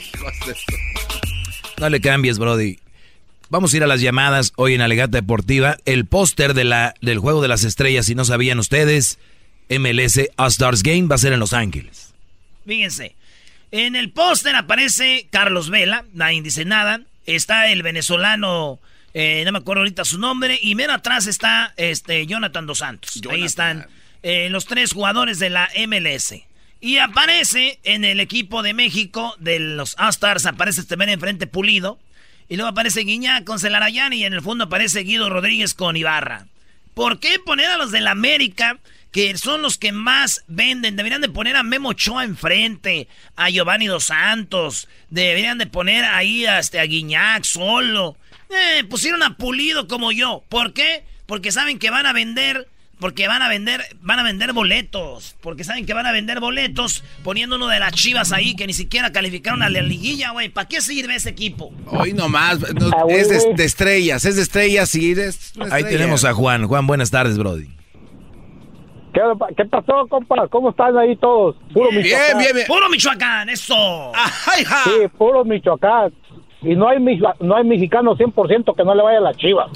[1.79, 2.79] No le cambies, Brody.
[3.49, 5.77] Vamos a ir a las llamadas hoy en Alegata Deportiva.
[5.85, 9.19] El póster de la, del Juego de las Estrellas, si no sabían ustedes,
[9.69, 12.15] MLS All-Stars Game va a ser en Los Ángeles.
[12.67, 13.17] Fíjense,
[13.73, 17.01] en el póster aparece Carlos Vela, nadie dice nada.
[17.27, 18.79] Está el venezolano,
[19.14, 23.20] eh, no me acuerdo ahorita su nombre, y menos atrás está este Jonathan Dos Santos.
[23.30, 23.86] Ahí están
[24.22, 26.34] eh, los tres jugadores de la MLS.
[26.80, 31.98] Y aparece en el equipo de México, de los All-Stars, aparece también enfrente Pulido.
[32.48, 36.47] Y luego aparece Guiñac con Celarayán y en el fondo aparece Guido Rodríguez con Ibarra.
[36.94, 38.78] ¿Por qué poner a los del América,
[39.10, 40.97] que son los que más venden?
[40.97, 46.44] Deberían de poner a Memo Ochoa enfrente, a Giovanni Dos Santos, deberían de poner ahí
[46.44, 48.16] a, este, a Guiñac solo.
[48.53, 50.43] Eh, pusieron a Pulido como yo.
[50.49, 51.05] ¿Por qué?
[51.27, 52.69] Porque saben que van a vender,
[53.01, 55.37] porque van a vender, van a vender boletos.
[55.41, 58.73] Porque saben que van a vender boletos poniendo uno de las chivas ahí que ni
[58.74, 60.49] siquiera calificaron a la liguilla, güey.
[60.51, 61.73] ¿Para qué sirve ese equipo?
[61.87, 65.99] Hoy nomás, no, es de, de estrellas, es de estrellas y es una Ahí estrella.
[65.99, 66.66] tenemos a Juan.
[66.66, 67.69] Juan, buenas tardes, Brody.
[69.15, 69.20] ¿Qué,
[69.59, 70.49] qué pasó, compa?
[70.49, 71.57] ¿Cómo están ahí todos?
[71.74, 72.39] Puro Michoacán.
[72.66, 74.12] Puro Michoacán, eso.
[74.85, 76.15] Sí, puro Michoacán.
[76.62, 76.98] Y no hay,
[77.40, 79.68] no hay mexicano 100% que no le vaya a la chiva.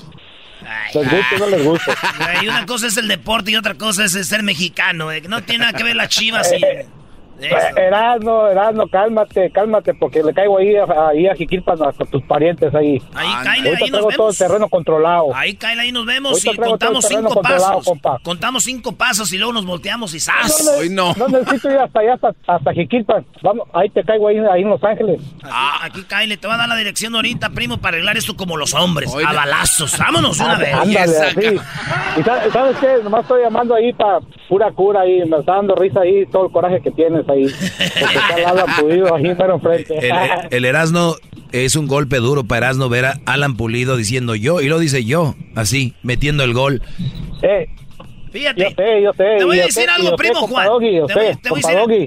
[0.94, 1.94] Les gusta o no les gusta.
[2.18, 5.12] Güey, una cosa es el deporte y otra cosa es ser mexicano.
[5.12, 6.60] eh, No tiene nada que ver las chivas y...
[7.40, 12.22] Eh, Erasno, Erasno, cálmate, cálmate, porque le caigo ahí, a- ahí a Jiquilpan a tus
[12.22, 13.00] parientes ahí.
[13.14, 14.38] Ahí, cáele, Ahorita ahí nos traigo todo el vemos.
[14.38, 15.34] terreno controlado.
[15.34, 17.84] Ahí, Kyle, ahí nos vemos Ahorita y contamos cinco pasos.
[17.84, 18.18] compa.
[18.22, 20.64] Contamos cinco pasos y luego nos volteamos y ¡zas!
[20.90, 21.12] no.
[21.14, 23.26] No necesito ir hasta allá, hasta, hasta Jiquilpan.
[23.42, 25.20] Vamos, ahí te caigo ahí, ahí en Los Ángeles.
[25.44, 28.56] Ah, aquí, Kyle, te va a dar la dirección ahorita, primo, para arreglar esto como
[28.56, 29.12] los hombres.
[29.14, 29.98] A balazos.
[29.98, 30.74] Vámonos una vez.
[30.74, 31.60] Ándale, así.
[32.18, 35.74] Y sa- sabes qué, nomás estoy llamando ahí para pura cura ahí, me está dando
[35.74, 37.46] risa ahí todo el coraje que tienes ahí.
[38.00, 39.98] Porque está el Alan Pulido ahí mero enfrente.
[39.98, 40.14] El,
[40.50, 41.14] el Erasno
[41.52, 45.04] es un golpe duro para Erasno ver a Alan Pulido diciendo yo y lo dice
[45.04, 46.82] yo, así, metiendo el gol.
[47.42, 47.68] Eh,
[48.32, 48.60] Fíjate.
[48.60, 49.24] Yo sé, yo sé.
[49.38, 50.66] Te voy a decir algo, primo Juan.
[50.66, 51.38] Te voy, a decir,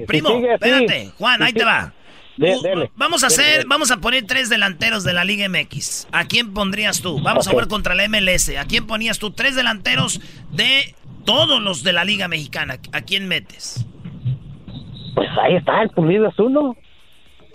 [0.06, 1.92] primo, espérate, Juan, ahí te va.
[2.36, 3.64] De- Uh, dele, vamos a dele, hacer, dele.
[3.68, 6.06] vamos a poner tres delanteros de la Liga MX.
[6.10, 7.20] ¿A quién pondrías tú?
[7.20, 8.56] Vamos a jugar contra la MLS.
[8.56, 9.30] ¿A quién ponías tú?
[9.32, 10.94] Tres delanteros de
[11.24, 12.78] todos los de la Liga Mexicana.
[12.92, 13.84] ¿A quién metes?
[15.14, 16.76] Pues ahí está, el Pulido es uno.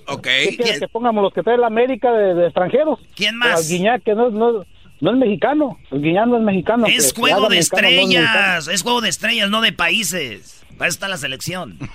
[0.07, 0.23] Ok.
[0.23, 2.99] ¿Qué quieres que pongamos los que trae la América de, de extranjeros?
[3.15, 3.69] ¿Quién más?
[3.69, 4.65] El Guiñac, que no, es- no,
[5.01, 5.77] no es mexicano.
[5.91, 6.85] El Guiñac no es mexicano.
[6.87, 8.67] Es que- juego de no es estrellas.
[8.67, 10.63] Es juego de estrellas, no de países.
[10.77, 11.77] Para eso está la selección.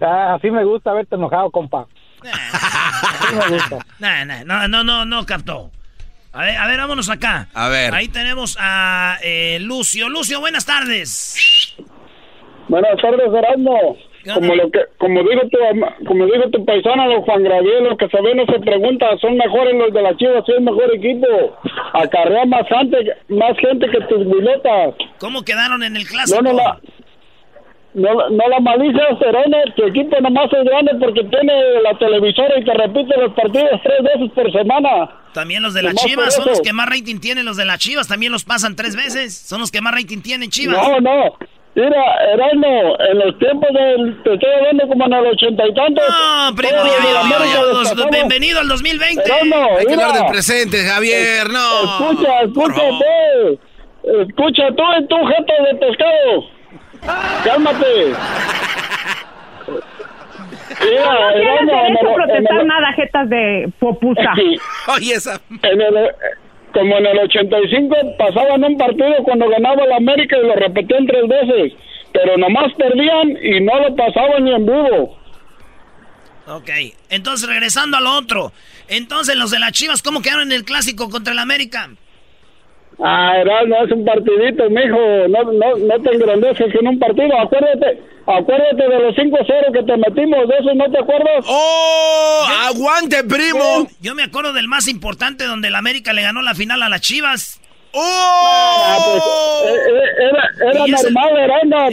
[0.00, 1.86] Ah, así me gusta verte enojado, compa.
[2.22, 3.78] Así me gusta.
[3.98, 5.70] Nah, no, no, no, no captó.
[6.34, 7.46] A ver, a ver, vámonos acá.
[7.54, 7.94] A ver.
[7.94, 10.08] Ahí tenemos a eh, Lucio.
[10.08, 11.76] Lucio, buenas tardes.
[12.66, 13.96] Buenas tardes, Erasmo.
[14.34, 15.58] Como lo que, como digo tu,
[16.06, 19.36] como digo tu paisano, los Juan Graviel, lo que se ve no se pregunta, son
[19.36, 21.26] mejores los de la Chivas, es mejor equipo.
[21.92, 22.96] Acarrea más gente,
[23.28, 24.94] más gente que tus biletas.
[25.18, 26.42] ¿Cómo quedaron en el clásico?
[26.42, 26.80] No, no la,
[27.94, 32.64] no, no la malicia, Serena, tu equipo nomás es grande porque tiene la televisora y
[32.64, 35.10] te repite los partidos tres veces por semana.
[35.32, 37.44] También los de las Chivas son los que más rating tienen.
[37.44, 39.36] Los de las Chivas también los pasan tres veces.
[39.36, 40.76] Son los que más rating tienen, Chivas.
[40.76, 41.34] No, no.
[41.76, 44.22] Mira, Erasmo, en los tiempos del...
[44.22, 46.04] Te estoy hablando como en el ochenta y tantos.
[46.08, 49.22] No, primo, bienvenido al 2020.
[49.24, 50.06] Erasmo, Hay que mira.
[50.06, 51.82] hablar del presente, Javier, no.
[52.12, 53.58] Escucha, escúchate.
[54.04, 56.44] Escucha tú y tu gente de pescado.
[57.44, 58.14] Cálmate.
[60.80, 64.32] Mira, no tienes en derecho a protestar el- nada, jetas de popusa.
[64.88, 65.40] Oye, esa.
[65.62, 66.10] en el,
[66.72, 71.28] como en el 85 pasaban un partido cuando ganaba el América y lo repetían tres
[71.28, 71.72] veces,
[72.12, 75.18] pero nomás perdían y no lo pasaban ni en vivo.
[76.46, 76.68] Ok,
[77.08, 78.52] entonces regresando a lo otro.
[78.88, 81.88] Entonces los de las Chivas, ¿cómo quedaron en el clásico contra el América?
[83.02, 88.00] Ah, Erasmo, es un partidito, mijo, no, no, no te engrandeces en un partido, acuérdate,
[88.24, 91.44] acuérdate de los 5-0 que te metimos, de eso no te acuerdas.
[91.46, 92.46] ¡Oh!
[92.68, 93.88] ¡Aguante, primo!
[94.00, 97.00] Yo me acuerdo del más importante donde el América le ganó la final a las
[97.00, 97.60] Chivas.
[97.96, 99.22] Ah, pues,
[99.72, 101.30] eh, eh, era era Y ese- normal,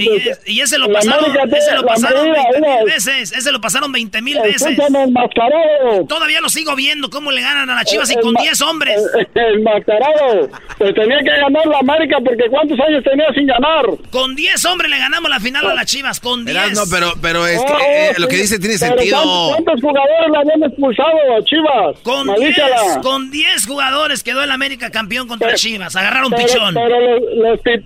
[0.06, 3.32] pues, es- y ese lo pasaron, América ese lo pasaron América, 20 mil veces.
[3.34, 4.78] Ese lo pasaron 20 mil veces.
[4.80, 6.06] Enmascarado.
[6.08, 9.00] Todavía lo sigo viendo cómo le ganan a las chivas y con Enma- 10 hombres.
[9.20, 10.50] eh, Enmascarado.
[10.78, 13.86] Pues tenía que ganar la América porque ¿cuántos años tenía sin ganar?
[14.10, 16.20] Con 10 hombres le ganamos la final a las chivas.
[16.20, 16.56] Con 10.
[16.58, 19.22] Erasno, pero, pero es que, Oh, eh, oh, lo que dice tiene sentido.
[19.56, 22.00] ¿cuántos, jugadores la habían expulsado a Chivas?
[22.04, 22.82] Con Malícala.
[22.84, 25.91] 10, con 10 jugadores quedó el América campeón contra Chivas.
[25.96, 26.74] Agarraron Pero, pichón.
[26.74, 27.84] pero los, los, tit-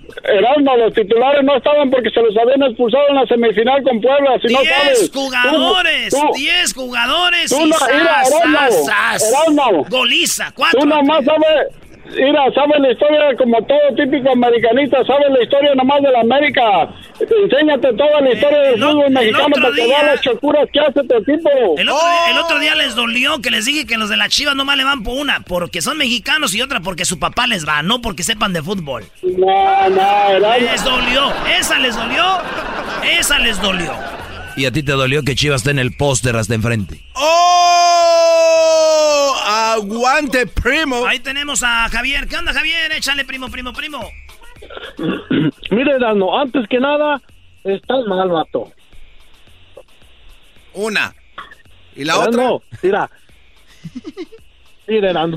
[0.77, 4.53] los titulares no estaban porque se los habían expulsado en la semifinal con Puebla, si
[4.53, 5.11] no 10 sabes.
[5.14, 8.23] Jugadores, tú- 10 jugadores tú y no- mira.
[9.90, 10.80] Goliza, 4.
[10.80, 11.68] Tú nomás sabes,
[12.11, 16.90] mira, sabes la historia como todo típico americanista, sabes la historia nomás de la América.
[17.19, 21.22] Enséñate toda la historia del fútbol mexicano para que veas las chocuras que hace este
[21.22, 21.49] tipo.
[21.77, 24.56] El otro, el otro día les dolió que les dije que los de las chivas
[24.56, 27.82] nomás le van por una, porque son mexicanos y otra porque su papá les va,
[27.82, 29.06] no porque sepan de fútbol.
[29.23, 30.72] No, no, Erasmo.
[30.72, 32.23] Les dolió, esa les dolió,
[33.19, 33.94] esa les dolió.
[34.57, 37.02] Y a ti te dolió que Chivas esté en el póster hasta enfrente.
[37.14, 37.44] ¡Oh!
[39.76, 41.06] ¡Aguante, primo!
[41.06, 42.27] Ahí tenemos a Javier.
[42.27, 42.91] ¿Qué onda, Javier?
[42.93, 43.99] Échale, primo, primo, primo.
[45.72, 47.22] Mire, Dano, antes que nada,
[47.64, 48.72] estás mal, vato.
[50.73, 51.14] Una.
[51.95, 52.43] ¿Y la otra?
[52.43, 53.10] No, mira.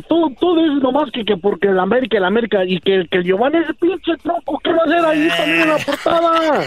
[0.08, 3.24] Tú, tú dices nomás que, que porque el América, el América, y que, que el
[3.24, 6.66] Giovanni ese pinche tronco, ¿qué va a hacer ahí también en la portada?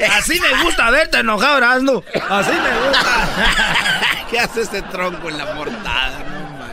[0.18, 2.02] Así me gusta verte enojado, Erasmo.
[2.28, 4.26] Así me gusta.
[4.30, 6.18] ¿Qué hace este tronco en la portada?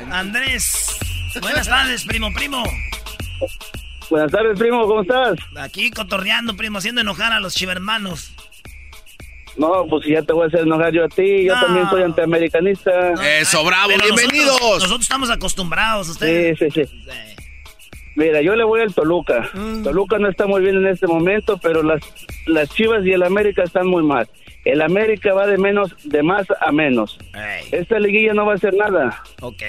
[0.08, 0.16] No.
[0.16, 0.98] Andrés.
[1.42, 2.64] Buenas tardes, primo, primo.
[4.10, 5.38] Buenas tardes, primo, ¿cómo estás?
[5.58, 8.32] Aquí cotorreando, primo, haciendo enojar a los chivermanos.
[9.58, 11.62] No, pues si ya te voy a hacer enojar yo a ti, yo No.
[11.66, 13.14] también soy antiamericanista.
[13.40, 14.48] Eso, bravo, Pero bienvenidos.
[14.56, 16.60] Nosotros, nosotros estamos acostumbrados, ustedes.
[16.60, 16.96] Sí, sí, sí.
[18.16, 19.50] Mira, yo le voy al Toluca.
[19.54, 19.84] Mm.
[19.84, 22.02] Toluca no está muy bien en este momento, pero las,
[22.48, 24.28] las Chivas y el América están muy mal.
[24.66, 27.18] El América va de menos, de más a menos.
[27.72, 29.24] Esta liguilla no va a hacer nada.
[29.42, 29.62] Ok.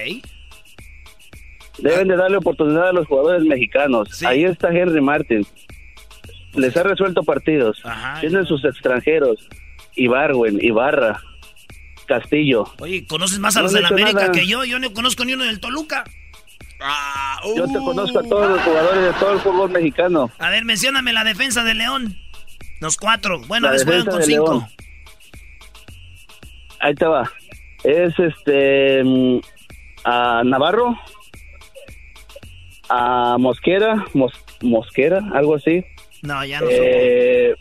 [1.79, 4.23] Deben de darle oportunidad a los jugadores mexicanos.
[4.25, 5.47] Ahí está Henry Martin.
[6.55, 7.81] Les ha resuelto partidos.
[8.21, 9.49] Tienen sus extranjeros.
[9.99, 11.21] Ibarwen, Ibarra,
[12.07, 12.65] Castillo.
[12.81, 14.33] Oye, ¿conoces más a No los del hecho América nada.
[14.33, 14.65] que yo?
[14.65, 16.05] Yo no conozco ni uno del Toluca.
[17.57, 20.31] Yo te conozco a todos los jugadores de todo el fútbol mexicano.
[20.39, 22.17] A ver, mencióname la defensa de León.
[22.81, 23.41] Los cuatro.
[23.49, 24.53] Bueno, La juegan con de cinco.
[24.53, 24.67] León.
[26.81, 27.29] Ahí te va.
[27.83, 29.39] Es este mm,
[30.05, 30.97] a Navarro,
[32.89, 35.85] a Mosquera, Mos- Mosquera, algo así.
[36.23, 37.55] No, ya no Eh,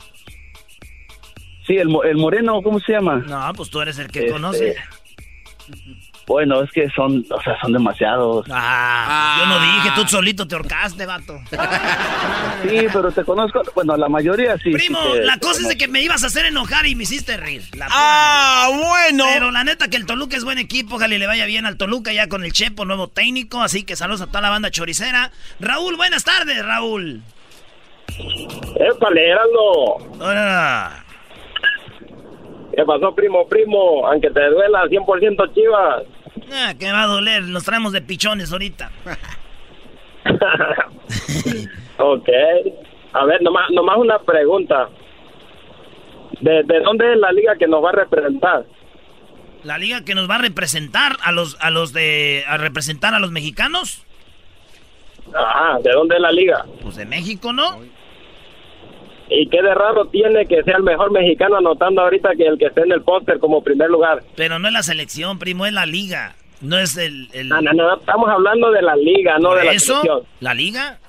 [1.67, 3.17] sí, el, el moreno, ¿cómo se llama?
[3.27, 4.75] No, pues tú eres el que Este, conoce.
[6.25, 8.45] Bueno, es que son, o sea, son demasiados.
[8.51, 11.39] Ah, yo no dije, tú solito te horcaste, vato.
[12.63, 14.71] Sí, pero te conozco, bueno, la mayoría sí.
[14.71, 17.03] Primo, sí te- la cosa es de que me ibas a hacer enojar y me
[17.03, 17.63] hiciste reír.
[17.77, 19.23] La Ah, pura bueno.
[19.31, 21.77] Pero la neta que el Toluca es buen equipo, ojalá y le vaya bien al
[21.77, 25.31] Toluca ya con el Chepo, nuevo técnico, así que saludos a toda la banda choricera.
[25.61, 27.21] Raúl, buenas tardes, Raúl.
[28.75, 29.33] ¡Épale!
[30.19, 31.05] Hola.
[32.77, 34.05] ¿Qué pasó, primo, primo?
[34.07, 36.03] Aunque te duela 100% chivas.
[36.53, 38.91] Ah, que va a doler, los traemos de pichones ahorita.
[41.99, 42.29] Ok.
[43.13, 44.87] A ver, nomás, nomás una pregunta.
[46.41, 48.65] ¿De, ¿De dónde es la liga que nos va a representar?
[49.63, 53.19] La liga que nos va a representar a los a los de a representar a
[53.19, 54.05] los mexicanos,
[55.33, 56.65] Ajá, ¿de dónde es la liga?
[56.83, 57.81] pues de México, ¿no?
[59.29, 62.67] ¿Y qué de raro tiene que sea el mejor mexicano anotando ahorita que el que
[62.67, 64.23] esté en el póster como primer lugar?
[64.35, 66.35] Pero no es la selección, primo, es la liga.
[66.61, 69.65] No es el, el- No, no, no, estamos hablando de la liga, no ¿Por de
[69.65, 70.01] la eso?
[70.01, 70.23] selección.
[70.39, 70.99] ¿La liga?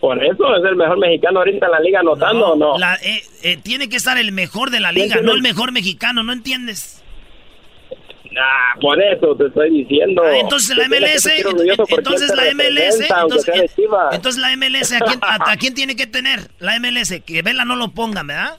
[0.00, 2.78] Por eso es el mejor mexicano ahorita en la liga anotando o no.
[2.78, 5.72] La- eh, eh, tiene que estar el mejor de la ¿Quién liga, no el mejor
[5.72, 7.04] mexicano, ¿no entiendes?
[8.40, 10.22] Ah, por eso te estoy diciendo.
[10.24, 13.00] Ah, entonces la MLS, porque entonces la MLS,
[14.12, 16.40] entonces, la MLS, ¿a quién, a- a quién tiene que tener?
[16.58, 18.58] La MLS, que Vela no lo ponga, ¿verdad?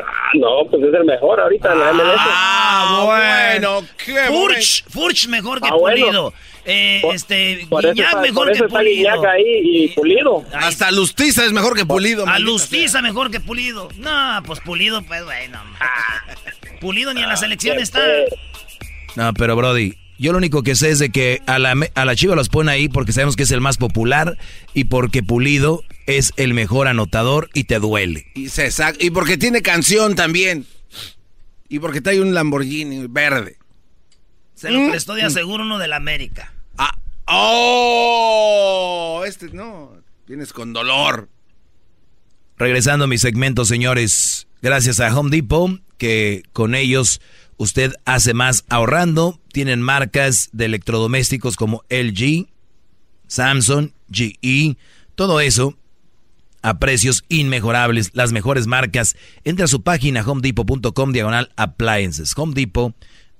[0.00, 2.20] Ah, no, pues es el mejor ahorita en la MLS.
[2.20, 6.04] Ah, bueno, qué Furch, Furch mejor que Ah, bueno.
[6.06, 6.32] Pulido.
[6.70, 9.28] Eh, este, Por eso Guiñac está, mejor por eso que está Pulido.
[9.28, 10.44] Ahí y Pulido.
[10.52, 12.26] Hasta Lustiza es mejor que Pulido.
[12.28, 13.88] A Lustiza mejor que Pulido.
[13.96, 15.58] No, pues Pulido, pues bueno.
[16.80, 18.00] Pulido ni en la selección qué está.
[19.16, 22.14] No, pero Brody, yo lo único que sé es de que a la, a la
[22.14, 24.36] Chiva los pone ahí porque sabemos que es el más popular
[24.74, 28.26] y porque Pulido es el mejor anotador y te duele.
[28.34, 30.66] Y, se saca- y porque tiene canción también.
[31.68, 33.56] Y porque trae un Lamborghini verde.
[34.54, 36.52] Se lo prestó de aseguro uno del América.
[37.28, 39.22] ¡Oh!
[39.26, 39.92] Este no.
[40.26, 41.28] Vienes con dolor.
[42.56, 44.46] Regresando a mi segmento, señores.
[44.62, 47.20] Gracias a Home Depot, que con ellos
[47.56, 49.40] usted hace más ahorrando.
[49.52, 52.48] Tienen marcas de electrodomésticos como LG,
[53.26, 54.76] Samsung, GE,
[55.14, 55.76] todo eso
[56.62, 59.16] a precios inmejorables, las mejores marcas.
[59.44, 62.32] Entra a su página homedepot.com diagonal appliances.
[62.36, 62.94] Home Depot,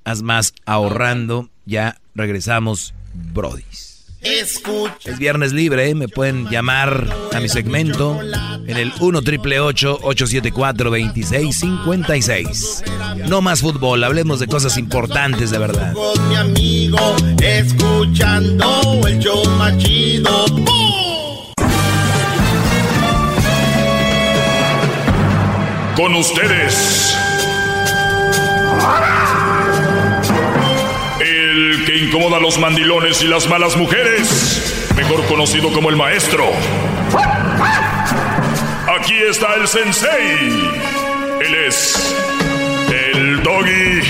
[0.05, 1.51] haz más ahorrando.
[1.67, 3.89] Ya regresamos, brodis.
[4.21, 5.13] Escucha.
[5.13, 5.95] Es viernes libre, ¿eh?
[5.95, 12.83] me pueden llamar a mi segmento en el 1 triple 874 2656.
[13.29, 15.93] No más fútbol, hablemos de cosas importantes de verdad.
[15.93, 16.99] Con mi amigo,
[17.41, 20.47] escuchando el show más chido.
[20.49, 20.89] ¡Bum!
[25.97, 27.17] Con ustedes.
[28.71, 29.28] El
[31.99, 34.89] que incomoda a los mandilones y las malas mujeres.
[34.97, 36.45] Mejor conocido como el maestro.
[38.99, 40.71] Aquí está el sensei.
[41.41, 42.15] Él es
[42.93, 44.03] el doggy.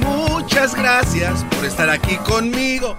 [0.00, 2.96] Muchas gracias por estar aquí conmigo.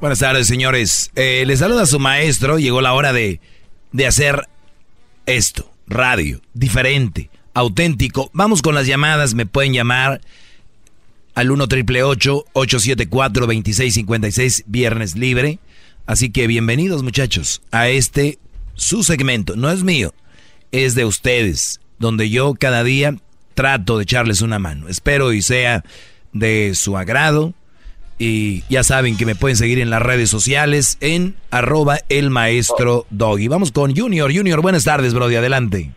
[0.00, 1.10] Buenas tardes, señores.
[1.14, 2.58] Eh, les saluda su maestro.
[2.58, 3.40] Llegó la hora de,
[3.92, 4.48] de hacer
[5.26, 5.70] esto.
[5.86, 6.40] Radio.
[6.54, 7.30] Diferente.
[7.54, 8.30] Auténtico.
[8.32, 9.34] Vamos con las llamadas.
[9.34, 10.20] Me pueden llamar
[11.34, 15.58] al 1 triple 874 2656 Viernes libre.
[16.06, 18.38] Así que bienvenidos, muchachos, a este
[18.74, 19.56] su segmento.
[19.56, 20.14] No es mío,
[20.72, 21.80] es de ustedes.
[21.98, 23.16] Donde yo cada día
[23.54, 24.88] trato de echarles una mano.
[24.88, 25.84] Espero y sea
[26.32, 27.54] de su agrado.
[28.18, 33.04] Y ya saben que me pueden seguir en las redes sociales en arroba el maestro
[33.10, 33.48] Doggy.
[33.48, 34.32] Vamos con Junior.
[34.34, 35.36] Junior, buenas tardes, Brody.
[35.36, 35.90] Adelante.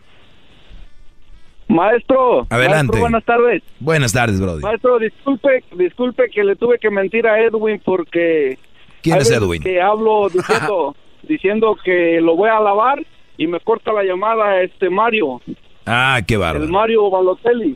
[1.69, 2.93] Maestro, Adelante.
[2.93, 3.63] maestro, buenas tardes.
[3.79, 4.61] Buenas tardes, Brody.
[4.63, 8.57] Maestro, disculpe, disculpe que le tuve que mentir a Edwin porque
[9.03, 9.61] ¿Quién es Edwin?
[9.61, 13.05] Que hablo diciendo, diciendo que lo voy a lavar
[13.37, 15.41] y me corta la llamada este Mario,
[15.85, 16.67] Ah, qué el bárbaro.
[16.67, 17.75] Mario Balotelli.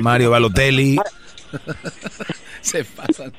[0.00, 0.96] Mario Balotelli.
[2.62, 3.32] Se pasan.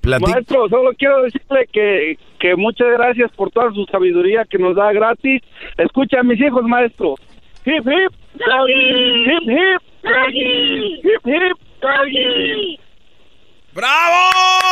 [0.00, 4.76] Plati- Maestro, solo quiero decirle que, que muchas gracias por toda su sabiduría que nos
[4.76, 5.42] da gratis.
[5.76, 7.14] Escucha a mis hijos, maestro.
[7.64, 12.78] Hip, hip, doggy, hip, hip, doggy, hip, hip, doggy.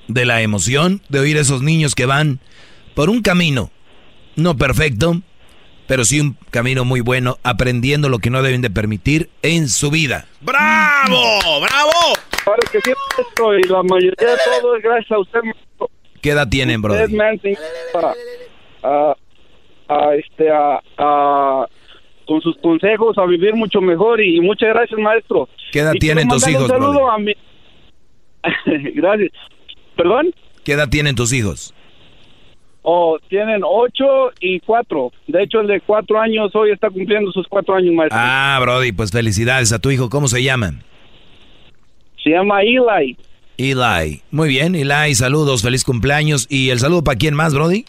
[0.09, 2.41] de la emoción de oír a esos niños que van
[2.95, 3.71] por un camino,
[4.37, 5.23] no perfecto,
[5.87, 9.91] pero sí un camino muy bueno, aprendiendo lo que no deben de permitir en su
[9.91, 10.27] vida.
[10.41, 11.61] ¡Bravo!
[11.61, 12.15] ¡Bravo!
[12.45, 15.91] Claro que sí, maestro, y la mayoría de todo es gracias a usted, maestro.
[16.21, 17.17] ¿Qué edad tienen, Ustedes Brody?
[17.17, 18.15] me han enseñado
[18.85, 19.17] a,
[19.89, 21.67] a, este, a, a-
[22.27, 25.49] con sus consejos a vivir mucho mejor y muchas gracias, maestro.
[25.73, 27.11] ¿Qué edad Y tienen tus hijos, Un saludo Brody?
[27.11, 27.33] a mi...
[28.95, 29.31] gracias.
[29.97, 30.33] ¿Perdón?
[30.65, 31.75] ¿Qué edad tienen tus hijos?
[32.83, 35.13] Oh, tienen ocho y cuatro.
[35.29, 38.19] De hecho, el de cuatro años hoy está cumpliendo sus cuatro años, maestro.
[38.21, 40.11] Ah, Brody, pues felicidades a tu hijo.
[40.11, 40.83] ¿Cómo se llaman?
[42.23, 43.17] Se llama Eli.
[43.57, 44.23] Eli.
[44.33, 46.47] Muy bien, Eli, saludos, feliz cumpleaños.
[46.51, 47.85] ¿Y el saludo para quién más, Brody?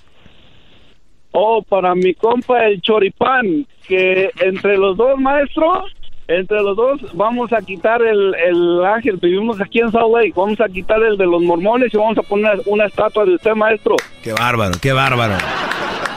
[1.32, 5.86] Oh, para mi compa el choripán, que entre los dos, maestro,
[6.28, 9.18] entre los dos vamos a quitar el, el ángel.
[9.22, 10.34] Vivimos aquí en Salt Lake.
[10.36, 13.54] Vamos a quitar el de los mormones y vamos a poner una estatua de usted,
[13.54, 13.96] maestro.
[14.24, 15.36] Qué bárbaro, qué bárbaro.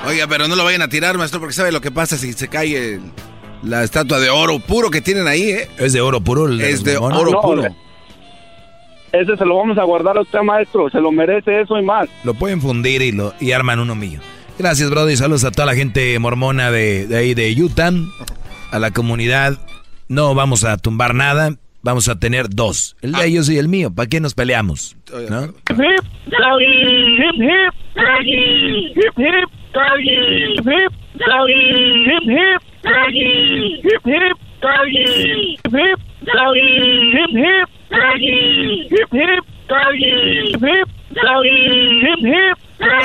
[0.07, 2.49] Oiga, pero no lo vayan a tirar, maestro, porque sabe lo que pasa si se
[2.49, 3.01] cae el-
[3.63, 5.69] la estatua de oro puro que tienen ahí, ¿eh?
[5.79, 6.47] Es de oro puro.
[6.47, 7.23] el Es de mormones.
[7.23, 7.63] oro No, puro.
[9.13, 10.91] Ese se lo vamos a guardar a usted, maestro.
[10.91, 12.09] Se lo merece eso y más.
[12.23, 14.21] Lo pueden fundir y, lo, y arman uno mío.
[14.59, 15.17] Gracias, Brody.
[15.17, 17.91] Saludos a toda la gente mormona de, de ahí de Utah.
[18.71, 19.57] A la comunidad
[20.09, 21.53] no vamos a tumbar nada,
[21.83, 24.97] vamos a tener dos, el de ellos y el mío, ¿para qué nos peleamos?
[25.31, 25.53] ¿No?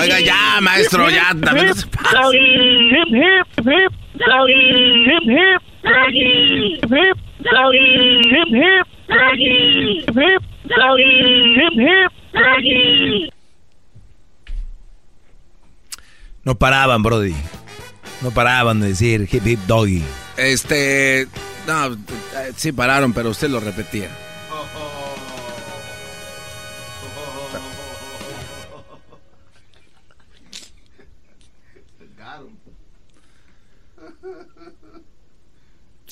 [0.02, 2.10] Oiga, ya, maestro, ya, también no pasa
[5.84, 11.14] doggy, hip, hip, hip, doggy, hip, hip, doggy, hip, hip, doggy,
[11.56, 13.32] hip, hip, doggy, hip, hip, doggy, hip, hip, doggy.
[16.44, 17.36] No paraban, Brody.
[18.22, 20.04] No paraban de decir hip hip doggy.
[20.38, 21.28] Este.
[21.68, 24.10] No, eh, sí pararon, pero usted lo repetía.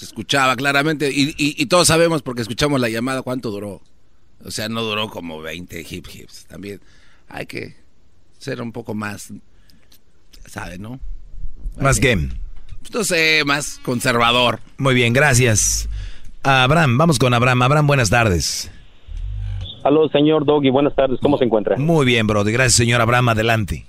[0.05, 3.81] Escuchaba claramente y, y, y, todos sabemos porque escuchamos la llamada cuánto duró.
[4.45, 6.45] O sea, no duró como 20 hip hips.
[6.45, 6.79] También
[7.27, 7.75] hay que
[8.37, 9.33] ser un poco más,
[10.45, 10.99] ¿sabe, no?
[11.79, 12.29] Más game.
[12.93, 14.59] No sé, más conservador.
[14.77, 15.89] Muy bien, gracias.
[16.43, 17.61] Abraham, vamos con Abraham.
[17.61, 18.71] Abraham, buenas tardes.
[19.83, 21.19] Aló, señor Doggy, buenas tardes.
[21.21, 21.77] ¿Cómo se encuentra?
[21.77, 22.51] Muy bien, Brody.
[22.51, 23.29] Gracias, señor Abraham.
[23.29, 23.85] Adelante.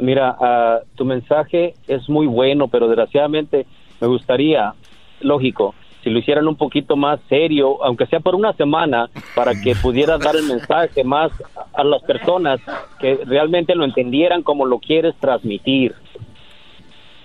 [0.00, 3.66] Mira, uh, tu mensaje es muy bueno, pero desgraciadamente
[4.00, 4.74] me gustaría,
[5.20, 9.74] lógico, si lo hicieran un poquito más serio, aunque sea por una semana, para que
[9.82, 11.32] pudieras dar el mensaje más
[11.74, 12.60] a las personas
[13.00, 15.94] que realmente lo entendieran como lo quieres transmitir.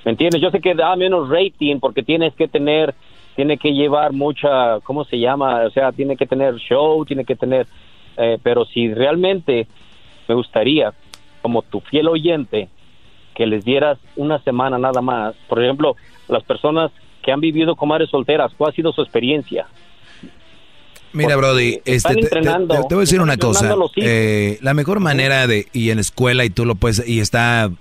[0.03, 0.41] ¿Me entiendes?
[0.41, 2.95] Yo sé que da menos rating porque tienes que tener,
[3.35, 5.64] tiene que llevar mucha, ¿cómo se llama?
[5.65, 7.68] O sea, tiene que tener show, tiene que tener,
[8.18, 9.68] eh, pero si realmente
[10.27, 10.91] me gustaría,
[11.43, 12.68] como tu fiel oyente,
[13.41, 15.34] que les dieras una semana nada más.
[15.49, 15.95] Por ejemplo,
[16.27, 16.91] las personas
[17.23, 19.65] que han vivido con madres solteras, ¿cuál ha sido su experiencia?
[21.11, 23.76] Mira, Brody, este, te, te, te, voy a decir una cosa.
[23.95, 27.72] Eh, la mejor manera de, y en escuela, y tú lo puedes, y está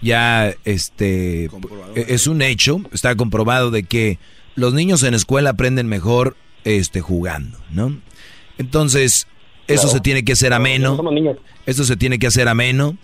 [0.00, 1.50] ya, este,
[1.96, 4.20] es un hecho, está comprobado de que
[4.54, 7.98] los niños en escuela aprenden mejor, este, jugando, ¿no?
[8.58, 9.26] Entonces,
[9.66, 11.02] eso se tiene que hacer ameno.
[11.66, 12.96] Eso se tiene que hacer ameno.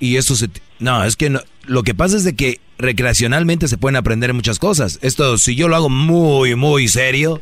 [0.00, 0.48] Y eso se...
[0.78, 4.58] No, es que no, lo que pasa es de que recreacionalmente se pueden aprender muchas
[4.58, 4.98] cosas.
[5.02, 7.40] Esto, si yo lo hago muy, muy serio,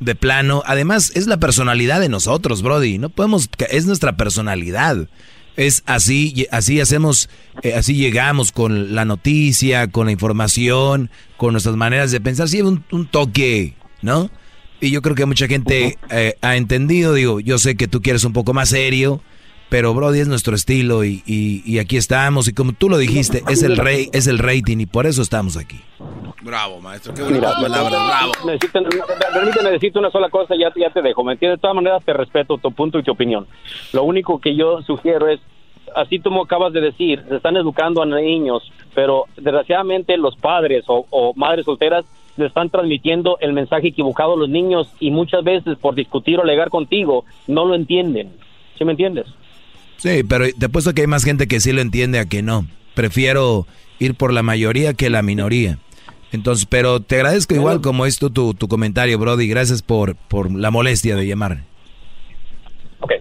[0.00, 2.98] de plano, además es la personalidad de nosotros, Brody.
[2.98, 5.08] No podemos, es nuestra personalidad.
[5.56, 7.28] Es así, así hacemos,
[7.62, 12.48] eh, así llegamos con la noticia, con la información, con nuestras maneras de pensar.
[12.48, 14.30] Sí, un, un toque, ¿no?
[14.80, 18.24] Y yo creo que mucha gente eh, ha entendido, digo, yo sé que tú quieres
[18.24, 19.22] un poco más serio,
[19.70, 23.42] pero Brody es nuestro estilo y, y, y, aquí estamos y como tú lo dijiste,
[23.48, 25.80] es el rey, es el rating y por eso estamos aquí.
[26.42, 28.32] Bravo, maestro, qué bonitas palabras, bravo.
[28.46, 28.80] Necesito,
[29.32, 31.58] permíteme decirte una sola cosa, ya, ya te dejo, ¿me entiendes?
[31.58, 33.46] De todas maneras te respeto tu punto y tu opinión.
[33.92, 35.38] Lo único que yo sugiero es,
[35.94, 41.06] así como acabas de decir, se están educando a niños, pero desgraciadamente los padres o,
[41.10, 42.04] o madres solteras
[42.36, 46.42] le están transmitiendo el mensaje equivocado a los niños y muchas veces por discutir o
[46.42, 48.32] alegar contigo no lo entienden.
[48.76, 49.26] ¿Sí me entiendes?
[50.00, 52.66] Sí, pero te apuesto que hay más gente que sí lo entiende a que no.
[52.94, 53.66] Prefiero
[53.98, 55.78] ir por la mayoría que la minoría.
[56.32, 59.46] Entonces, pero te agradezco igual como es tu, tu, tu comentario, Brody.
[59.46, 61.64] Gracias por, por la molestia de llamar.
[63.00, 63.12] Ok.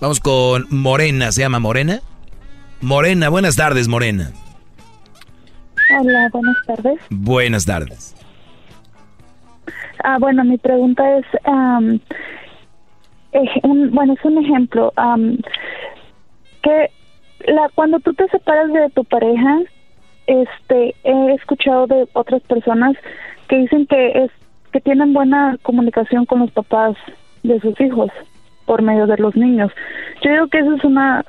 [0.00, 1.32] Vamos con Morena.
[1.32, 2.00] ¿Se llama Morena?
[2.80, 4.32] Morena, buenas tardes, Morena.
[6.00, 6.98] Hola, buenas tardes.
[7.10, 8.14] Buenas tardes.
[10.02, 11.98] Ah, bueno, mi pregunta es, um,
[13.64, 14.92] un, bueno, es un ejemplo.
[14.96, 15.36] Um,
[16.62, 16.90] que
[17.46, 19.60] la, cuando tú te separas de tu pareja,
[20.26, 22.96] este, he escuchado de otras personas
[23.48, 24.30] que dicen que es
[24.72, 26.96] que tienen buena comunicación con los papás
[27.42, 28.10] de sus hijos
[28.64, 29.70] por medio de los niños.
[30.22, 31.24] Yo digo que eso es una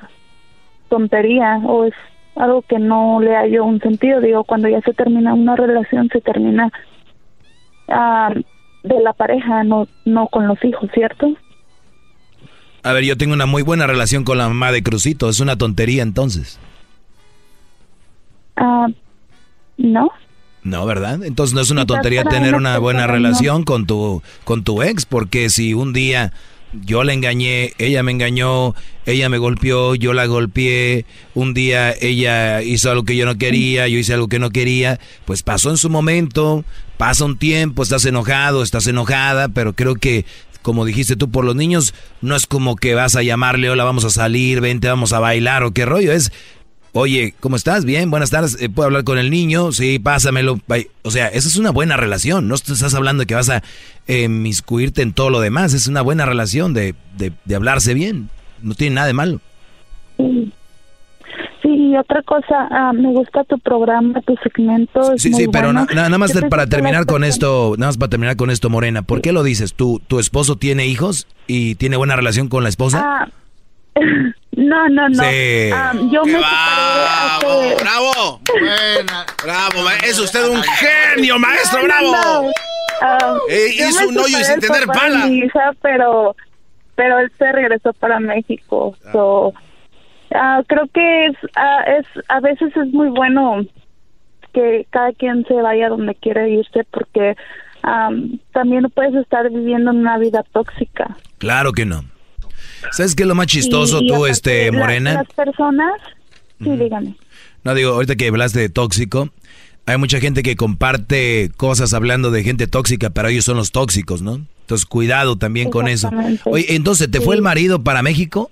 [0.88, 1.94] tontería o es
[2.36, 4.20] algo que no le hallo un sentido.
[4.20, 6.70] Digo, cuando ya se termina una relación, se termina
[7.88, 8.34] uh,
[8.82, 11.34] de la pareja, no, no con los hijos, ¿cierto?
[12.84, 15.30] A ver, yo tengo una muy buena relación con la mamá de Crucito.
[15.30, 16.58] ¿Es una tontería entonces?
[18.56, 18.86] Ah,
[19.78, 20.10] no.
[20.62, 21.24] No, ¿verdad?
[21.24, 25.50] Entonces no es una tontería tener una buena relación con tu con tu ex, porque
[25.50, 26.32] si un día
[26.72, 28.74] yo la engañé, ella me engañó,
[29.06, 31.04] ella me golpeó, yo la golpeé,
[31.34, 35.00] un día ella hizo algo que yo no quería, yo hice algo que no quería,
[35.24, 36.64] pues pasó en su momento,
[36.96, 40.24] pasa un tiempo, estás enojado, estás enojada, pero creo que
[40.64, 44.06] como dijiste tú, por los niños, no es como que vas a llamarle, hola, vamos
[44.06, 46.32] a salir, vente, vamos a bailar o qué rollo, es,
[46.92, 47.84] oye, ¿cómo estás?
[47.84, 49.72] Bien, buenas tardes, eh, ¿puedo hablar con el niño?
[49.72, 50.58] Sí, pásamelo.
[51.02, 53.62] O sea, esa es una buena relación, no estás hablando de que vas a
[54.06, 58.30] eh, en todo lo demás, es una buena relación de, de, de hablarse bien,
[58.62, 59.40] no tiene nada de malo.
[61.64, 61.96] Sí.
[61.96, 65.14] Otra cosa, uh, me gusta tu programa, tu segmento.
[65.14, 65.86] Es sí, muy sí, pero bueno.
[65.86, 69.22] na- nada más para terminar con esto, nada más para terminar con esto, Morena, ¿por
[69.22, 69.72] qué lo dices?
[69.74, 73.00] ¿Tu, tu esposo tiene hijos y tiene buena relación con la esposa?
[73.02, 73.28] Ah,
[74.52, 75.22] no, no, no.
[75.24, 75.70] Sí.
[75.72, 77.76] Ah, yo me hace...
[77.80, 78.40] ¡Bravo!
[78.50, 79.26] Buena.
[79.42, 79.90] ¡Bravo!
[80.06, 81.78] Es usted un genio, maestro!
[81.80, 82.12] No, ¡Bravo!
[82.12, 82.50] no.
[83.00, 85.26] Ah, Eh, hizo un hoyo y sin tener pala.
[85.26, 86.36] mi hija, pero,
[86.94, 88.96] pero él se regresó para México.
[89.12, 89.52] So,
[90.34, 93.64] ah, creo que es, ah, es, a veces es muy bueno
[94.52, 97.34] que cada quien se vaya donde quiere irse porque
[97.82, 101.16] am, también no puedes estar viviendo una vida tóxica.
[101.38, 102.04] Claro que no.
[102.92, 105.14] ¿Sabes qué es lo más chistoso Y- tú, este, la- Morena?
[105.14, 105.92] las personas,
[106.62, 107.14] sí, dígame.
[107.64, 109.30] No digo, ahorita que hablaste de tóxico,
[109.86, 114.22] Hay mucha gente que comparte cosas hablando de gente tóxica, pero ellos son los tóxicos,
[114.22, 114.36] ¿no?
[114.62, 116.10] Entonces, cuidado también con eso.
[116.46, 118.50] Oye, entonces, ¿te fue el marido para México?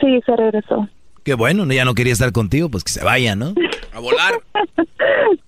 [0.00, 0.88] Sí, se regresó.
[1.24, 3.54] Qué bueno, ya no quería estar contigo, pues que se vaya, ¿no?
[3.92, 4.34] A volar.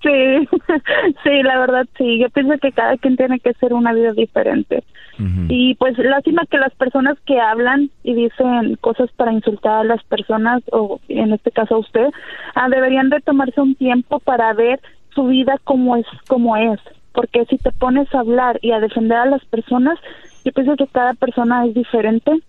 [0.02, 0.48] Sí,
[1.24, 2.18] sí, la verdad sí.
[2.18, 4.84] Yo pienso que cada quien tiene que ser una vida diferente.
[5.48, 10.02] Y pues lástima que las personas que hablan y dicen cosas para insultar a las
[10.04, 12.08] personas, o en este caso a usted,
[12.56, 14.80] ah, deberían de tomarse un tiempo para ver
[15.14, 16.80] su vida como es, como es.
[17.12, 19.96] Porque si te pones a hablar y a defender a las personas,
[20.44, 22.40] yo pienso que cada persona es diferente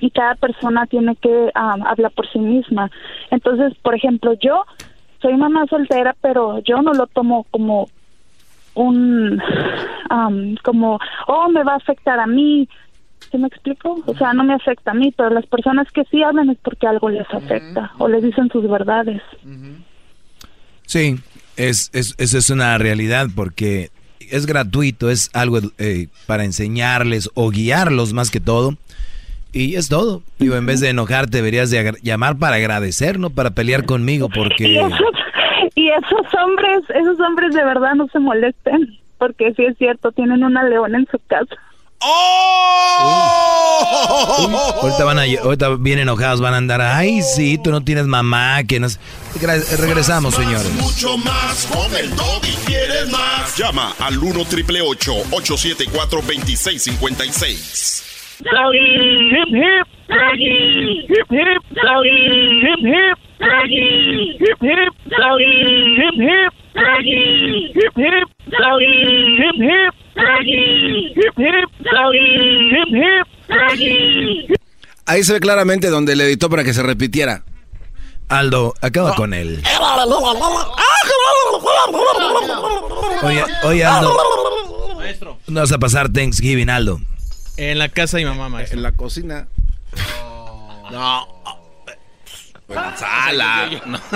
[0.00, 2.90] y cada persona tiene que ah, hablar por sí misma.
[3.30, 4.64] Entonces, por ejemplo, yo
[5.20, 7.88] soy mamá soltera, pero yo no lo tomo como
[8.74, 9.40] un,
[10.62, 12.68] como, oh, me va a afectar a mí.
[13.30, 14.02] ¿Sí me explico?
[14.06, 16.86] O sea, no me afecta a mí, pero las personas que sí hablan es porque
[16.86, 19.22] algo les afecta o les dicen sus verdades.
[20.86, 21.16] Sí,
[21.56, 23.90] es, es, eso es una realidad porque
[24.30, 28.76] es gratuito, es algo eh, para enseñarles o guiarlos más que todo.
[29.54, 30.22] Y es todo.
[30.38, 34.36] Digo, en vez de enojarte, deberías de llamar para agradecer, no para pelear conmigo, Y
[34.38, 34.80] porque...
[34.80, 35.00] esos,
[35.76, 40.42] y esos hombres, esos hombres de verdad no se molesten, porque sí es cierto, tienen
[40.44, 41.54] una leona en su casa.
[44.80, 48.62] Ahorita van a, ahorita bien enojados van a andar, ay, sí, tú no tienes mamá,
[48.64, 48.88] que no...
[48.88, 48.98] sé".
[49.40, 50.70] Gra- Regresamos, señores.
[50.74, 52.52] Mucho más con el doggy.
[52.66, 53.56] ¿Quieres más?
[53.56, 58.02] Llama al 1 triple 874 2656.
[58.42, 62.18] Doggy, hip hip, doggy, hip hip, doggy,
[62.64, 71.14] hip hip, doggy, hip hip, doggy, hip hip, doggy, hip hip, doggy, hip hip, doggy,
[71.14, 74.54] hip hip, doggy, hip hip, doggy.
[75.06, 77.44] Ahí se ve claramente donde le editó para que se repitiera.
[78.28, 79.62] Aldo, acaba con él.
[83.22, 84.16] Oye, oye, Aldo,
[84.96, 85.38] Maestro.
[85.46, 87.00] no vas a pasar Thanksgiving, Aldo.
[87.56, 88.76] En la casa de mi mamá, maestro.
[88.78, 89.46] En la cocina.
[90.90, 91.26] No.
[92.68, 93.70] En la sala.
[93.86, 94.00] No.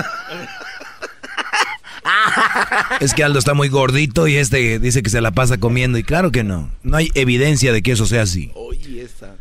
[3.00, 6.02] Es que Aldo está muy gordito y este dice que se la pasa comiendo y
[6.02, 6.70] claro que no.
[6.82, 8.50] No hay evidencia de que eso sea así.
[8.54, 9.34] Oye, esa.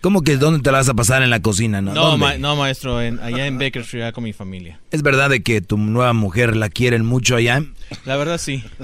[0.00, 1.80] ¿Cómo que dónde te la vas a pasar en la cocina?
[1.80, 4.80] No, No, ma- no maestro, en- allá en Baker Street, allá con mi familia.
[4.90, 7.62] ¿Es verdad de que tu nueva mujer la quieren mucho allá?
[8.04, 8.64] La verdad sí.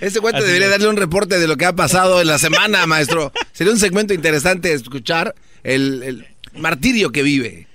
[0.00, 0.72] Ese cuate Así debería es.
[0.72, 3.32] darle un reporte de lo que ha pasado en la semana, maestro.
[3.52, 7.66] Sería un segmento interesante escuchar el, el martirio que vive.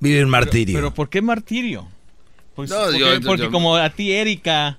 [0.00, 0.74] Vive un martirio.
[0.76, 1.88] Pero ¿por qué martirio?
[2.54, 4.78] Pues, No, porque yo- yo- porque yo- como a ti, Erika,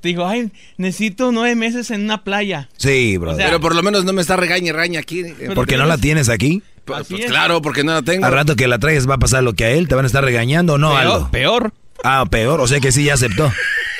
[0.00, 2.68] te dijo, ay, necesito nueve meses en una playa.
[2.76, 3.32] Sí, bro.
[3.32, 5.24] O sea, Pero por lo menos no me está regañe, raña aquí.
[5.54, 6.62] ¿Porque no la tienes aquí?
[6.84, 7.26] Pues, pues es.
[7.30, 8.26] claro, porque no la tengo.
[8.26, 10.06] Al rato que la traigas va a pasar lo que a él, te van a
[10.06, 11.30] estar regañando o no, Peor, Aldo.
[11.30, 11.72] peor.
[12.02, 13.50] Ah, peor, o sea que sí ya aceptó.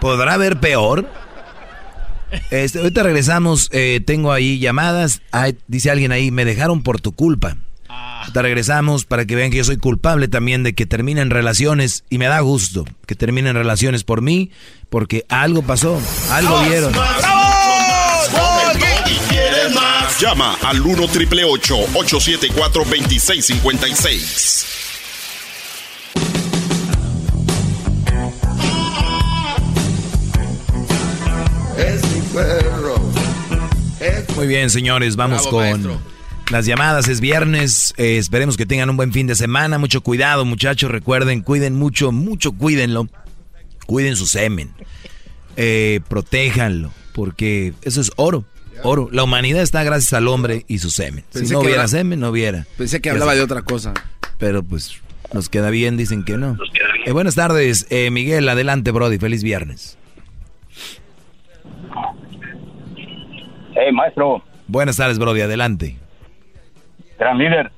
[0.00, 1.08] ¿Podrá haber peor?
[2.50, 7.12] Este, ahorita regresamos, eh, tengo ahí llamadas, Ay, dice alguien ahí, me dejaron por tu
[7.12, 7.56] culpa.
[7.88, 12.18] Ahorita regresamos para que vean que yo soy culpable también de que terminen relaciones y
[12.18, 14.50] me da gusto que terminen relaciones por mí,
[14.90, 16.00] porque algo pasó,
[16.30, 16.92] algo vieron.
[20.20, 24.66] Llama al 1 triple 874 2656.
[32.44, 33.10] Perro.
[34.36, 36.00] Muy bien, señores, vamos Bravo, con maestro.
[36.50, 37.08] las llamadas.
[37.08, 39.78] Es viernes, eh, esperemos que tengan un buen fin de semana.
[39.78, 43.08] Mucho cuidado, muchachos, recuerden, cuiden mucho, mucho, cuídenlo.
[43.86, 44.70] Cuiden su semen.
[45.56, 48.44] Eh, protéjanlo, porque eso es oro.
[48.82, 49.08] Oro.
[49.12, 51.24] La humanidad está gracias al hombre y su semen.
[51.30, 52.66] Pensé si no que hubiera semen, no hubiera.
[52.78, 53.92] Pensé que hablaba de otra cosa.
[54.38, 54.92] Pero pues
[55.34, 56.56] nos queda bien, dicen que no.
[57.04, 59.18] Eh, buenas tardes, eh, Miguel, adelante, Brody.
[59.18, 59.98] Feliz viernes.
[63.82, 65.96] Hey, maestro, Buenas tardes, Brody, adelante.
[67.18, 67.70] gran líder.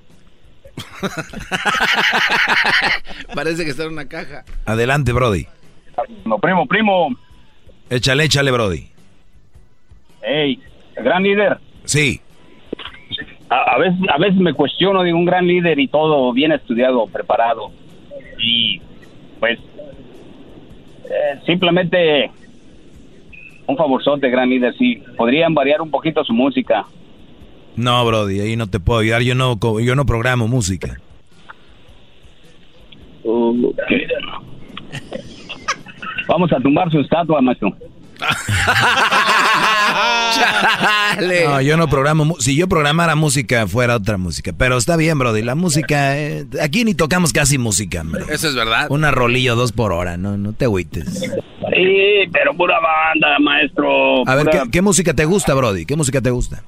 [3.34, 4.42] Parece que está en una caja.
[4.66, 5.46] Adelante, Brody.
[6.24, 7.14] No, primo, primo.
[7.88, 8.88] Échale, échale, Brody.
[10.22, 10.60] Hey,
[10.96, 11.58] gran líder.
[11.84, 12.20] Sí.
[13.48, 17.06] A, a veces, a veces me cuestiono de un gran líder y todo bien estudiado,
[17.06, 17.70] preparado.
[18.38, 18.80] Y
[19.38, 19.56] pues
[21.04, 22.28] eh, simplemente
[23.72, 24.74] un favorzote, gran líder.
[24.76, 26.84] Si podrían variar un poquito su música.
[27.76, 29.22] No, Brody, ahí no te puedo ayudar.
[29.22, 31.00] Yo no, yo no programo música.
[36.28, 37.74] Vamos a tumbar su estatua, maestro.
[41.46, 42.36] No, yo no programo.
[42.38, 44.52] Si yo programara música, fuera otra música.
[44.56, 45.42] Pero está bien, Brody.
[45.42, 46.18] La música.
[46.18, 48.24] eh, aquí ni tocamos casi música, hombre.
[48.30, 48.86] Eso es verdad.
[48.90, 51.30] Una rolilla o dos por hora, no, no te agüites.
[51.74, 54.26] Sí, pero pura banda, maestro.
[54.28, 55.84] A ver, pura- ¿qué, qué música te gusta, Brody?
[55.86, 56.62] ¿Qué música te gusta?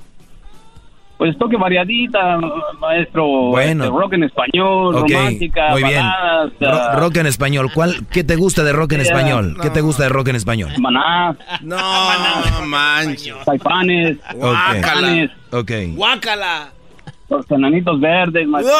[1.16, 2.38] Pues toque variadita,
[2.80, 3.24] maestro.
[3.50, 3.84] Bueno.
[3.84, 5.98] Este, rock en español, Ok, romántica, muy bien.
[6.02, 7.70] baladas, Ro- ah, rock en español.
[7.72, 9.56] ¿Cuál, ¿Qué te gusta de rock en Yeah, español?
[9.62, 10.70] ¿Qué te gusta de rock en español?
[10.80, 11.36] Maná.
[11.62, 11.76] No,
[12.66, 13.32] manches.
[13.46, 14.18] Caifanes.
[14.40, 15.30] Caifanes.
[15.52, 15.70] Ok.
[15.94, 16.70] Guácala.
[17.30, 18.74] Los enanitos verdes, maestro.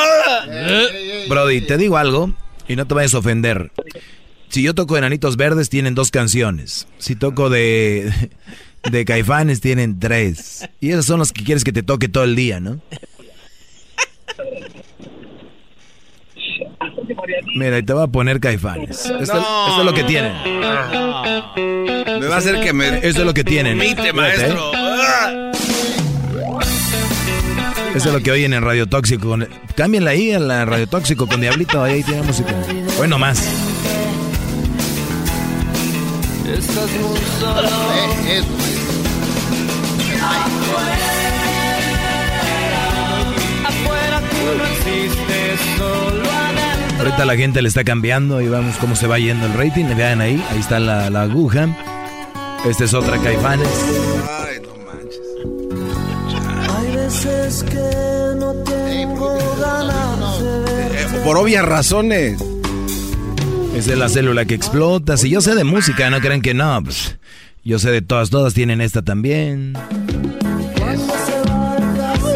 [1.29, 2.31] Brody, te digo algo
[2.69, 3.71] y no te vayas a ofender.
[4.55, 6.87] Si yo toco Enanitos Verdes, tienen dos canciones.
[6.99, 8.13] Si toco de,
[8.89, 10.71] de Caifanes, tienen tres.
[10.79, 12.81] Y esos son los que quieres que te toque todo el día, ¿no?
[17.57, 19.07] Mira, y te voy a poner Caifanes.
[19.07, 20.35] Esto, esto es lo que tienen.
[22.21, 22.99] Me va a hacer que me.
[22.99, 23.77] Esto es lo que tienen.
[23.77, 24.71] Mite, maestro.
[24.73, 25.51] ¿eh?
[27.97, 29.37] Eso es lo que oyen en Radio Tóxico.
[29.75, 31.83] Cámbienla ahí a la Radio Tóxico con Diablito.
[31.83, 32.55] Ahí tiene música.
[33.01, 33.43] Hoy no más.
[36.47, 37.69] Estás muy solo.
[43.67, 46.99] Afuera tú no existes, solo adentro.
[46.99, 49.87] Ahorita la gente le está cambiando y vamos cómo se va yendo el rating.
[49.97, 51.69] Vean ahí, ahí está la, la aguja.
[52.67, 53.69] Esta es otra Caifanes.
[56.77, 61.19] Hay veces que no tengo ganas de verte.
[61.25, 62.39] Por obvias razones.
[63.75, 65.17] Esa es la célula que explota.
[65.17, 66.81] Si yo sé de música, no creen que no.
[66.85, 67.19] pues,
[67.65, 69.75] yo sé de todas, todas tienen esta también.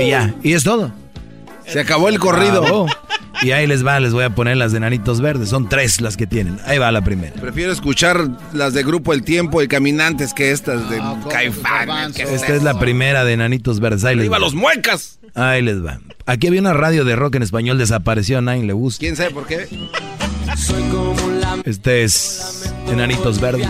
[0.00, 0.92] Y ya, y es todo.
[1.66, 2.86] Se acabó el corrido.
[3.40, 5.50] Y ahí les va, les voy a poner las de Nanitos Verdes.
[5.50, 6.58] Son tres las que tienen.
[6.66, 7.34] Ahí va la primera.
[7.40, 11.00] Prefiero escuchar las de Grupo El Tiempo y Caminantes que estas de
[11.30, 12.16] Caifanes.
[12.16, 14.04] ¿Qué Esta es la primera de Nanitos Verdes.
[14.04, 14.40] Ahí les ¡Viva va.
[14.40, 15.20] los muecas!
[15.34, 16.00] Ahí les va.
[16.26, 18.98] Aquí había una radio de rock en español, desapareció, a nadie le gusta.
[18.98, 19.68] ¿Quién sabe por qué?
[20.58, 23.66] Soy como la Este es Enanitos Verdes.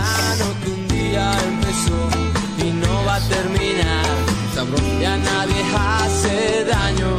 [0.63, 2.09] que un día empezó
[2.67, 4.05] y no va a terminar.
[5.01, 7.17] Ya nadie hace daño.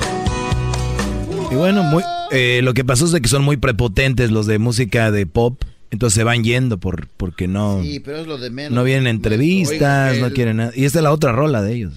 [1.50, 4.58] Y bueno, muy, eh, lo que pasó es de que son muy prepotentes los de
[4.58, 5.62] música de pop.
[5.90, 8.72] Entonces se van yendo por, porque no, Sí, pero es lo de menos.
[8.72, 10.70] no vienen a entrevistas, Oiga, no quieren nada.
[10.76, 11.94] Y esta es la otra rola de ellos.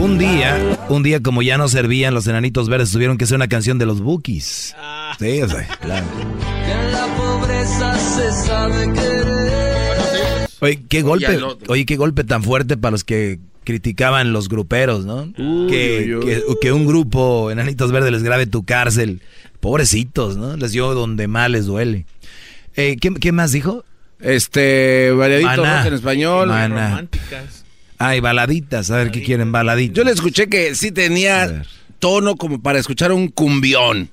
[0.00, 3.48] Un día, un día como ya no servían los enanitos verdes, tuvieron que hacer una
[3.48, 4.74] canción de los Bookies.
[5.18, 6.06] Sí, o sea, claro.
[6.66, 10.48] Que en la pobreza se sabe querer.
[10.60, 11.38] Oye, qué golpe,
[11.68, 15.32] oye, qué golpe tan fuerte para los que criticaban los gruperos, ¿no?
[15.68, 19.20] que, que- que un grupo Enanitos Verdes les grabe tu cárcel.
[19.60, 20.56] Pobrecitos, ¿no?
[20.58, 22.04] Les dio donde más les duele.
[22.76, 23.84] Eh, ¿qué, qué más dijo?
[24.20, 26.48] Este, variadito en español.
[26.48, 26.90] Maná.
[26.90, 27.63] Románticas.
[27.98, 29.96] Ay, baladitas, a ver qué quieren, baladitas.
[29.96, 31.62] Yo le escuché que sí tenía
[31.98, 34.10] tono como para escuchar un cumbión.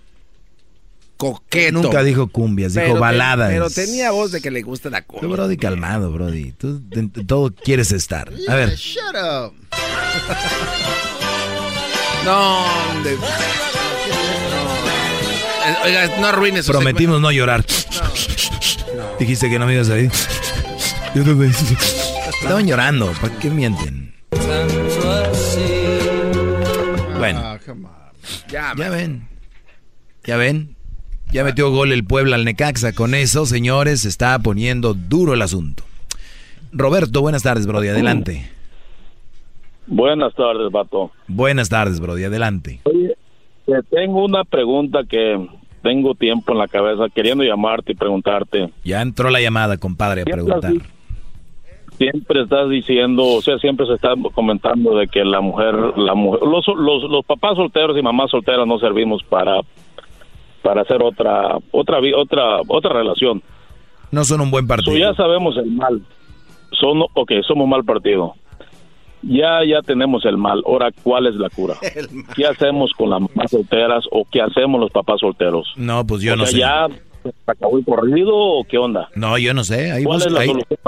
[1.18, 1.82] Coqueto.
[1.84, 3.50] Nunca dijo cumbias, dijo Pero te- baladas.
[3.52, 5.28] pero tenía voz de que le gusta la cumbia.
[5.28, 6.52] Tú, Brody, calmado, Brody.
[6.54, 8.32] Tú en todo quieres estar.
[8.48, 8.76] A ver.
[8.76, 9.54] Shut up.
[12.26, 12.64] No,
[13.04, 13.14] de-
[15.64, 17.66] Eh, Oiga, no arruines Prometimos no llorar.
[19.20, 20.12] Dijiste que no me ibas a ir.
[21.16, 21.52] Yo no me-
[22.42, 24.14] Estaban llorando, ¿para qué mienten?
[27.18, 27.58] Bueno, Ah.
[28.50, 29.28] Ya, ya ven.
[30.26, 30.76] Ya ven.
[31.32, 32.94] Ya metió gol el Puebla al Necaxa.
[32.94, 35.84] Con eso, señores, se está poniendo duro el asunto.
[36.74, 37.88] Roberto, buenas tardes, Brody.
[37.90, 38.50] Adelante.
[39.88, 41.12] Buenas tardes, vato.
[41.28, 42.24] Buenas tardes, Brody.
[42.26, 42.82] Adelante.
[42.84, 43.16] Oye,
[43.66, 45.48] te tengo una pregunta que
[45.84, 48.72] tengo tiempo en la cabeza queriendo llamarte y preguntarte.
[48.84, 50.74] Ya entró la llamada, compadre, a preguntar.
[52.02, 56.42] Siempre estás diciendo, o sea, siempre se está comentando de que la mujer, la mujer,
[56.48, 59.62] los, los, los papás solteros y mamás solteras no servimos para
[60.64, 63.42] para hacer otra otra vi- otra otra relación.
[64.12, 64.94] No son un buen partido.
[64.94, 66.02] So, ya sabemos el mal.
[66.72, 68.34] Son, ok, somos mal partido.
[69.22, 70.64] Ya, ya tenemos el mal.
[70.66, 71.76] Ahora, ¿cuál es la cura?
[72.36, 75.72] ¿Qué hacemos con las mamás solteras o qué hacemos los papás solteros?
[75.78, 76.96] No, pues yo O no sea, sé.
[77.26, 79.08] ¿Ya acabó el corrido o qué onda?
[79.16, 79.92] No, yo no sé.
[79.92, 80.80] Ahí ¿Cuál vos- es la ahí- solución?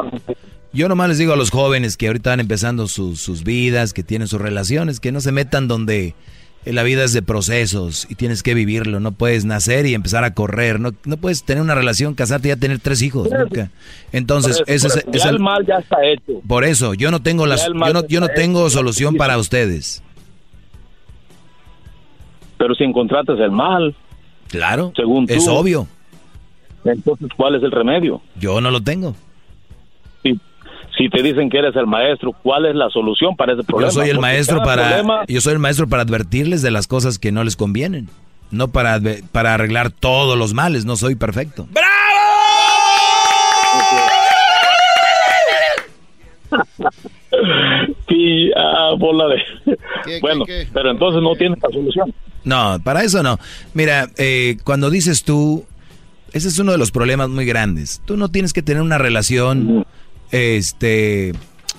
[0.74, 4.04] Yo nomás les digo a los jóvenes que ahorita van empezando sus, sus vidas, que
[4.04, 6.16] tienen sus relaciones, que no se metan donde
[6.66, 9.00] la vida es de procesos y tienes que vivirlo.
[9.00, 10.80] No puedes nacer y empezar a correr.
[10.80, 13.30] No, no puedes tener una relación, casarte y ya tener tres hijos.
[13.30, 13.70] Nunca.
[14.12, 16.42] Entonces, Por eso, ese es, el- el mal ya está hecho.
[16.48, 18.72] por eso, yo no tengo las, yo no, yo no tengo hecho.
[18.78, 20.02] solución para ustedes.
[22.58, 23.96] Pero si encontraste el mal.
[24.48, 25.34] Claro, Según tú.
[25.34, 25.88] es obvio.
[26.86, 28.22] Entonces, ¿cuál es el remedio?
[28.40, 29.16] Yo no lo tengo.
[30.98, 33.88] Si, te dicen que eres el maestro, ¿cuál es la solución para ese problema?
[33.90, 36.88] Yo soy el Porque maestro para problema- yo soy el maestro para advertirles de las
[36.88, 38.10] cosas que no les convienen,
[38.52, 39.00] no para
[39.32, 41.68] para arreglar todos los males, no soy perfecto.
[48.08, 50.20] Sí, ah, bola de...
[50.22, 52.14] bueno, pero entonces no tienes la solución.
[52.44, 53.40] No, para eso no.
[53.74, 55.66] Mira, eh, cuando dices tú,
[56.32, 58.02] ese es uno de los problemas muy grandes.
[58.06, 59.86] Tú no tienes que tener una relación,
[60.34, 61.32] este,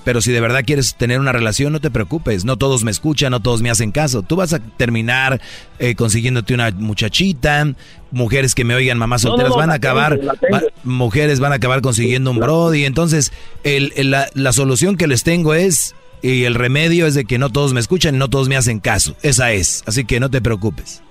[0.05, 2.45] pero si de verdad quieres tener una relación, no te preocupes.
[2.45, 4.23] No todos me escuchan, no todos me hacen caso.
[4.23, 5.41] Tú vas a terminar
[5.79, 7.67] eh, consiguiéndote una muchachita,
[8.11, 10.21] mujeres que me oigan, mamás No, no, solteras, no, van a acabar,
[10.53, 12.85] va- mujeres van a acabar consiguiendo un brody.
[12.85, 13.33] Entonces,
[13.65, 17.39] el- el- la, la solución que les tengo es, y el remedio es de que
[17.39, 19.15] no todos me escuchan, no todos me hacen caso.
[19.23, 19.83] Esa es.
[19.87, 21.03] Así que no te preocupes.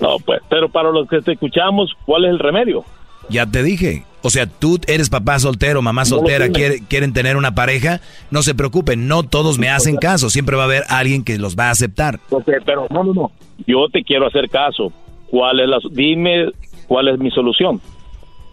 [0.00, 2.84] No, pues, pero para los que te escuchamos, ¿cuál es el remedio?
[3.30, 4.04] Ya te dije.
[4.22, 8.00] O sea, tú eres papá soltero, mamá soltera, quiere- quieren tener una pareja,
[8.32, 11.54] no se preocupen, no todos me hacen caso, siempre va a haber alguien que los
[11.56, 12.18] va a aceptar.
[12.30, 13.32] Ok, pero no, no, no.
[13.66, 14.92] Yo te quiero hacer caso.
[15.30, 16.50] ¿Cuál es la, dime
[16.88, 17.80] cuál es mi solución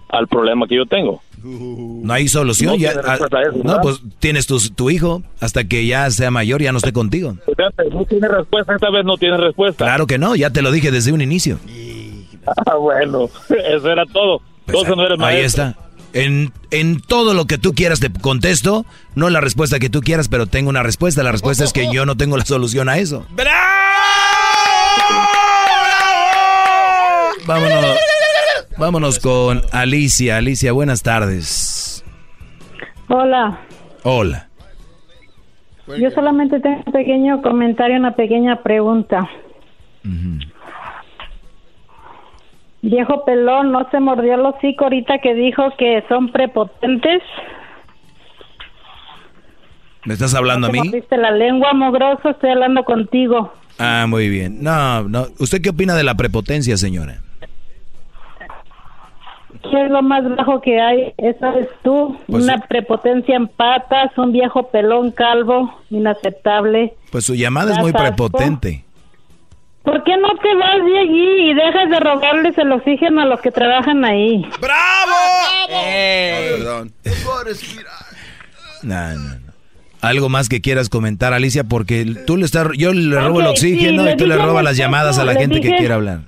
[0.10, 1.22] al problema que yo tengo?
[1.44, 2.74] No hay solución.
[2.74, 6.30] No ya, respuesta a eso, no, pues tienes tu, tu hijo hasta que ya sea
[6.32, 7.36] mayor, ya no esté contigo.
[7.46, 9.86] Fíjate, no tiene respuesta, esta vez no tiene respuesta.
[9.86, 11.58] Claro que no, ya te lo dije desde un inicio.
[12.68, 14.42] Ah, bueno, eso era todo.
[14.68, 15.64] Entonces no eres Ahí maestro.
[15.66, 15.80] está.
[16.14, 18.86] En, en todo lo que tú quieras te contesto,
[19.16, 21.24] no la respuesta que tú quieras, pero tengo una respuesta.
[21.24, 23.26] La respuesta es que yo no tengo la solución a eso.
[27.46, 27.98] Vámonos,
[28.78, 30.38] vámonos con Alicia.
[30.38, 32.04] Alicia, buenas tardes.
[33.08, 33.60] Hola,
[34.04, 34.48] Hola.
[36.00, 39.30] yo solamente tengo un pequeño comentario, una pequeña pregunta.
[42.88, 47.24] Viejo pelón, ¿no se mordió el hocico ahorita que dijo que son prepotentes?
[50.06, 50.88] ¿Me estás hablando a ¿Te mí?
[50.90, 52.30] mordiste la lengua, mogroso?
[52.30, 53.52] Estoy hablando contigo.
[53.80, 54.62] Ah, muy bien.
[54.62, 55.26] No, no.
[55.40, 57.22] ¿Usted qué opina de la prepotencia, señora?
[59.72, 61.12] ¿Qué es lo más bajo que hay?
[61.18, 62.16] Esa es tú.
[62.28, 66.94] Pues Una prepotencia en patas, un viejo pelón calvo, inaceptable.
[67.12, 68.85] Pues su llamada es muy prepotente.
[69.86, 73.40] ¿Por qué no te vas de allí y dejas de robarles el oxígeno a los
[73.42, 74.42] que trabajan ahí?
[74.60, 74.76] Perdón.
[78.84, 79.46] No, no, no.
[80.02, 84.04] Algo más que quieras comentar, Alicia, porque tú le estás, yo le robo el oxígeno
[84.04, 86.20] sí, y tú le robas las llamadas a la gente que quiere hablar.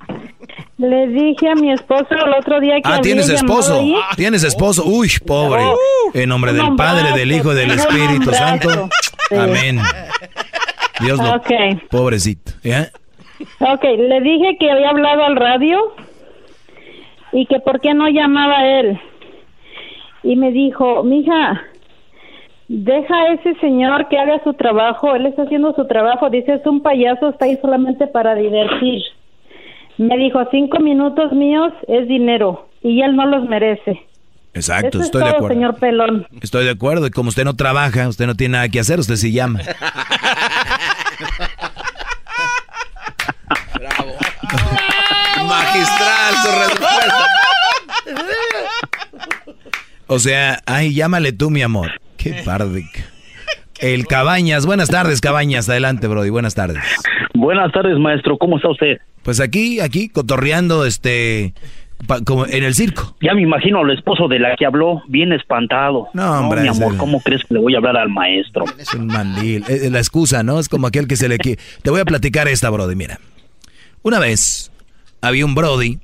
[0.79, 3.79] Le dije a mi esposo el otro día que Ah, tienes esposo.
[3.79, 3.95] ahí.
[4.15, 4.83] Tienes esposo.
[4.85, 5.63] Uy, pobre.
[6.13, 8.31] En nombre del Padre, del Hijo y del Espíritu.
[8.31, 8.89] Santo.
[9.29, 9.35] Sí.
[9.35, 9.79] Amén.
[10.99, 11.35] Dios lo.
[11.35, 11.49] Ok.
[11.89, 12.51] Pobrecito.
[12.63, 12.89] ¿Ya?
[13.59, 15.93] Ok, le dije que había hablado al radio
[17.31, 18.99] y que por qué no llamaba a él.
[20.23, 21.61] Y me dijo, mija,
[22.67, 26.65] deja a ese señor que haga su trabajo, él está haciendo su trabajo, dice, es
[26.65, 29.01] un payaso, está ahí solamente para divertir.
[29.97, 34.01] Me dijo, cinco minutos míos es dinero y él no los merece.
[34.53, 35.53] Exacto, Eso estoy es de acuerdo.
[35.55, 36.27] señor Pelón.
[36.41, 37.05] Estoy de acuerdo.
[37.05, 39.59] Y como usted no trabaja, usted no tiene nada que hacer, usted sí llama.
[46.51, 47.27] su respuesta.
[50.07, 51.91] O sea, ay, llámale tú, mi amor.
[52.17, 52.85] Qué parde.
[53.79, 54.65] El Cabañas.
[54.65, 55.69] Buenas tardes, Cabañas.
[55.69, 56.29] Adelante, Brody.
[56.29, 56.81] Buenas tardes.
[57.33, 58.37] Buenas tardes, maestro.
[58.37, 58.97] ¿Cómo está usted?
[59.23, 61.53] Pues aquí, aquí, cotorreando, este,
[62.07, 63.15] pa- como en el circo.
[63.21, 66.07] Ya me imagino al esposo de la que habló, bien espantado.
[66.13, 68.63] No, hombre, mi amor, el- ¿cómo crees que le voy a hablar al maestro?
[68.79, 69.63] Es un mandil.
[69.67, 70.59] Es la excusa, ¿no?
[70.59, 71.37] Es como aquel que se le...
[71.37, 72.95] Te voy a platicar esta, Brody.
[72.95, 73.19] Mira.
[74.01, 74.71] Una vez
[75.21, 75.99] había un Brody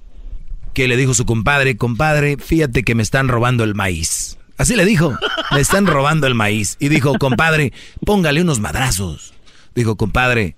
[0.74, 4.38] que le dijo su compadre, compadre, fíjate que me están robando el maíz.
[4.58, 5.18] Así le dijo,
[5.52, 6.78] me están robando el maíz.
[6.80, 7.74] Y dijo, compadre,
[8.06, 9.34] póngale unos madrazos.
[9.76, 10.56] Dijo, compadre,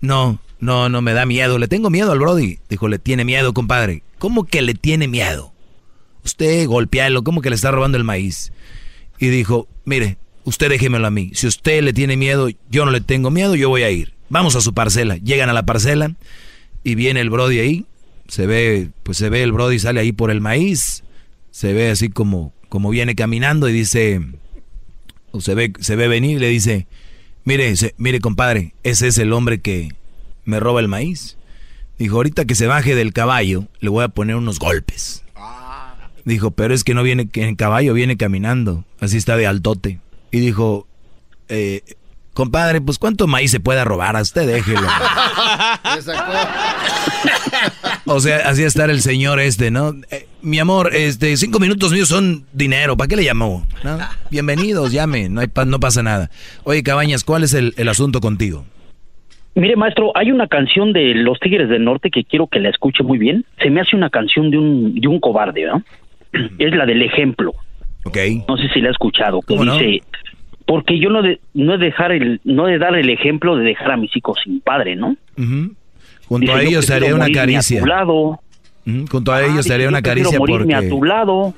[0.00, 2.58] no, no, no me da miedo, le tengo miedo al Brody.
[2.68, 4.02] Dijo, le tiene miedo, compadre.
[4.18, 5.52] ¿Cómo que le tiene miedo?
[6.24, 8.52] Usted golpealo, ¿cómo que le está robando el maíz?
[9.18, 11.30] Y dijo, mire, usted déjemelo a mí.
[11.34, 14.14] Si usted le tiene miedo, yo no le tengo miedo, yo voy a ir.
[14.28, 15.16] Vamos a su parcela.
[15.16, 16.14] Llegan a la parcela
[16.82, 17.86] y viene el Brody ahí.
[18.28, 21.04] Se ve, pues se ve el Brody sale ahí por el maíz.
[21.50, 24.20] Se ve así como, como viene caminando y dice,
[25.30, 26.86] o se ve, se ve venir y le dice,
[27.44, 29.90] mire, mire compadre, ese es el hombre que
[30.44, 31.36] me roba el maíz.
[31.98, 35.22] Dijo, ahorita que se baje del caballo, le voy a poner unos golpes.
[36.24, 38.84] Dijo, pero es que no viene en caballo, viene caminando.
[38.98, 40.00] Así está de altote.
[40.32, 40.86] Y dijo,
[41.48, 41.82] eh,
[42.34, 44.80] Compadre, pues cuánto maíz se pueda robar a usted, déjelo.
[48.06, 49.94] o sea, así estar el señor este, ¿no?
[50.10, 53.64] Eh, mi amor, este, cinco minutos míos son dinero, ¿para qué le llamó?
[54.30, 56.28] Bienvenidos, llame, no, hay, no pasa nada.
[56.64, 58.64] Oye, Cabañas, ¿cuál es el, el asunto contigo?
[59.54, 63.04] Mire, maestro, hay una canción de Los Tigres del Norte que quiero que la escuche
[63.04, 63.44] muy bien.
[63.62, 65.82] Se me hace una canción de un, de un cobarde, ¿no?
[66.58, 67.54] Es la del ejemplo.
[68.04, 68.18] Ok.
[68.48, 69.40] No sé si la ha escuchado.
[69.40, 69.78] Que ¿Cómo no?
[70.66, 73.92] Porque yo no de, no de dejar el, no de dar el ejemplo de dejar
[73.92, 75.16] a mis hijos sin padre, ¿no?
[75.36, 75.74] Ujú.
[76.26, 77.78] Junto Dice, a yo ellos haría una caricia.
[77.78, 78.40] A tu lado.
[78.86, 80.86] Ujú, Junto a Ah, ellos te haría una caricia morirme porque...
[80.86, 81.54] a tu lado.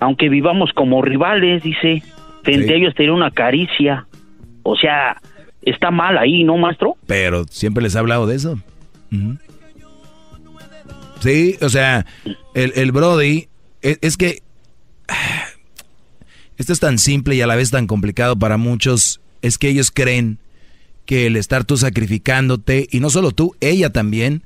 [0.00, 2.02] Aunque vivamos como rivales, dice,
[2.42, 2.72] frente Sí.
[2.72, 4.06] a ellos te una caricia.
[4.62, 5.16] O sea,
[5.62, 6.96] está mal ahí, ¿no, maestro?
[7.06, 8.58] Pero siempre les he hablado de eso.
[11.20, 12.06] Sí, o sea,
[12.54, 13.48] el, el Brody,
[13.82, 14.38] es, es que
[15.08, 15.46] ah,
[16.58, 19.90] esto es tan simple y a la vez tan complicado para muchos, es que ellos
[19.90, 20.38] creen
[21.06, 24.42] que el estar tú sacrificándote, y no solo tú, ella también,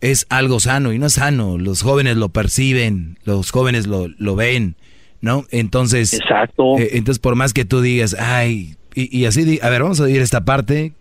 [0.00, 4.34] es algo sano, y no es sano, los jóvenes lo perciben, los jóvenes lo, lo
[4.34, 4.76] ven,
[5.20, 5.44] ¿no?
[5.50, 6.78] Entonces, Exacto.
[6.78, 10.04] eh, entonces por más que tú digas, ay, y, y así, a ver, vamos a
[10.04, 10.94] oír esta parte,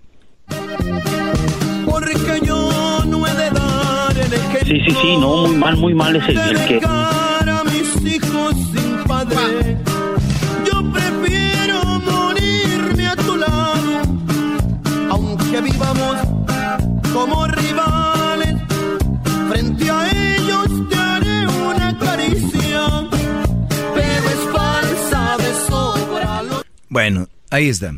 [1.86, 4.60] Porque yo no he de dar el ejemplo.
[4.68, 6.74] Sí, sí, sí, no, muy mal, muy mal es el, el que...
[6.76, 9.38] dejar a mis hijos sin padre.
[26.90, 27.92] Bueno, ahí está.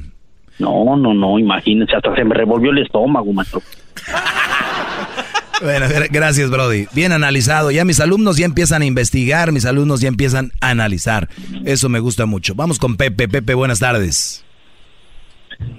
[0.60, 3.62] No, no, no, imagínense, hasta se me revolvió el estómago, maestro.
[5.62, 6.88] Bueno, gra- gracias, Brody.
[6.92, 7.70] Bien analizado.
[7.70, 11.30] Ya mis alumnos ya empiezan a investigar, mis alumnos ya empiezan a analizar.
[11.66, 12.56] Eso me gusta mucho.
[12.56, 13.28] Vamos con Pepe.
[13.28, 14.44] Pepe, buenas tardes.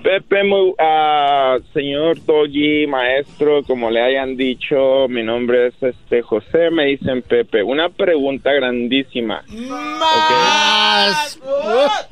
[0.02, 6.70] Pepe, muy, ah, señor Togi, maestro, como le hayan dicho, mi nombre es este José,
[6.70, 7.62] me dicen Pepe.
[7.62, 9.44] Una pregunta grandísima.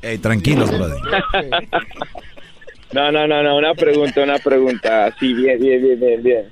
[0.02, 1.00] Ey, tranquilos, Brody.
[2.92, 6.44] No, no, no, no, una pregunta, una pregunta, así bien, bien, bien, bien, bien,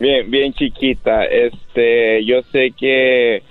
[0.00, 1.24] bien, bien chiquita.
[1.24, 3.42] Este, yo sé que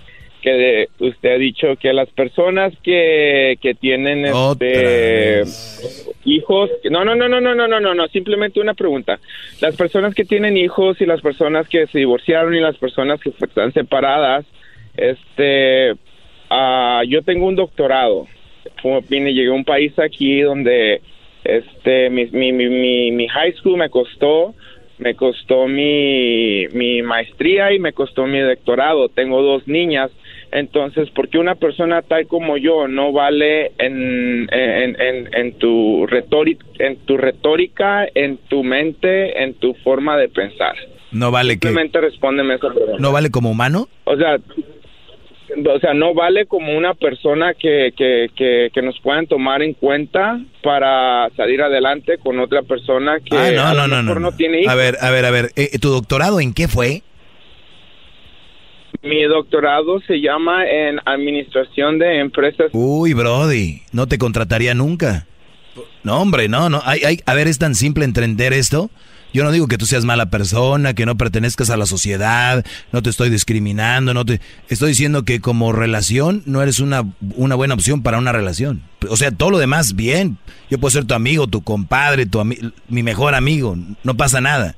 [0.48, 5.42] que de- usted ha dicho que las personas que, que tienen este
[6.24, 9.20] hijos, no, no, no, no, no, no, no, no, no, simplemente una pregunta.
[9.60, 13.32] Las personas que tienen hijos y las personas que se divorciaron y las personas que
[13.32, 14.46] fue- están separadas,
[14.96, 15.94] este,
[16.50, 18.28] ah, yo tengo un doctorado.
[19.10, 21.02] Vine, llegué a un país aquí donde
[21.44, 24.54] este mi, mi, mi, mi, mi high school me costó
[25.00, 29.10] me costó mi, mi maestría y me costó mi doctorado.
[29.10, 30.10] Tengo dos niñas.
[30.52, 36.08] Entonces, ¿por qué una persona tal como yo no vale en, en, en, en tu
[36.08, 40.76] retórica, en tu retórica, en tu mente, en tu forma de pensar?
[41.12, 42.98] No vale que Simplemente respóndeme esa pregunta.
[43.00, 43.88] no vale como humano.
[44.06, 49.28] O sea, o sea, no vale como una persona que, que, que, que nos puedan
[49.28, 53.88] tomar en cuenta para salir adelante con otra persona que Ah, no, a no, lo
[53.88, 54.32] no, mejor no.
[54.32, 54.74] no tiene hijos.
[54.74, 55.50] A ver, a ver, a ver.
[55.56, 57.02] Eh, ¿Tu doctorado en qué fue?
[59.08, 62.68] Mi doctorado se llama en Administración de Empresas.
[62.74, 65.26] Uy, Brody, no te contrataría nunca.
[66.04, 66.82] No, hombre, no, no.
[66.86, 68.90] Hay, hay, a ver, es tan simple entender esto.
[69.34, 73.04] Yo no digo que tú seas mala persona, que no pertenezcas a la sociedad, no
[73.04, 74.40] te estoy discriminando, no te
[74.70, 77.04] estoy diciendo que como relación no eres una,
[77.36, 78.82] una buena opción para una relación.
[79.10, 80.38] O sea, todo lo demás bien.
[80.70, 84.76] Yo puedo ser tu amigo, tu compadre, tu ami- mi mejor amigo, no pasa nada.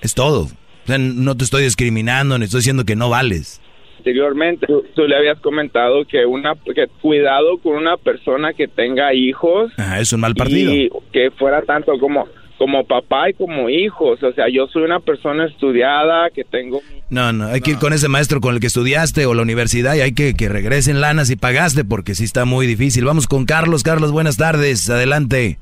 [0.00, 0.48] Es todo.
[0.84, 3.60] O sea, no te estoy discriminando, ni estoy diciendo que no vales.
[3.98, 9.14] Anteriormente, tú, tú le habías comentado que una que cuidado con una persona que tenga
[9.14, 10.72] hijos Ajá, es un mal partido.
[10.72, 12.26] y que fuera tanto como
[12.58, 14.22] como papá y como hijos.
[14.22, 16.80] O sea, yo soy una persona estudiada que tengo
[17.10, 19.94] No, no, hay que ir con ese maestro con el que estudiaste o la universidad
[19.96, 23.04] y hay que que regresen lanas y pagaste porque sí está muy difícil.
[23.04, 23.82] Vamos con Carlos.
[23.82, 24.88] Carlos, buenas tardes.
[24.90, 25.58] Adelante.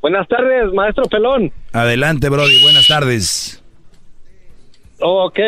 [0.00, 1.52] Buenas tardes, maestro Pelón.
[1.72, 2.62] Adelante, Brody.
[2.62, 3.62] Buenas tardes.
[5.00, 5.38] Oh, ok,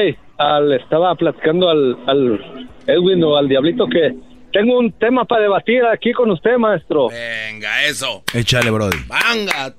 [0.62, 4.14] le estaba platicando al, al Edwin o al Diablito que
[4.52, 7.08] tengo un tema para debatir aquí con usted, maestro.
[7.08, 8.22] Venga, eso.
[8.34, 8.98] Échale, Brody.
[8.98, 9.74] Venga.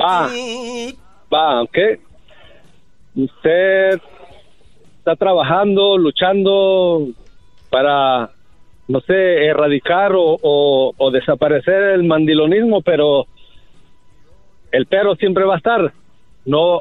[0.00, 0.30] Va,
[1.32, 1.78] va, ok.
[3.14, 4.00] Usted
[4.98, 7.08] está trabajando, luchando
[7.70, 8.30] para,
[8.92, 10.38] no sé, erradicar o,
[10.98, 13.26] o, desaparecer el mandilonismo, pero
[14.70, 15.94] el pero siempre va a estar.
[16.44, 16.80] No,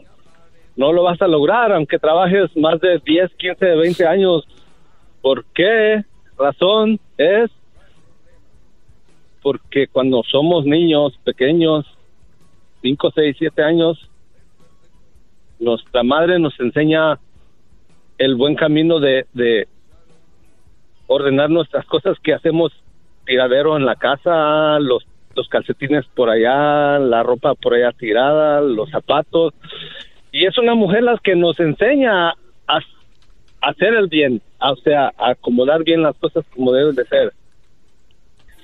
[0.76, 4.46] no lo vas a lograr, aunque trabajes más de 10, 15, 20 años.
[5.22, 6.04] ¿Por qué
[6.38, 7.50] razón es
[9.42, 11.86] porque cuando somos niños pequeños,
[12.82, 14.10] 5, 6, 7 años,
[15.60, 17.20] nuestra madre nos enseña
[18.18, 19.26] el buen camino de
[21.12, 22.72] ordenar nuestras cosas que hacemos
[23.26, 25.06] tiradero en la casa, los,
[25.36, 29.54] los calcetines por allá, la ropa por allá tirada, los zapatos.
[30.32, 32.80] Y es una mujer la que nos enseña a,
[33.62, 37.34] hacer el bien, o sea, a acomodar bien las cosas como deben de ser.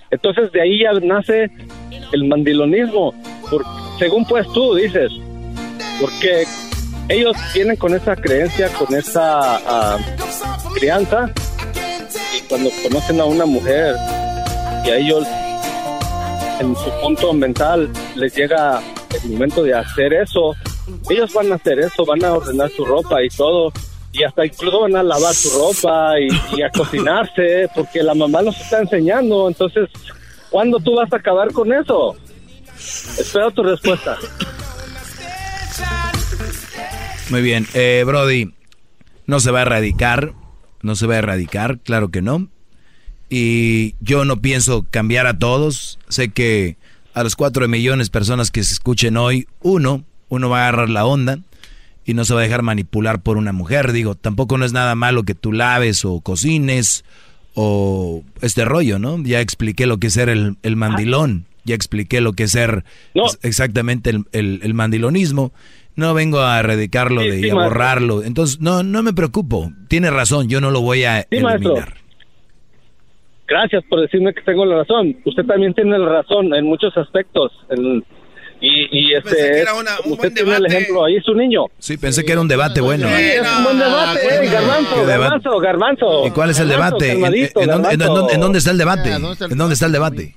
[0.09, 1.51] Entonces de ahí ya nace
[2.13, 3.13] el mandilonismo,
[3.99, 5.11] según pues tú dices,
[5.99, 6.45] porque
[7.09, 9.97] ellos vienen con esa creencia, con esa ah,
[10.73, 11.33] crianza,
[12.35, 13.95] y cuando conocen a una mujer
[14.85, 15.27] y a ellos
[16.59, 18.81] en su punto mental les llega
[19.23, 20.55] el momento de hacer eso,
[21.09, 23.71] ellos van a hacer eso, van a ordenar su ropa y todo,
[24.11, 28.59] y hasta incluso van a lavar su ropa y, a cocinarse, porque la mamá los
[28.59, 29.47] está enseñando.
[29.47, 29.89] Entonces,
[30.49, 32.15] ¿cuándo tú vas a acabar con eso?
[32.75, 34.17] Espero tu respuesta.
[37.29, 38.53] Muy bien, eh, Brody,
[39.25, 40.33] no se va a erradicar,
[40.87, 42.47] no se va a erradicar, claro que no.
[43.29, 45.99] Y yo no pienso cambiar a todos.
[46.07, 46.77] Sé que
[47.13, 50.89] a los cuatro millones de personas que se escuchen hoy, uno, uno va a agarrar
[50.89, 51.39] la onda
[52.05, 53.91] y no se va a dejar manipular por una mujer.
[53.91, 57.03] Digo, tampoco no es nada malo que tú laves o cocines
[57.53, 59.21] o este rollo, ¿no?
[59.23, 62.85] Ya expliqué lo que es ser el, el mandilón, ya expliqué lo que es ser
[63.27, 65.51] es- exactamente el, el- el mandilonismo.
[65.97, 67.63] No vengo a erradicarlo de, y a maestro.
[67.63, 68.23] borrarlo.
[68.23, 69.71] Entonces, no, no me preocupo.
[69.89, 71.71] Tiene razón, yo no lo voy a Sí, maestro.
[71.73, 71.97] eliminar.
[73.47, 75.15] Gracias por decirme que tengo la razón.
[75.25, 77.51] Usted también tiene la razón en muchos aspectos.
[77.69, 78.03] en-
[78.59, 81.65] y, y este, es- como usted tiene el ejemplo ahí, su niño.
[81.77, 83.07] Sí, pensé que era un debate bueno.
[83.07, 85.19] Sí, es un buen debate, eh, garbanzo, ¿Qué debate?
[85.21, 86.27] garbanzo, garbanzo.
[86.27, 87.11] ¿Y cuál es el Garbanzo, debate?
[87.11, 89.11] ¿En, en dónde, en dónde- en dónde está el debate?
[89.13, 90.35] ¿En dónde está el debate?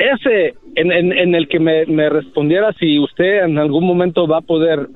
[0.00, 4.38] Ese, en, en, en el que me, me respondiera si usted en algún momento va
[4.38, 4.88] a poder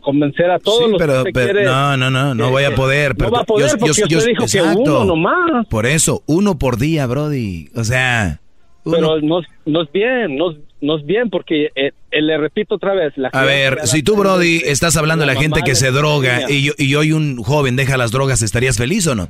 [0.00, 1.64] convencer a todos Sí, los pero, que usted pero- quiere.
[1.66, 3.10] no, no, no, no voy a poder.
[3.10, 5.66] No pero va a poder porque usted dijo que uno nomás.
[5.68, 7.68] Por eso, uno por día, Brody.
[7.74, 8.40] O sea,
[8.84, 12.38] Pero no, es- no es bien, no, es- no es bien porque, eh, eh, le
[12.38, 13.12] repito otra vez.
[13.16, 16.66] La a ver, si tú, Brody, estás hablando de la gente que se droga y,
[16.66, 19.28] yo- y hoy un joven deja las drogas, ¿estarías feliz o no?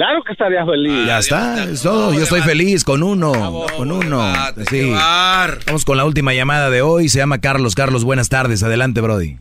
[0.00, 1.06] Claro que estaría feliz.
[1.06, 2.14] Ya está, es todo.
[2.14, 4.32] Yo estoy feliz con uno, con uno.
[4.70, 4.94] Sí.
[4.94, 7.10] Vamos con la última llamada de hoy.
[7.10, 7.74] Se llama Carlos.
[7.74, 8.62] Carlos, buenas tardes.
[8.62, 9.36] Adelante, Brody.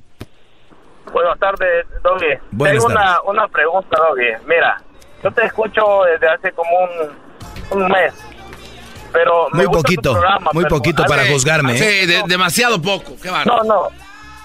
[1.13, 2.25] Buenas tardes, Doggy.
[2.51, 3.19] Buenas Tengo tardes.
[3.23, 4.45] una, una pregunta, Doggy.
[4.49, 4.81] Mira,
[5.23, 5.81] yo te escucho
[6.11, 6.69] desde hace como
[7.71, 8.13] un, un mes.
[9.13, 11.75] Pero me Muy gusta tu poquito, programa, muy pero- poquito para Hace- juzgarme.
[11.75, 11.77] ¿eh?
[11.77, 13.13] Sí, de- demasiado poco.
[13.23, 13.87] Qué No, no.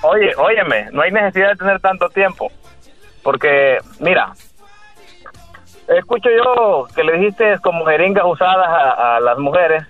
[0.03, 2.53] Oye, óyeme, no hay necesidad de tener tanto tiempo.
[3.24, 4.32] Porque, mira,
[5.89, 9.85] escucho yo que le dijiste como jeringas usadas a, a las mujeres.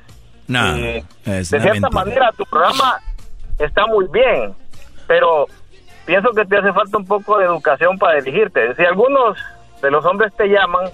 [0.47, 1.03] No, de
[1.45, 1.91] cierta mentira.
[1.91, 2.99] manera, tu programa
[3.59, 4.53] está muy bien,
[5.07, 5.47] pero
[6.05, 8.75] pienso que te hace falta un poco de educación para dirigirte.
[8.75, 9.39] Si algunos
[9.81, 10.87] de los hombres te llaman,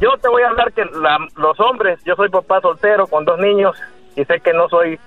[0.00, 3.38] yo te voy a hablar que la- los hombres, yo soy papá soltero con dos
[3.38, 3.76] niños
[4.16, 4.98] y sé que no soy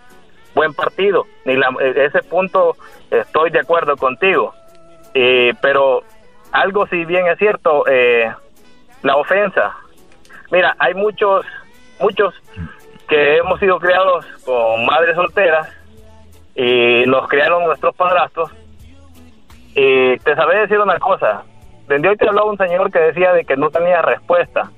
[0.56, 2.76] buen partido, ni la, eh, ese punto
[3.12, 4.54] estoy de acuerdo contigo.
[5.16, 6.02] Eh, pero
[6.52, 8.32] algo si bien es cierto, eh,
[9.04, 9.76] la ofensa.
[10.52, 11.46] Mira, hay muchos,
[12.00, 12.34] muchos
[13.08, 15.70] que hemos sido criados con madres solteras
[16.56, 18.52] y nos criaron nuestros padrastros.
[19.76, 21.44] Y te sabía decir una cosa.
[21.88, 24.72] Desde hoy te hablaba un señor que decía de que no tenía respuesta.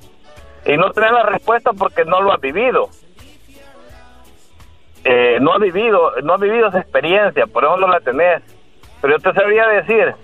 [0.66, 2.90] Y no tenía la respuesta porque no lo has vivido.
[5.04, 8.42] Eh, no has vivido, no has vivido esa experiencia, por eso no la tenés.
[9.02, 10.16] Pero yo te sabría decir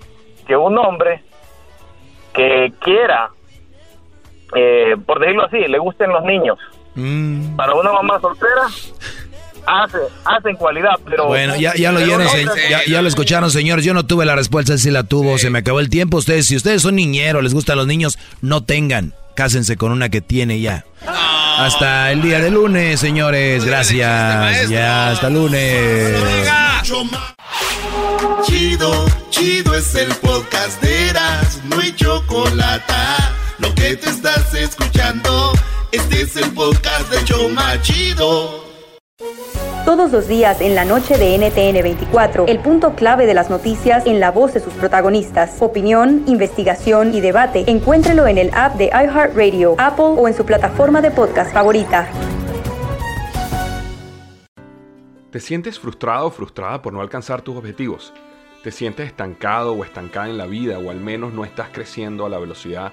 [0.46, 1.22] que un hombre
[2.32, 3.30] que quiera,
[4.54, 6.58] eh, por decirlo así, le gusten los niños,
[6.94, 7.56] Mm.
[7.56, 8.66] para una mamá soltera,
[9.66, 11.26] hace, hacen cualidad, pero...
[11.26, 12.26] Bueno, ya, ya lo oyeron,
[12.68, 13.84] ya, ya lo escucharon, señores.
[13.84, 15.38] Yo no tuve la respuesta, sí la tuvo.
[15.38, 16.18] Se me acabó el tiempo.
[16.18, 19.14] Ustedes, si ustedes son niñeros, les gustan los niños, no tengan.
[19.34, 20.84] Cásense con una que tiene ya.
[21.06, 23.64] Hasta el día de lunes, señores.
[23.64, 24.68] Gracias.
[24.68, 26.14] Ya, hasta lunes.
[28.44, 32.92] Chido, chido es el podcast de Eras, no hay chocolate.
[33.62, 35.52] Lo que te estás escuchando,
[35.92, 38.64] este es el podcast de Choma Chido.
[39.84, 44.04] Todos los días en la noche de NTN 24, el punto clave de las noticias
[44.06, 45.62] en la voz de sus protagonistas.
[45.62, 47.62] Opinión, investigación y debate.
[47.68, 52.08] Encuéntrelo en el app de iHeartRadio, Apple o en su plataforma de podcast favorita.
[55.30, 58.12] ¿Te sientes frustrado o frustrada por no alcanzar tus objetivos?
[58.64, 62.28] ¿Te sientes estancado o estancada en la vida o al menos no estás creciendo a
[62.28, 62.92] la velocidad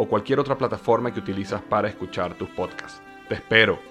[0.00, 3.02] o cualquier otra plataforma que utilizas para escuchar tus podcasts.
[3.28, 3.89] Te espero.